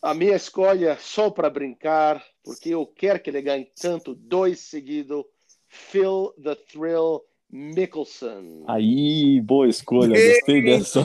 A 0.02 0.12
minha 0.12 0.34
escolha 0.34 0.98
só 0.98 1.30
para 1.30 1.48
brincar, 1.48 2.24
porque 2.42 2.70
eu 2.70 2.84
quero 2.84 3.20
que 3.20 3.30
ele 3.30 3.40
ganhe 3.40 3.70
tanto 3.80 4.16
dois 4.16 4.58
seguidos. 4.58 5.24
Phil 5.68 6.32
the 6.42 6.56
Thrill 6.56 7.22
Mickelson. 7.50 8.64
Aí, 8.68 9.40
boa 9.40 9.68
escolha, 9.68 10.14
gostei 10.14 10.62
dessa. 10.62 11.04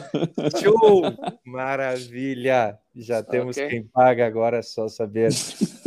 Show! 0.62 1.02
Maravilha! 1.46 2.78
Já 2.96 3.24
temos 3.24 3.58
okay. 3.58 3.70
quem 3.70 3.84
paga, 3.88 4.26
agora 4.26 4.58
é 4.58 4.62
só 4.62 4.88
saber 4.88 5.32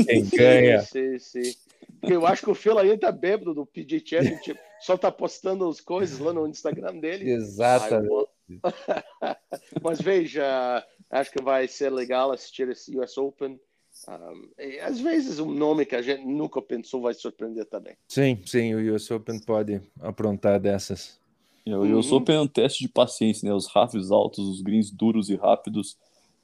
quem 0.05 0.25
ganha. 0.35 0.81
Sim, 0.81 1.19
sim, 1.19 1.43
sim. 1.43 1.59
Eu 2.03 2.27
acho 2.27 2.43
que 2.43 2.51
o 2.51 2.55
Phil 2.55 2.79
ainda 2.79 2.99
tá 2.99 3.13
bêbado 3.13 3.55
do 3.55 3.67
PG 3.67 4.03
Championship, 4.07 4.59
só 4.81 4.97
tá 4.97 5.11
postando 5.11 5.69
as 5.69 5.81
coisas 5.81 6.19
lá 6.19 6.33
no 6.33 6.47
Instagram 6.47 6.99
dele. 6.99 7.31
Exatamente. 7.31 8.29
Mas 9.83 10.01
veja, 10.01 10.85
acho 11.11 11.31
que 11.33 11.43
vai 11.43 11.67
ser 11.69 11.91
legal 11.91 12.33
assistir 12.33 12.69
esse 12.69 12.97
US 12.99 13.17
Open. 13.19 13.61
Um, 14.09 14.49
às 14.83 15.01
vezes 15.01 15.39
um 15.41 15.53
nome 15.53 15.85
que 15.85 15.97
a 15.97 16.03
gente 16.03 16.25
nunca 16.25 16.63
pensou 16.63 17.01
vai 17.01 17.15
surpreender 17.15 17.67
também. 17.67 17.95
Sim, 18.09 18.39
sim, 18.47 18.75
o 18.75 18.95
US 18.95 19.11
Open 19.11 19.39
pode 19.41 19.81
aprontar 20.01 20.61
dessas. 20.61 21.19
É, 21.67 21.77
o 21.77 21.99
US 21.99 22.13
Open 22.13 22.37
é 22.37 22.41
um 22.41 22.47
teste 22.47 22.85
de 22.85 22.89
paciência, 22.89 23.49
né? 23.49 23.55
Os 23.55 23.67
rápidos 23.67 24.13
altos, 24.13 24.47
os 24.47 24.61
greens 24.61 24.91
duros 24.91 25.29
e 25.29 25.35
rápidos. 25.35 25.97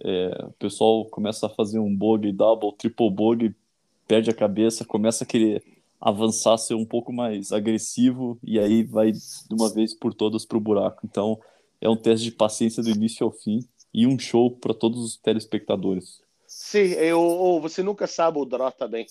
É, 0.02 0.46
o 0.48 0.52
pessoal 0.52 1.04
começa 1.06 1.46
a 1.46 1.48
fazer 1.48 1.78
um 1.78 1.94
bogey, 1.94 2.32
double, 2.32 2.72
triple 2.76 3.08
bogey, 3.08 3.54
perde 4.08 4.30
a 4.30 4.34
cabeça, 4.34 4.84
começa 4.84 5.22
a 5.22 5.26
querer 5.26 5.62
avançar, 6.00 6.58
ser 6.58 6.74
um 6.74 6.84
pouco 6.84 7.12
mais 7.12 7.52
agressivo 7.52 8.36
e 8.42 8.58
aí 8.58 8.82
vai 8.82 9.12
de 9.12 9.20
uma 9.52 9.72
vez 9.72 9.94
por 9.94 10.12
todas 10.12 10.44
para 10.44 10.58
o 10.58 10.60
buraco. 10.60 11.02
Então 11.04 11.38
é 11.80 11.88
um 11.88 11.96
teste 11.96 12.24
de 12.24 12.32
paciência 12.32 12.82
do 12.82 12.90
início 12.90 13.24
ao 13.24 13.30
fim 13.30 13.64
e 13.94 14.04
um 14.04 14.18
show 14.18 14.50
para 14.50 14.74
todos 14.74 15.00
os 15.04 15.16
telespectadores. 15.16 16.21
Sim, 16.72 16.92
eu, 16.92 17.60
você 17.60 17.82
nunca 17.82 18.06
sabe 18.06 18.38
o 18.38 18.46
draw 18.46 18.72
também. 18.72 19.04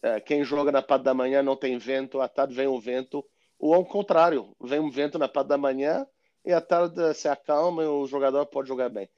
É, 0.00 0.20
quem 0.20 0.44
joga 0.44 0.70
na 0.70 0.80
parte 0.80 1.02
da 1.02 1.12
manhã 1.12 1.42
não 1.42 1.56
tem 1.56 1.76
vento, 1.76 2.20
à 2.20 2.28
tarde 2.28 2.54
vem 2.54 2.68
o 2.68 2.80
vento, 2.80 3.24
ou 3.58 3.74
ao 3.74 3.84
contrário, 3.84 4.54
vem 4.60 4.78
um 4.78 4.88
vento 4.88 5.18
na 5.18 5.26
parte 5.26 5.48
da 5.48 5.58
manhã 5.58 6.06
e 6.46 6.52
à 6.52 6.60
tarde 6.60 7.12
se 7.14 7.26
acalma 7.26 7.82
e 7.82 7.86
o 7.88 8.06
jogador 8.06 8.46
pode 8.46 8.68
jogar 8.68 8.88
bem. 8.88 9.08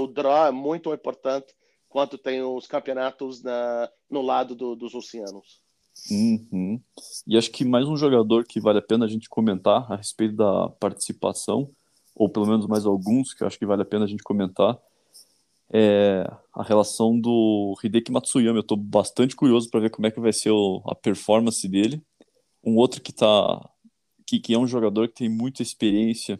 O 0.00 0.06
draw 0.06 0.46
é 0.46 0.52
muito 0.52 0.94
importante 0.94 1.52
quanto 1.88 2.16
tem 2.16 2.40
os 2.40 2.68
campeonatos 2.68 3.42
na, 3.42 3.90
no 4.08 4.22
lado 4.22 4.54
do, 4.54 4.76
dos 4.76 4.94
oceanos. 4.94 5.60
Uhum. 6.08 6.80
E 7.26 7.36
acho 7.36 7.50
que 7.50 7.64
mais 7.64 7.88
um 7.88 7.96
jogador 7.96 8.44
que 8.44 8.60
vale 8.60 8.78
a 8.78 8.82
pena 8.82 9.04
a 9.04 9.08
gente 9.08 9.28
comentar 9.28 9.84
a 9.90 9.96
respeito 9.96 10.36
da 10.36 10.68
participação, 10.78 11.68
ou 12.14 12.28
pelo 12.28 12.46
menos 12.46 12.68
mais 12.68 12.86
alguns 12.86 13.34
que 13.34 13.42
acho 13.42 13.58
que 13.58 13.66
vale 13.66 13.82
a 13.82 13.84
pena 13.84 14.04
a 14.04 14.08
gente 14.08 14.22
comentar, 14.22 14.78
é 15.72 16.24
a 16.54 16.62
relação 16.62 17.18
do 17.18 17.74
Hideki 17.82 18.10
Matsuyama. 18.10 18.58
Eu 18.58 18.62
estou 18.62 18.76
bastante 18.76 19.36
curioso 19.36 19.70
para 19.70 19.80
ver 19.80 19.90
como 19.90 20.06
é 20.06 20.10
que 20.10 20.20
vai 20.20 20.32
ser 20.32 20.50
o, 20.50 20.82
a 20.86 20.94
performance 20.94 21.66
dele. 21.68 22.02
Um 22.64 22.76
outro 22.76 23.00
que 23.00 23.12
tá 23.12 23.68
que, 24.26 24.38
que 24.38 24.54
é 24.54 24.58
um 24.58 24.66
jogador 24.66 25.08
que 25.08 25.14
tem 25.14 25.28
muita 25.28 25.62
experiência 25.62 26.38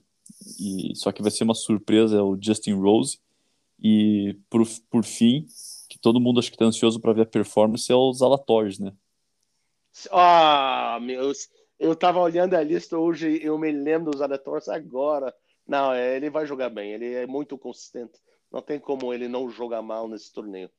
e 0.59 0.93
só 0.95 1.11
que 1.11 1.23
vai 1.23 1.31
ser 1.31 1.45
uma 1.45 1.55
surpresa 1.55 2.19
é 2.19 2.23
o 2.23 2.39
Justin 2.41 2.75
Rose. 2.75 3.19
E 3.81 4.37
por, 4.51 4.67
por 4.91 5.05
fim, 5.05 5.47
que 5.89 5.99
todo 5.99 6.21
mundo 6.21 6.41
acho 6.41 6.51
que 6.51 6.57
está 6.57 6.65
ansioso 6.65 7.01
para 7.01 7.13
ver 7.13 7.23
a 7.23 7.27
performance 7.27 7.91
é 7.91 7.95
o 7.95 8.13
Zalatoris, 8.13 8.79
né? 8.79 8.93
Ah, 10.11 10.99
meu, 11.01 11.33
eu 11.79 11.93
estava 11.93 12.21
olhando 12.21 12.55
a 12.55 12.63
lista 12.63 12.99
hoje, 12.99 13.41
eu 13.43 13.59
me 13.59 13.71
lembro 13.71 14.11
dos 14.11 14.19
Zalatoris 14.19 14.69
agora. 14.69 15.35
Não, 15.67 15.93
é, 15.93 16.17
ele 16.17 16.31
vai 16.31 16.47
jogar 16.47 16.71
bem, 16.71 16.93
ele 16.93 17.15
é 17.15 17.27
muito 17.27 17.57
consistente. 17.57 18.19
Não 18.51 18.63
tem 18.63 18.79
como 18.79 19.13
ele 19.13 19.29
não 19.29 19.51
jogar 19.51 19.83
mal 19.83 20.09
nesse 20.09 20.33
torneio. 20.33 20.71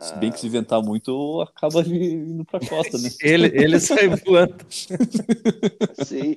Se 0.00 0.16
bem 0.16 0.32
que 0.32 0.40
se 0.40 0.46
inventar 0.46 0.82
muito, 0.82 1.42
acaba 1.42 1.82
indo 1.82 2.44
para 2.46 2.64
a 2.64 2.68
costa, 2.68 2.96
né? 2.96 3.10
ele, 3.20 3.46
ele 3.48 3.78
sai 3.78 4.08
voando. 4.08 4.56
Sim. 6.06 6.34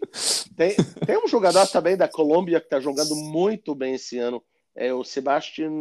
Tem, 0.57 0.75
tem 1.05 1.23
um 1.23 1.27
jogador 1.27 1.65
também 1.67 1.95
da 1.95 2.07
Colômbia 2.07 2.59
que 2.59 2.65
está 2.65 2.81
jogando 2.81 3.15
muito 3.15 3.73
bem 3.73 3.95
esse 3.95 4.17
ano. 4.17 4.43
É 4.75 4.93
o 4.93 5.05
Sebastian 5.05 5.71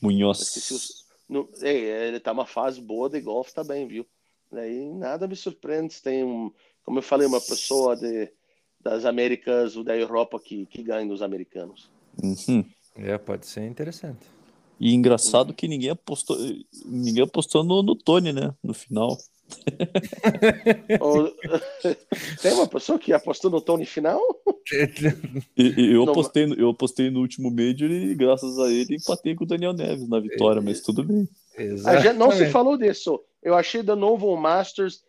Munhoz. 0.00 1.04
No, 1.28 1.48
é, 1.60 2.06
ele 2.06 2.18
está 2.18 2.30
uma 2.30 2.46
fase 2.46 2.80
boa 2.80 3.10
de 3.10 3.20
golfe 3.20 3.52
também, 3.52 3.88
viu? 3.88 4.06
Daí 4.50 4.88
nada 4.92 5.26
me 5.26 5.34
surpreende 5.34 5.94
se 5.94 6.02
tem 6.02 6.22
um, 6.22 6.52
como 6.84 6.98
eu 6.98 7.02
falei, 7.02 7.26
uma 7.26 7.40
pessoa 7.40 7.96
de, 7.96 8.30
das 8.80 9.04
Américas 9.04 9.76
ou 9.76 9.82
da 9.82 9.96
Europa 9.96 10.38
que, 10.38 10.66
que 10.66 10.82
ganha 10.82 11.08
dos 11.08 11.22
americanos. 11.22 11.90
Uhum. 12.22 12.64
É, 12.96 13.16
pode 13.18 13.46
ser 13.46 13.66
interessante. 13.66 14.20
E 14.78 14.94
engraçado 14.94 15.54
que 15.54 15.68
ninguém 15.68 15.90
apostou, 15.90 16.36
ninguém 16.84 17.22
apostou 17.22 17.62
no, 17.62 17.82
no 17.82 17.94
Tony, 17.94 18.32
né? 18.32 18.52
No 18.62 18.74
final. 18.74 19.16
Tem 22.40 22.52
uma 22.52 22.66
pessoa 22.66 22.98
que 22.98 23.12
apostou 23.12 23.50
no 23.50 23.60
Tony 23.60 23.86
final? 23.86 24.20
E, 25.56 25.92
eu, 25.92 26.04
apostei, 26.04 26.52
eu 26.56 26.70
apostei 26.70 27.10
no 27.10 27.20
último 27.20 27.50
Major 27.50 27.90
e 27.90 28.14
graças 28.14 28.58
a 28.58 28.70
ele 28.70 28.96
empatei 28.96 29.34
com 29.34 29.44
o 29.44 29.46
Daniel 29.46 29.72
Neves 29.72 30.08
na 30.08 30.18
vitória, 30.18 30.62
mas 30.62 30.80
tudo 30.80 31.04
bem. 31.04 31.28
A 31.84 32.00
gente 32.00 32.16
não 32.16 32.32
se 32.32 32.50
falou 32.50 32.76
disso. 32.76 33.20
Eu 33.42 33.54
achei 33.54 33.82
de 33.82 33.94
novo 33.94 34.28
o 34.28 34.36
Masters 34.36 35.02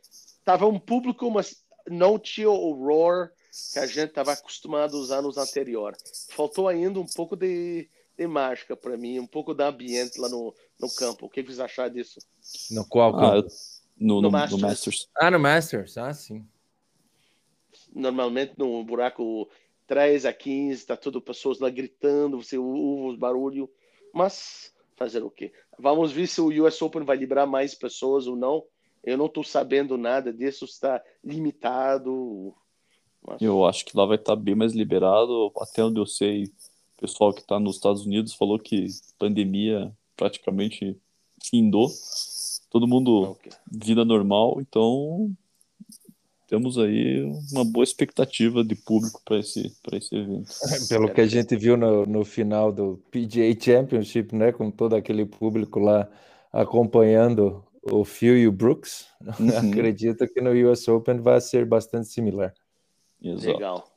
tava 0.44 0.68
um 0.68 0.78
público, 0.78 1.30
mas 1.32 1.56
não 1.90 2.20
tinha 2.20 2.50
o 2.50 2.74
roar 2.74 3.32
que 3.72 3.80
a 3.80 3.86
gente 3.86 4.10
estava 4.10 4.34
acostumado 4.34 4.98
a 4.98 5.00
usar 5.00 5.22
nos 5.22 5.38
anteriores. 5.38 6.28
Faltou 6.32 6.68
ainda 6.68 7.00
um 7.00 7.06
pouco 7.06 7.36
de, 7.36 7.88
de 8.18 8.28
mágica 8.28 8.76
para 8.76 8.98
mim, 8.98 9.20
um 9.20 9.28
pouco 9.28 9.54
de 9.54 9.64
ambiente 9.64 10.20
lá 10.20 10.28
no, 10.28 10.54
no 10.80 10.90
campo. 10.90 11.28
O 11.28 11.30
que 11.30 11.44
vocês 11.44 11.60
acharam 11.60 11.94
disso? 11.94 12.20
No 12.72 12.86
qual 12.86 13.16
ah, 13.20 13.36
no, 13.98 14.16
no, 14.16 14.22
no, 14.24 14.32
Masters. 14.32 14.62
no, 14.62 14.68
Masters. 14.68 15.10
Ah, 15.16 15.32
no 15.32 15.40
Masters. 15.40 15.98
Ah, 15.98 16.14
sim. 16.14 16.48
Normalmente 17.94 18.54
no 18.58 18.84
buraco 18.84 19.48
3 19.86 20.26
a 20.26 20.34
15, 20.34 20.86
tá 20.88 20.98
tudo 20.98 21.22
pessoas 21.22 21.60
lá 21.60 21.70
gritando, 21.70 22.42
você 22.42 22.58
ouve 22.58 23.14
os 23.14 23.20
barulhos. 23.20 23.70
Mas 24.12 24.74
fazer 24.96 25.22
o 25.22 25.30
quê? 25.30 25.52
Vamos 25.78 26.12
ver 26.12 26.28
se 26.28 26.42
o 26.42 26.66
US 26.66 26.82
Open 26.82 27.04
vai 27.04 27.18
liberar 27.18 27.46
mais 27.46 27.76
pessoas 27.76 28.26
ou 28.26 28.36
não. 28.36 28.64
Eu 29.04 29.18
não 29.18 29.26
estou 29.28 29.44
sabendo 29.44 29.98
nada 29.98 30.32
disso, 30.32 30.66
está 30.66 31.04
limitado 31.24 32.56
Mas... 33.26 33.42
Eu 33.42 33.66
acho 33.66 33.86
que 33.86 33.98
lá 33.98 34.06
vai 34.06 34.18
estar 34.18 34.36
tá 34.36 34.42
bem 34.42 34.56
mais 34.56 34.74
liberado. 34.74 35.52
Até 35.60 35.84
onde 35.84 36.00
eu 36.00 36.06
sei, 36.06 36.46
o 36.98 37.02
pessoal 37.02 37.34
que 37.34 37.42
está 37.42 37.60
nos 37.60 37.76
Estados 37.76 38.06
Unidos 38.06 38.34
falou 38.34 38.60
que 38.60 38.88
pandemia 39.18 39.92
praticamente 40.16 40.98
findou. 41.44 41.90
Todo 42.70 42.88
mundo 42.88 43.32
okay. 43.32 43.52
vida 43.72 44.04
normal, 44.04 44.60
então 44.60 45.32
temos 46.48 46.78
aí 46.78 47.24
uma 47.52 47.66
boa 47.66 47.84
expectativa 47.84 48.64
de 48.64 48.76
público 48.76 49.22
para 49.26 49.40
esse, 49.40 49.76
esse 49.92 50.16
evento. 50.16 50.50
Pelo 50.90 51.12
que 51.12 51.22
a 51.22 51.26
gente 51.26 51.56
viu 51.56 51.76
no, 51.76 52.06
no 52.06 52.24
final 52.24 52.72
do 52.72 53.02
PGA 53.10 53.60
Championship, 53.60 54.36
né, 54.36 54.52
com 54.52 54.70
todo 54.70 54.96
aquele 54.96 55.26
público 55.26 55.80
lá 55.80 56.08
acompanhando 56.52 57.64
o 57.82 58.06
Phil 58.06 58.38
e 58.38 58.48
o 58.48 58.52
Brooks, 58.52 59.08
uhum. 59.40 59.70
acredito 59.72 60.28
que 60.28 60.42
no 60.42 60.52
US 60.70 60.88
Open 60.88 61.20
vai 61.20 61.42
ser 61.42 61.66
bastante 61.66 62.08
similar. 62.10 62.54
Exato. 63.24 63.54
Legal. 63.54 63.88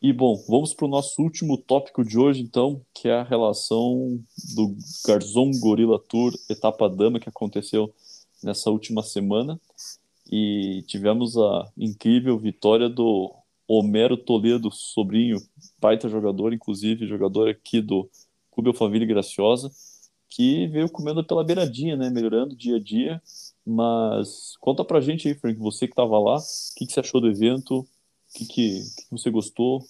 E 0.00 0.12
bom, 0.12 0.36
vamos 0.46 0.74
para 0.74 0.84
o 0.84 0.88
nosso 0.88 1.22
último 1.22 1.56
tópico 1.56 2.04
de 2.04 2.18
hoje, 2.18 2.42
então, 2.42 2.80
que 2.92 3.08
é 3.08 3.14
a 3.14 3.22
relação 3.22 4.20
do 4.54 4.76
Garzon 5.06 5.50
Gorilla 5.58 5.98
Tour 5.98 6.32
Etapa 6.50 6.90
Dama 6.90 7.18
que 7.18 7.28
aconteceu 7.28 7.90
nessa 8.42 8.70
última 8.70 9.02
semana. 9.02 9.58
E 10.30 10.84
tivemos 10.86 11.38
a 11.38 11.70
incrível 11.76 12.38
vitória 12.38 12.88
do 12.88 13.34
Homero 13.66 14.16
Toledo, 14.16 14.70
sobrinho, 14.70 15.38
baita 15.78 16.08
jogador, 16.08 16.52
inclusive, 16.52 17.06
jogador 17.06 17.48
aqui 17.48 17.80
do 17.80 18.08
Clube 18.50 18.76
Família 18.76 19.06
Graciosa, 19.06 19.70
que 20.28 20.66
veio 20.68 20.90
comendo 20.90 21.24
pela 21.24 21.44
beiradinha, 21.44 21.96
né? 21.96 22.10
Melhorando 22.10 22.56
dia 22.56 22.76
a 22.76 22.80
dia. 22.80 23.22
Mas 23.64 24.56
conta 24.60 24.84
pra 24.84 25.00
gente 25.00 25.28
aí, 25.28 25.34
Frank, 25.34 25.58
você 25.58 25.86
que 25.86 25.92
estava 25.92 26.18
lá, 26.18 26.36
o 26.36 26.74
que, 26.76 26.86
que 26.86 26.92
você 26.92 27.00
achou 27.00 27.20
do 27.20 27.28
evento? 27.28 27.86
que, 28.34 28.46
que, 28.46 28.80
que 28.80 29.10
você 29.10 29.30
gostou? 29.30 29.80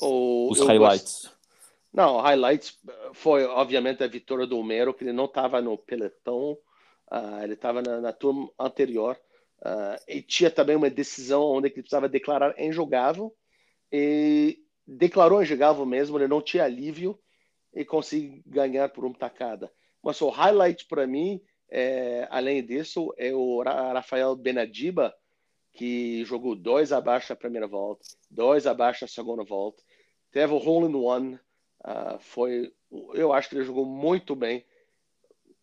O, 0.00 0.50
Os 0.50 0.60
highlights. 0.60 1.22
Gosto... 1.24 1.38
Não, 1.92 2.20
highlights 2.20 2.78
foi, 3.12 3.44
obviamente, 3.44 4.02
a 4.02 4.06
vitória 4.06 4.46
do 4.46 4.58
Homero, 4.58 4.94
que 4.94 5.04
ele 5.04 5.12
não 5.12 5.26
estava 5.26 5.60
no 5.60 5.76
pelotão, 5.76 6.56
uh, 7.10 7.42
ele 7.42 7.54
estava 7.54 7.82
na, 7.82 8.00
na, 8.00 8.12
turma 8.12 8.48
anterior. 8.58 9.18
Uh, 9.62 9.96
e 10.08 10.20
tinha 10.20 10.50
também 10.50 10.74
uma 10.74 10.90
decisão 10.90 11.42
onde 11.44 11.68
ele 11.68 11.74
precisava 11.74 12.08
declarar 12.08 12.58
injogável. 12.58 13.34
E 13.90 14.58
declarou 14.86 15.42
injogável 15.42 15.86
mesmo, 15.86 16.18
ele 16.18 16.26
não 16.26 16.42
tinha 16.42 16.64
alívio 16.64 17.18
e 17.72 17.84
conseguiu 17.84 18.42
ganhar 18.44 18.88
por 18.88 19.04
uma 19.04 19.16
tacada. 19.16 19.72
Mas 20.02 20.20
o 20.20 20.28
highlight 20.28 20.86
para 20.86 21.06
mim, 21.06 21.40
é, 21.70 22.26
além 22.30 22.64
disso, 22.64 23.14
é 23.16 23.32
o 23.32 23.62
Rafael 23.62 24.34
Benadiba, 24.34 25.14
que 25.72 26.24
jogou 26.24 26.54
dois 26.54 26.92
abaixo 26.92 27.30
da 27.30 27.36
primeira 27.36 27.66
volta, 27.66 28.04
dois 28.30 28.66
abaixo 28.66 29.02
da 29.02 29.08
segunda 29.08 29.44
volta, 29.44 29.82
teve 30.30 30.52
o 30.52 30.58
hole 30.58 30.90
in 30.90 30.94
one, 30.94 31.34
uh, 31.84 32.18
foi, 32.18 32.72
eu 33.14 33.32
acho 33.32 33.48
que 33.48 33.54
ele 33.54 33.64
jogou 33.64 33.86
muito 33.86 34.34
bem. 34.34 34.66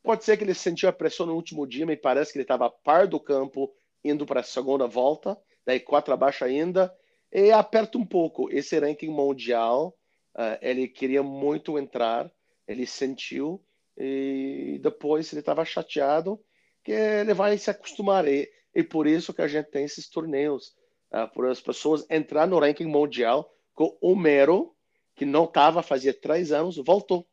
Pode 0.02 0.24
ser 0.24 0.38
que 0.38 0.44
ele 0.44 0.54
sentiu 0.54 0.88
a 0.90 0.94
pressão 0.94 1.26
no 1.26 1.36
último 1.36 1.68
dia, 1.68 1.86
me 1.86 1.98
parece 1.98 2.32
que 2.32 2.38
ele 2.38 2.44
estava 2.44 2.68
a 2.68 2.70
par 2.70 3.06
do 3.08 3.20
campo 3.20 3.72
indo 4.04 4.26
para 4.26 4.40
a 4.42 4.44
segunda 4.44 4.88
volta, 4.88 5.38
daí 5.66 5.80
quatro 5.80 6.14
abaixo 6.14 6.44
ainda, 6.46 6.94
e 7.32 7.52
aperta 7.52 7.98
um 7.98 8.06
pouco. 8.06 8.50
Esse 8.52 8.80
ranking 8.80 9.10
mundial, 9.10 9.96
uh, 10.36 10.58
ele 10.62 10.88
queria 10.88 11.24
muito 11.24 11.78
entrar, 11.78 12.32
ele 12.68 12.86
sentiu, 12.86 13.64
e 13.98 14.80
depois 14.82 15.32
ele 15.32 15.42
estava 15.42 15.66
chateado, 15.66 16.40
que 16.84 16.92
ele 16.92 17.34
vai 17.34 17.58
se 17.58 17.70
acostumar. 17.70 18.28
E 18.28 18.50
e 18.74 18.84
por 18.84 19.08
isso 19.08 19.34
que 19.34 19.42
a 19.42 19.48
gente 19.48 19.70
tem 19.70 19.86
esses 19.86 20.10
torneios, 20.10 20.76
uh, 21.12 21.32
por 21.34 21.48
as 21.48 21.60
pessoas 21.60 22.06
entrar 22.10 22.48
no 22.48 22.60
ranking 22.60 22.86
mundial 22.86 23.52
com 23.74 23.98
o 24.02 24.16
Mero, 24.16 24.76
que 25.16 25.26
não 25.26 25.46
estava 25.46 25.82
fazia 25.82 26.14
três 26.14 26.52
anos, 26.52 26.78
voltou. 26.78 27.28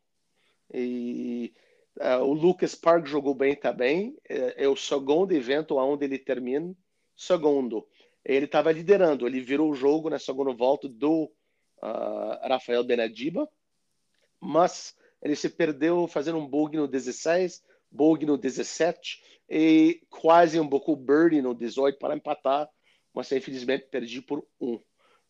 E 0.73 1.53
uh, 2.01 2.23
o 2.23 2.33
Lucas 2.33 2.75
Park 2.75 3.07
jogou 3.07 3.35
bem 3.35 3.55
também. 3.55 4.17
É, 4.29 4.65
é 4.65 4.69
o 4.69 4.77
segundo 4.77 5.33
evento 5.33 5.77
onde 5.77 6.05
ele 6.05 6.19
termina, 6.19 6.75
segundo. 7.17 7.87
Ele 8.25 8.47
estava 8.47 8.73
liderando, 8.73 9.27
ele 9.27 9.41
virou 9.41 9.71
o 9.71 9.75
jogo 9.75 10.11
na 10.11 10.19
segunda 10.19 10.53
volta 10.53 10.89
do 10.89 11.31
uh, 11.83 12.49
Rafael 12.49 12.83
Benadiba, 12.83 13.49
mas 14.41 14.97
ele 15.23 15.37
se 15.37 15.49
perdeu 15.49 16.07
fazendo 16.09 16.39
um 16.39 16.47
bug 16.47 16.77
no 16.77 16.89
16, 16.89 17.63
bug 17.91 18.27
no 18.27 18.37
17 18.37 19.23
e 19.49 20.03
quase 20.11 20.59
um 20.59 20.69
pouco 20.69 20.97
birdie 20.97 21.41
no 21.41 21.55
18 21.55 21.99
para 21.99 22.17
empatar, 22.17 22.69
mas 23.15 23.31
infelizmente 23.31 23.87
perdi 23.91 24.21
por 24.21 24.47
um, 24.61 24.81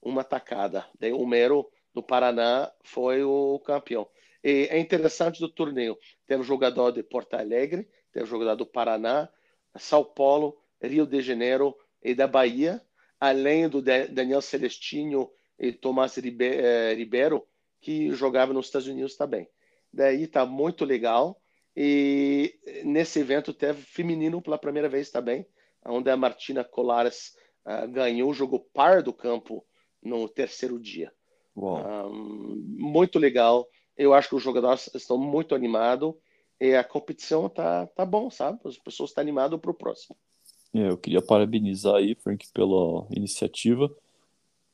uma 0.00 0.24
tacada. 0.24 0.86
Daí 0.98 1.12
o 1.12 1.26
Mero 1.26 1.70
do 1.94 2.02
Paraná 2.02 2.72
foi 2.82 3.22
o 3.22 3.58
campeão. 3.60 4.08
E 4.42 4.68
é 4.70 4.78
interessante 4.78 5.40
do 5.40 5.48
torneio. 5.48 5.98
Teve 6.26 6.42
jogador 6.42 6.92
de 6.92 7.02
Porto 7.02 7.34
Alegre, 7.34 7.88
teve 8.12 8.26
jogador 8.26 8.56
do 8.56 8.66
Paraná, 8.66 9.28
São 9.76 10.04
Paulo, 10.04 10.56
Rio 10.80 11.06
de 11.06 11.20
Janeiro 11.20 11.76
e 12.02 12.14
da 12.14 12.26
Bahia, 12.26 12.82
além 13.18 13.68
do 13.68 13.82
Daniel 13.82 14.40
Celestino 14.40 15.30
e 15.58 15.72
Tomás 15.72 16.16
eh, 16.18 16.94
Ribeiro, 16.94 17.46
que 17.80 18.10
jogava 18.10 18.52
nos 18.52 18.66
Estados 18.66 18.88
Unidos 18.88 19.16
também. 19.16 19.48
Daí 19.92 20.26
tá 20.26 20.44
muito 20.44 20.84
legal. 20.84 21.40
E 21.74 22.58
nesse 22.84 23.20
evento 23.20 23.52
teve 23.52 23.82
feminino 23.82 24.40
pela 24.40 24.58
primeira 24.58 24.88
vez 24.88 25.10
também, 25.10 25.46
onde 25.84 26.10
a 26.10 26.16
Martina 26.16 26.64
Colares 26.64 27.36
uh, 27.66 27.86
ganhou, 27.88 28.32
jogou 28.32 28.60
par 28.72 29.02
do 29.02 29.12
campo 29.12 29.64
no 30.02 30.26
terceiro 30.26 30.80
dia. 30.80 31.12
Um, 31.54 32.62
muito 32.78 33.18
legal. 33.18 33.66
Eu 33.96 34.12
acho 34.14 34.28
que 34.28 34.34
os 34.34 34.42
jogadores 34.42 34.90
estão 34.94 35.18
muito 35.18 35.54
animados 35.54 36.14
e 36.60 36.74
a 36.74 36.84
competição 36.84 37.48
tá, 37.48 37.86
tá 37.86 38.04
bom, 38.04 38.30
sabe? 38.30 38.58
As 38.64 38.78
pessoas 38.78 39.10
estão 39.10 39.22
animadas 39.22 39.58
para 39.60 39.70
o 39.70 39.74
próximo. 39.74 40.16
É, 40.74 40.90
eu 40.90 40.98
queria 40.98 41.22
parabenizar 41.22 41.94
aí, 41.94 42.14
Frank, 42.14 42.46
pela 42.52 43.06
iniciativa, 43.10 43.90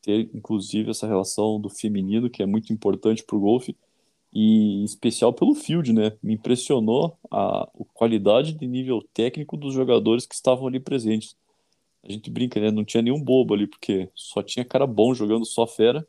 ter 0.01 0.29
inclusive 0.35 0.91
essa 0.91 1.07
relação 1.07 1.61
do 1.61 1.69
feminino, 1.69 2.29
que 2.29 2.43
é 2.43 2.47
muito 2.47 2.73
importante 2.73 3.23
para 3.23 3.37
o 3.37 3.41
golfe 3.41 3.77
e 4.33 4.81
em 4.81 4.85
especial 4.85 5.33
pelo 5.33 5.55
field, 5.55 5.93
né? 5.93 6.17
Me 6.23 6.35
impressionou 6.35 7.17
a, 7.31 7.63
a 7.63 7.69
qualidade 7.93 8.55
de 8.55 8.67
nível 8.67 9.03
técnico 9.13 9.57
dos 9.57 9.75
jogadores 9.75 10.27
que 10.27 10.35
estavam 10.35 10.67
ali 10.67 10.81
presentes. 10.81 11.37
A 12.03 12.11
gente 12.11 12.31
brinca, 12.31 12.59
né? 12.59 12.71
Não 12.71 12.85
tinha 12.85 13.03
nenhum 13.03 13.23
bobo 13.23 13.55
ali, 13.55 13.67
porque 13.67 14.09
só 14.15 14.43
tinha 14.43 14.65
cara 14.65 14.87
bom 14.87 15.15
jogando 15.15 15.45
só 15.45 15.67
fera. 15.67 16.07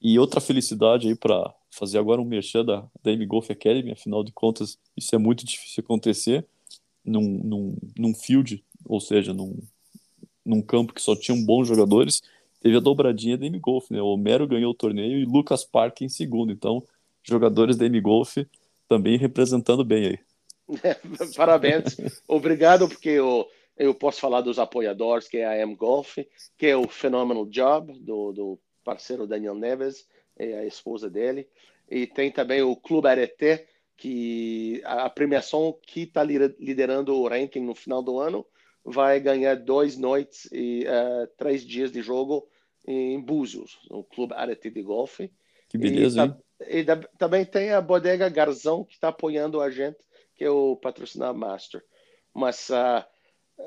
E 0.00 0.18
outra 0.18 0.40
felicidade 0.40 1.08
aí 1.08 1.14
para 1.14 1.52
fazer 1.74 1.98
agora 1.98 2.20
um 2.20 2.24
merchan 2.24 2.64
da, 2.64 2.86
da 3.02 3.12
M 3.12 3.26
Golf 3.26 3.50
Academy, 3.50 3.92
afinal 3.92 4.22
de 4.22 4.32
contas, 4.32 4.78
isso 4.96 5.14
é 5.14 5.18
muito 5.18 5.44
difícil 5.44 5.82
acontecer 5.82 6.46
num, 7.04 7.20
num, 7.20 7.76
num 7.98 8.14
field, 8.14 8.64
ou 8.84 9.00
seja, 9.00 9.34
num, 9.34 9.58
num 10.44 10.62
campo 10.62 10.94
que 10.94 11.02
só 11.02 11.16
tinham 11.16 11.44
bons 11.44 11.68
jogadores. 11.68 12.22
Teve 12.60 12.76
a 12.76 12.80
dobradinha 12.80 13.36
da 13.36 13.46
M 13.46 13.58
Golf, 13.58 13.90
né? 13.90 14.00
O 14.00 14.06
Homero 14.06 14.46
ganhou 14.46 14.70
o 14.70 14.76
torneio 14.76 15.18
e 15.18 15.24
Lucas 15.24 15.64
Park 15.64 16.02
em 16.02 16.08
segundo. 16.08 16.52
Então, 16.52 16.82
jogadores 17.24 17.76
da 17.76 17.86
M-Golf 17.86 18.36
também 18.88 19.16
representando 19.16 19.84
bem 19.84 20.06
aí. 20.06 20.18
Parabéns. 21.36 21.96
Obrigado, 22.28 22.88
porque 22.88 23.08
eu, 23.08 23.48
eu 23.76 23.94
posso 23.94 24.20
falar 24.20 24.42
dos 24.42 24.58
apoiadores, 24.58 25.26
que 25.26 25.38
é 25.38 25.46
a 25.46 25.58
M-Golf, 25.58 26.18
que 26.56 26.66
é 26.66 26.76
o 26.76 26.86
Phenomenal 26.86 27.46
Job, 27.46 27.98
do, 27.98 28.32
do 28.32 28.58
parceiro 28.84 29.26
Daniel 29.26 29.54
Neves 29.54 30.06
e 30.38 30.52
a 30.54 30.64
esposa 30.64 31.08
dele. 31.08 31.48
E 31.90 32.06
tem 32.06 32.30
também 32.30 32.62
o 32.62 32.76
Clube 32.76 33.08
Arete, 33.08 33.66
que 33.96 34.82
a 34.84 35.08
premiação 35.08 35.78
que 35.82 36.02
está 36.02 36.22
liderando 36.22 37.14
o 37.14 37.28
ranking 37.28 37.60
no 37.60 37.74
final 37.74 38.02
do 38.02 38.18
ano 38.18 38.44
vai 38.84 39.20
ganhar 39.20 39.54
dois 39.56 39.96
noites 39.96 40.48
e 40.52 40.84
uh, 40.84 41.26
três 41.36 41.64
dias 41.64 41.90
de 41.90 42.02
jogo 42.02 42.48
em 42.86 43.20
Búzios, 43.20 43.78
no 43.90 44.04
Clube 44.04 44.34
Arete 44.34 44.70
de 44.70 44.82
Golfe. 44.82 45.32
Que 45.68 45.78
beleza, 45.78 46.24
e, 46.24 46.28
tá, 46.28 46.68
e 46.68 46.82
da, 46.82 46.96
também 47.18 47.44
tem 47.44 47.70
a 47.70 47.80
Bodega 47.80 48.28
Garzão, 48.28 48.84
que 48.84 48.94
está 48.94 49.08
apoiando 49.08 49.60
a 49.60 49.70
gente, 49.70 49.98
que 50.34 50.44
é 50.44 50.50
o 50.50 50.76
patrocinador 50.76 51.34
Master. 51.34 51.82
Mas 52.34 52.68
uh, 52.68 53.04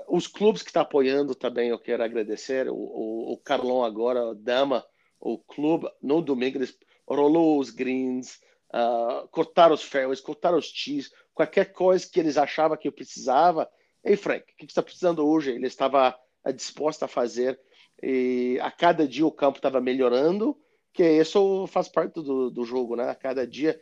os 0.08 0.28
clubes 0.28 0.62
que 0.62 0.70
estão 0.70 0.84
tá 0.84 0.88
apoiando 0.88 1.34
também, 1.34 1.70
eu 1.70 1.80
quero 1.80 2.04
agradecer. 2.04 2.70
O, 2.70 2.76
o, 2.76 3.34
o 3.34 3.38
Carlão 3.38 3.84
agora, 3.84 4.24
o 4.28 4.36
Dama, 4.36 4.86
o 5.20 5.38
clube, 5.38 5.90
no 6.02 6.22
domingo, 6.22 6.58
eles 6.58 6.78
rolou 7.08 7.60
os 7.60 7.70
greens, 7.70 8.40
uh, 8.74 9.28
cortaram 9.30 9.74
os 9.74 9.84
fairways, 9.84 10.22
cortaram 10.22 10.58
os 10.58 10.72
tees, 10.72 11.12
qualquer 11.34 11.72
coisa 11.72 12.08
que 12.10 12.20
eles 12.20 12.38
achavam 12.38 12.78
que 12.78 12.88
eu 12.88 12.92
precisava. 12.92 13.70
Ei, 14.04 14.16
Frank, 14.16 14.44
o 14.44 14.46
que 14.56 14.66
você 14.66 14.66
está 14.66 14.84
precisando 14.84 15.28
hoje? 15.28 15.52
Ele 15.52 15.68
estava 15.68 16.18
disposto 16.56 17.04
a 17.04 17.08
fazer. 17.08 17.60
E 18.02 18.60
a 18.62 18.70
cada 18.70 19.08
dia 19.08 19.26
o 19.26 19.32
campo 19.32 19.58
estava 19.58 19.82
melhorando 19.82 20.58
porque 20.98 21.12
isso 21.12 21.68
faz 21.68 21.88
parte 21.88 22.16
do, 22.24 22.50
do 22.50 22.66
jogo, 22.66 22.96
né? 22.96 23.14
Cada 23.14 23.46
dia. 23.46 23.80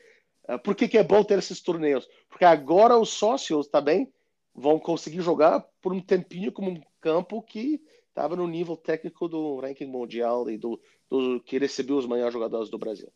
Uh, 0.49 0.59
por 0.59 0.75
que, 0.75 0.85
que 0.85 0.97
é 0.97 1.03
bom 1.03 1.23
ter 1.23 1.39
esses 1.39 1.61
torneios? 1.61 2.05
Porque 2.27 2.43
agora 2.43 2.97
os 2.97 3.07
sócios 3.07 3.69
também 3.69 4.11
vão 4.53 4.77
conseguir 4.77 5.21
jogar 5.21 5.65
por 5.81 5.93
um 5.93 6.01
tempinho 6.01 6.51
como 6.51 6.71
um 6.71 6.81
campo 6.99 7.41
que 7.41 7.81
estava 8.15 8.33
no 8.37 8.47
nível 8.47 8.77
técnico 8.77 9.27
do 9.27 9.59
ranking 9.59 9.87
mundial 9.87 10.49
e 10.49 10.57
do, 10.57 10.79
do 11.09 11.41
que 11.41 11.59
recebeu 11.59 11.97
os 11.97 12.05
maiores 12.05 12.33
jogadores 12.33 12.69
do 12.69 12.77
Brasil. 12.77 13.11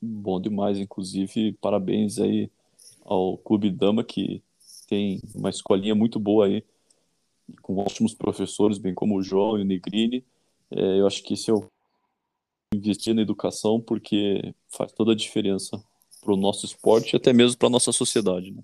Bom 0.00 0.40
demais, 0.40 0.78
inclusive, 0.78 1.54
parabéns 1.54 2.20
aí 2.20 2.48
ao 3.04 3.36
Clube 3.36 3.68
Dama, 3.72 4.04
que 4.04 4.40
tem 4.86 5.20
uma 5.34 5.50
escolinha 5.50 5.96
muito 5.96 6.20
boa 6.20 6.46
aí, 6.46 6.64
com 7.60 7.76
ótimos 7.78 8.14
professores, 8.14 8.78
bem 8.78 8.94
como 8.94 9.16
o 9.16 9.22
João 9.22 9.58
e 9.58 9.62
o 9.62 9.64
Negrini. 9.64 10.24
É, 10.70 11.00
eu 11.00 11.06
acho 11.06 11.20
que 11.24 11.34
esse 11.34 11.50
é 11.50 11.54
o 11.54 11.66
investir 12.72 13.14
na 13.14 13.22
educação, 13.22 13.80
porque 13.80 14.54
faz 14.68 14.92
toda 14.92 15.10
a 15.10 15.16
diferença 15.16 15.82
para 16.20 16.32
o 16.32 16.36
nosso 16.36 16.64
esporte 16.66 17.14
e 17.14 17.16
até 17.16 17.32
mesmo 17.32 17.58
para 17.58 17.66
a 17.66 17.70
nossa 17.70 17.90
sociedade. 17.90 18.52
Né? 18.52 18.62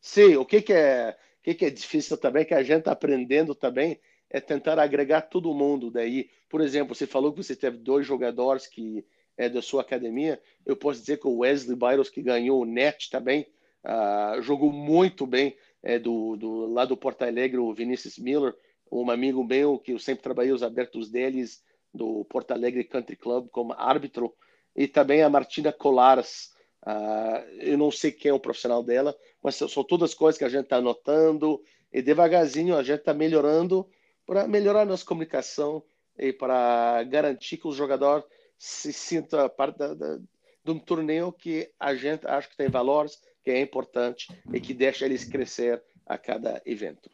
Sim, 0.00 0.34
o 0.34 0.44
que, 0.44 0.60
que 0.60 0.72
é 0.72 1.16
o 1.38 1.42
que, 1.42 1.54
que 1.54 1.64
é 1.66 1.70
difícil 1.70 2.18
também, 2.18 2.44
que 2.44 2.54
a 2.54 2.62
gente 2.62 2.80
está 2.80 2.92
aprendendo 2.92 3.54
também, 3.54 4.00
é 4.30 4.40
tentar 4.40 4.78
agregar 4.78 5.22
todo 5.22 5.54
mundo. 5.54 5.90
Daí, 5.90 6.30
por 6.48 6.60
exemplo, 6.60 6.94
você 6.94 7.06
falou 7.06 7.32
que 7.32 7.42
você 7.42 7.56
teve 7.56 7.78
dois 7.78 8.06
jogadores 8.06 8.66
que 8.66 9.04
é 9.36 9.48
da 9.48 9.62
sua 9.62 9.82
academia. 9.82 10.40
Eu 10.66 10.76
posso 10.76 11.00
dizer 11.00 11.18
que 11.18 11.26
o 11.26 11.38
Wesley 11.38 11.76
Byros, 11.76 12.10
que 12.10 12.20
ganhou 12.20 12.60
o 12.60 12.66
NET 12.66 13.08
também, 13.10 13.46
uh, 13.84 14.42
jogou 14.42 14.72
muito 14.72 15.26
bem 15.26 15.56
é, 15.82 15.98
do, 15.98 16.36
do, 16.36 16.66
lá 16.66 16.84
do 16.84 16.96
Porto 16.96 17.22
Alegre, 17.22 17.58
o 17.58 17.72
Vinícius 17.72 18.18
Miller, 18.18 18.54
um 18.90 19.10
amigo 19.10 19.44
meu 19.44 19.78
que 19.78 19.92
eu 19.92 19.98
sempre 19.98 20.22
trabalhei 20.22 20.52
os 20.52 20.62
abertos 20.62 21.08
deles 21.08 21.62
do 21.94 22.24
Porto 22.24 22.50
Alegre 22.50 22.84
Country 22.84 23.16
Club 23.16 23.48
como 23.50 23.72
árbitro, 23.72 24.34
e 24.74 24.86
também 24.86 25.22
a 25.22 25.30
Martina 25.30 25.72
Colares. 25.72 26.52
Uh, 26.82 27.44
eu 27.60 27.78
não 27.78 27.90
sei 27.90 28.12
quem 28.12 28.30
é 28.30 28.34
o 28.34 28.40
profissional 28.40 28.82
dela, 28.82 29.16
mas 29.42 29.56
são 29.56 29.84
todas 29.84 30.14
coisas 30.14 30.38
que 30.38 30.44
a 30.44 30.48
gente 30.48 30.64
está 30.64 30.76
anotando 30.76 31.60
e 31.92 32.02
devagarzinho 32.02 32.76
a 32.76 32.82
gente 32.82 33.00
está 33.00 33.14
melhorando 33.14 33.88
para 34.28 34.46
melhorar 34.46 34.84
nossa 34.84 35.06
comunicação 35.06 35.82
e 36.18 36.34
para 36.34 37.02
garantir 37.04 37.56
que 37.56 37.66
o 37.66 37.72
jogador 37.72 38.22
se 38.58 38.92
sinta 38.92 39.48
parte 39.48 39.78
da, 39.78 39.94
da, 39.94 40.18
de 40.18 40.70
um 40.70 40.78
torneio 40.78 41.32
que 41.32 41.72
a 41.80 41.94
gente 41.94 42.26
acha 42.26 42.46
que 42.46 42.56
tem 42.56 42.68
valores, 42.68 43.18
que 43.42 43.50
é 43.50 43.58
importante 43.58 44.28
e 44.52 44.60
que 44.60 44.74
deixa 44.74 45.06
eles 45.06 45.24
crescer 45.24 45.82
a 46.04 46.18
cada 46.18 46.60
evento. 46.66 47.08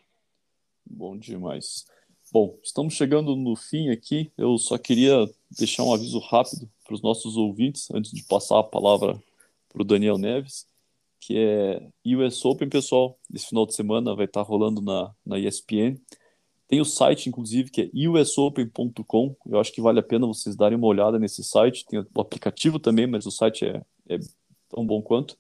Bom 0.85 1.17
demais. 1.17 1.87
Bom, 2.33 2.59
estamos 2.65 2.95
chegando 2.95 3.37
no 3.37 3.55
fim 3.55 3.91
aqui. 3.91 4.33
Eu 4.37 4.59
só 4.59 4.77
queria 4.77 5.25
deixar 5.57 5.85
um 5.85 5.95
aviso 5.95 6.19
rápido 6.19 6.69
para 6.85 6.95
os 6.95 7.03
nossos 7.03 7.37
ouvintes, 7.37 7.89
antes 7.93 8.11
de 8.11 8.25
passar 8.25 8.59
a 8.59 8.65
palavra 8.65 9.23
para 9.69 9.83
o 9.83 9.85
Daniel 9.85 10.19
Neves, 10.19 10.67
que 11.21 11.39
é 11.39 12.17
US 12.17 12.45
Open, 12.45 12.69
pessoal. 12.69 13.17
Esse 13.33 13.47
final 13.47 13.67
de 13.67 13.75
semana 13.75 14.17
vai 14.17 14.25
estar 14.25 14.43
rolando 14.43 14.83
na, 14.83 15.15
na 15.25 15.39
ESPN. 15.39 15.97
Tem 16.67 16.81
o 16.81 16.85
site, 16.85 17.29
inclusive, 17.29 17.71
que 17.71 17.83
é 17.83 18.09
usopen.com. 18.09 19.37
Eu 19.47 19.61
acho 19.61 19.73
que 19.73 19.83
vale 19.83 20.01
a 20.01 20.03
pena 20.03 20.27
vocês 20.27 20.57
darem 20.57 20.79
uma 20.79 20.87
olhada 20.87 21.19
nesse 21.19 21.45
site. 21.45 21.85
Tem 21.85 21.99
o 21.99 22.21
aplicativo 22.21 22.79
também, 22.79 23.07
mas 23.07 23.27
o 23.27 23.31
site 23.31 23.67
é, 23.67 23.83
é 24.09 24.19
tão 24.69 24.87
bom 24.87 25.03
quanto. 25.03 25.37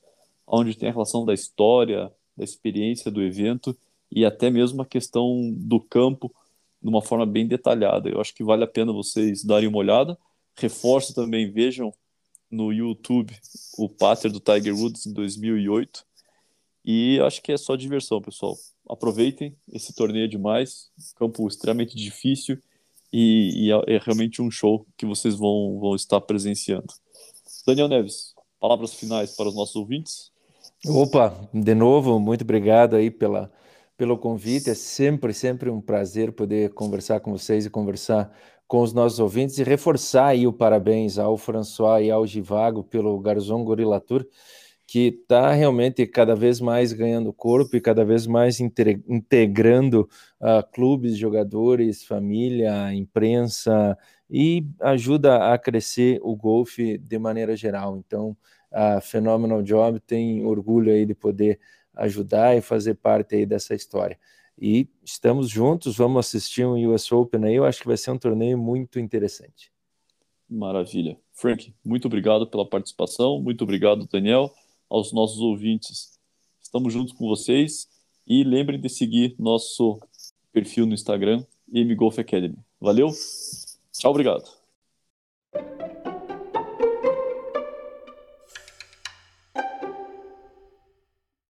Onde 0.46 0.76
tem 0.76 0.88
a 0.88 0.92
relação 0.92 1.24
da 1.24 1.32
história, 1.32 2.12
da 2.36 2.44
experiência 2.44 3.10
do 3.10 3.22
evento 3.22 3.76
e 4.10 4.24
até 4.24 4.50
mesmo 4.50 4.82
a 4.82 4.86
questão 4.86 5.50
do 5.56 5.80
campo 5.80 6.32
de 6.82 6.88
uma 6.88 7.00
forma 7.00 7.24
bem 7.24 7.46
detalhada. 7.46 8.10
Eu 8.10 8.20
acho 8.20 8.34
que 8.34 8.44
vale 8.44 8.62
a 8.62 8.68
pena 8.68 8.92
vocês 8.92 9.42
darem 9.42 9.68
uma 9.68 9.78
olhada. 9.78 10.18
Reforço 10.56 11.14
também, 11.14 11.50
vejam 11.50 11.92
no 12.50 12.70
YouTube 12.70 13.34
o 13.78 13.88
Pater 13.88 14.30
do 14.30 14.40
Tiger 14.40 14.76
Woods 14.76 15.06
em 15.06 15.12
2008. 15.14 16.04
E 16.84 17.18
acho 17.20 17.40
que 17.40 17.50
é 17.50 17.56
só 17.56 17.74
diversão, 17.76 18.20
pessoal 18.20 18.54
aproveitem 18.88 19.56
esse 19.72 19.94
torneio 19.94 20.28
demais, 20.28 20.90
campo 21.16 21.46
extremamente 21.46 21.96
difícil 21.96 22.58
e, 23.12 23.66
e 23.66 23.72
é, 23.72 23.96
é 23.96 23.98
realmente 23.98 24.42
um 24.42 24.50
show 24.50 24.86
que 24.96 25.06
vocês 25.06 25.34
vão, 25.36 25.78
vão 25.80 25.94
estar 25.94 26.20
presenciando. 26.20 26.92
Daniel 27.66 27.88
Neves, 27.88 28.34
palavras 28.60 28.94
finais 28.94 29.36
para 29.36 29.48
os 29.48 29.54
nossos 29.54 29.76
ouvintes. 29.76 30.32
Opa, 30.86 31.48
de 31.52 31.74
novo, 31.74 32.18
muito 32.20 32.42
obrigado 32.42 32.96
aí 32.96 33.10
pela, 33.10 33.50
pelo 33.96 34.18
convite. 34.18 34.70
É 34.70 34.74
sempre, 34.74 35.32
sempre 35.32 35.70
um 35.70 35.80
prazer 35.80 36.32
poder 36.32 36.74
conversar 36.74 37.20
com 37.20 37.32
vocês 37.32 37.64
e 37.64 37.70
conversar 37.70 38.30
com 38.66 38.82
os 38.82 38.92
nossos 38.92 39.18
ouvintes 39.18 39.58
e 39.58 39.62
reforçar 39.62 40.28
aí 40.28 40.46
o 40.46 40.52
parabéns 40.52 41.18
ao 41.18 41.36
François 41.36 42.04
e 42.04 42.10
ao 42.10 42.26
Givago 42.26 42.82
pelo 42.82 43.18
Garzon 43.20 43.62
Gorilla 43.64 44.00
Tour 44.00 44.26
que 44.86 45.08
está 45.08 45.52
realmente 45.52 46.06
cada 46.06 46.36
vez 46.36 46.60
mais 46.60 46.92
ganhando 46.92 47.32
corpo 47.32 47.76
e 47.76 47.80
cada 47.80 48.04
vez 48.04 48.26
mais 48.26 48.60
integrando 48.60 50.08
uh, 50.40 50.70
clubes, 50.72 51.16
jogadores, 51.16 52.04
família, 52.04 52.92
imprensa 52.94 53.96
e 54.30 54.66
ajuda 54.80 55.52
a 55.52 55.58
crescer 55.58 56.20
o 56.22 56.36
golfe 56.36 56.98
de 56.98 57.18
maneira 57.18 57.56
geral. 57.56 57.96
Então, 57.96 58.36
a 58.70 59.00
Phenomenal 59.00 59.62
Job 59.62 60.00
tem 60.00 60.44
orgulho 60.44 60.92
aí 60.92 61.06
de 61.06 61.14
poder 61.14 61.58
ajudar 61.96 62.56
e 62.56 62.60
fazer 62.60 62.94
parte 62.94 63.36
aí 63.36 63.46
dessa 63.46 63.74
história. 63.74 64.18
E 64.60 64.88
estamos 65.02 65.48
juntos, 65.48 65.96
vamos 65.96 66.26
assistir 66.26 66.64
um 66.64 66.92
US 66.92 67.10
Open 67.10 67.44
aí, 67.44 67.54
eu 67.54 67.64
acho 67.64 67.80
que 67.80 67.88
vai 67.88 67.96
ser 67.96 68.10
um 68.10 68.18
torneio 68.18 68.58
muito 68.58 69.00
interessante. 69.00 69.72
Maravilha. 70.48 71.18
Frank, 71.32 71.74
muito 71.84 72.06
obrigado 72.06 72.46
pela 72.46 72.68
participação, 72.68 73.40
muito 73.40 73.64
obrigado, 73.64 74.06
Daniel 74.06 74.52
aos 74.88 75.12
nossos 75.12 75.38
ouvintes. 75.40 76.18
Estamos 76.62 76.92
juntos 76.92 77.12
com 77.12 77.26
vocês 77.26 77.88
e 78.26 78.42
lembrem 78.42 78.80
de 78.80 78.88
seguir 78.88 79.34
nosso 79.38 80.00
perfil 80.52 80.86
no 80.86 80.94
Instagram, 80.94 81.44
M 81.72 81.94
Golf 81.94 82.18
Academy. 82.18 82.58
Valeu, 82.80 83.10
tchau, 83.92 84.10
obrigado. 84.10 84.63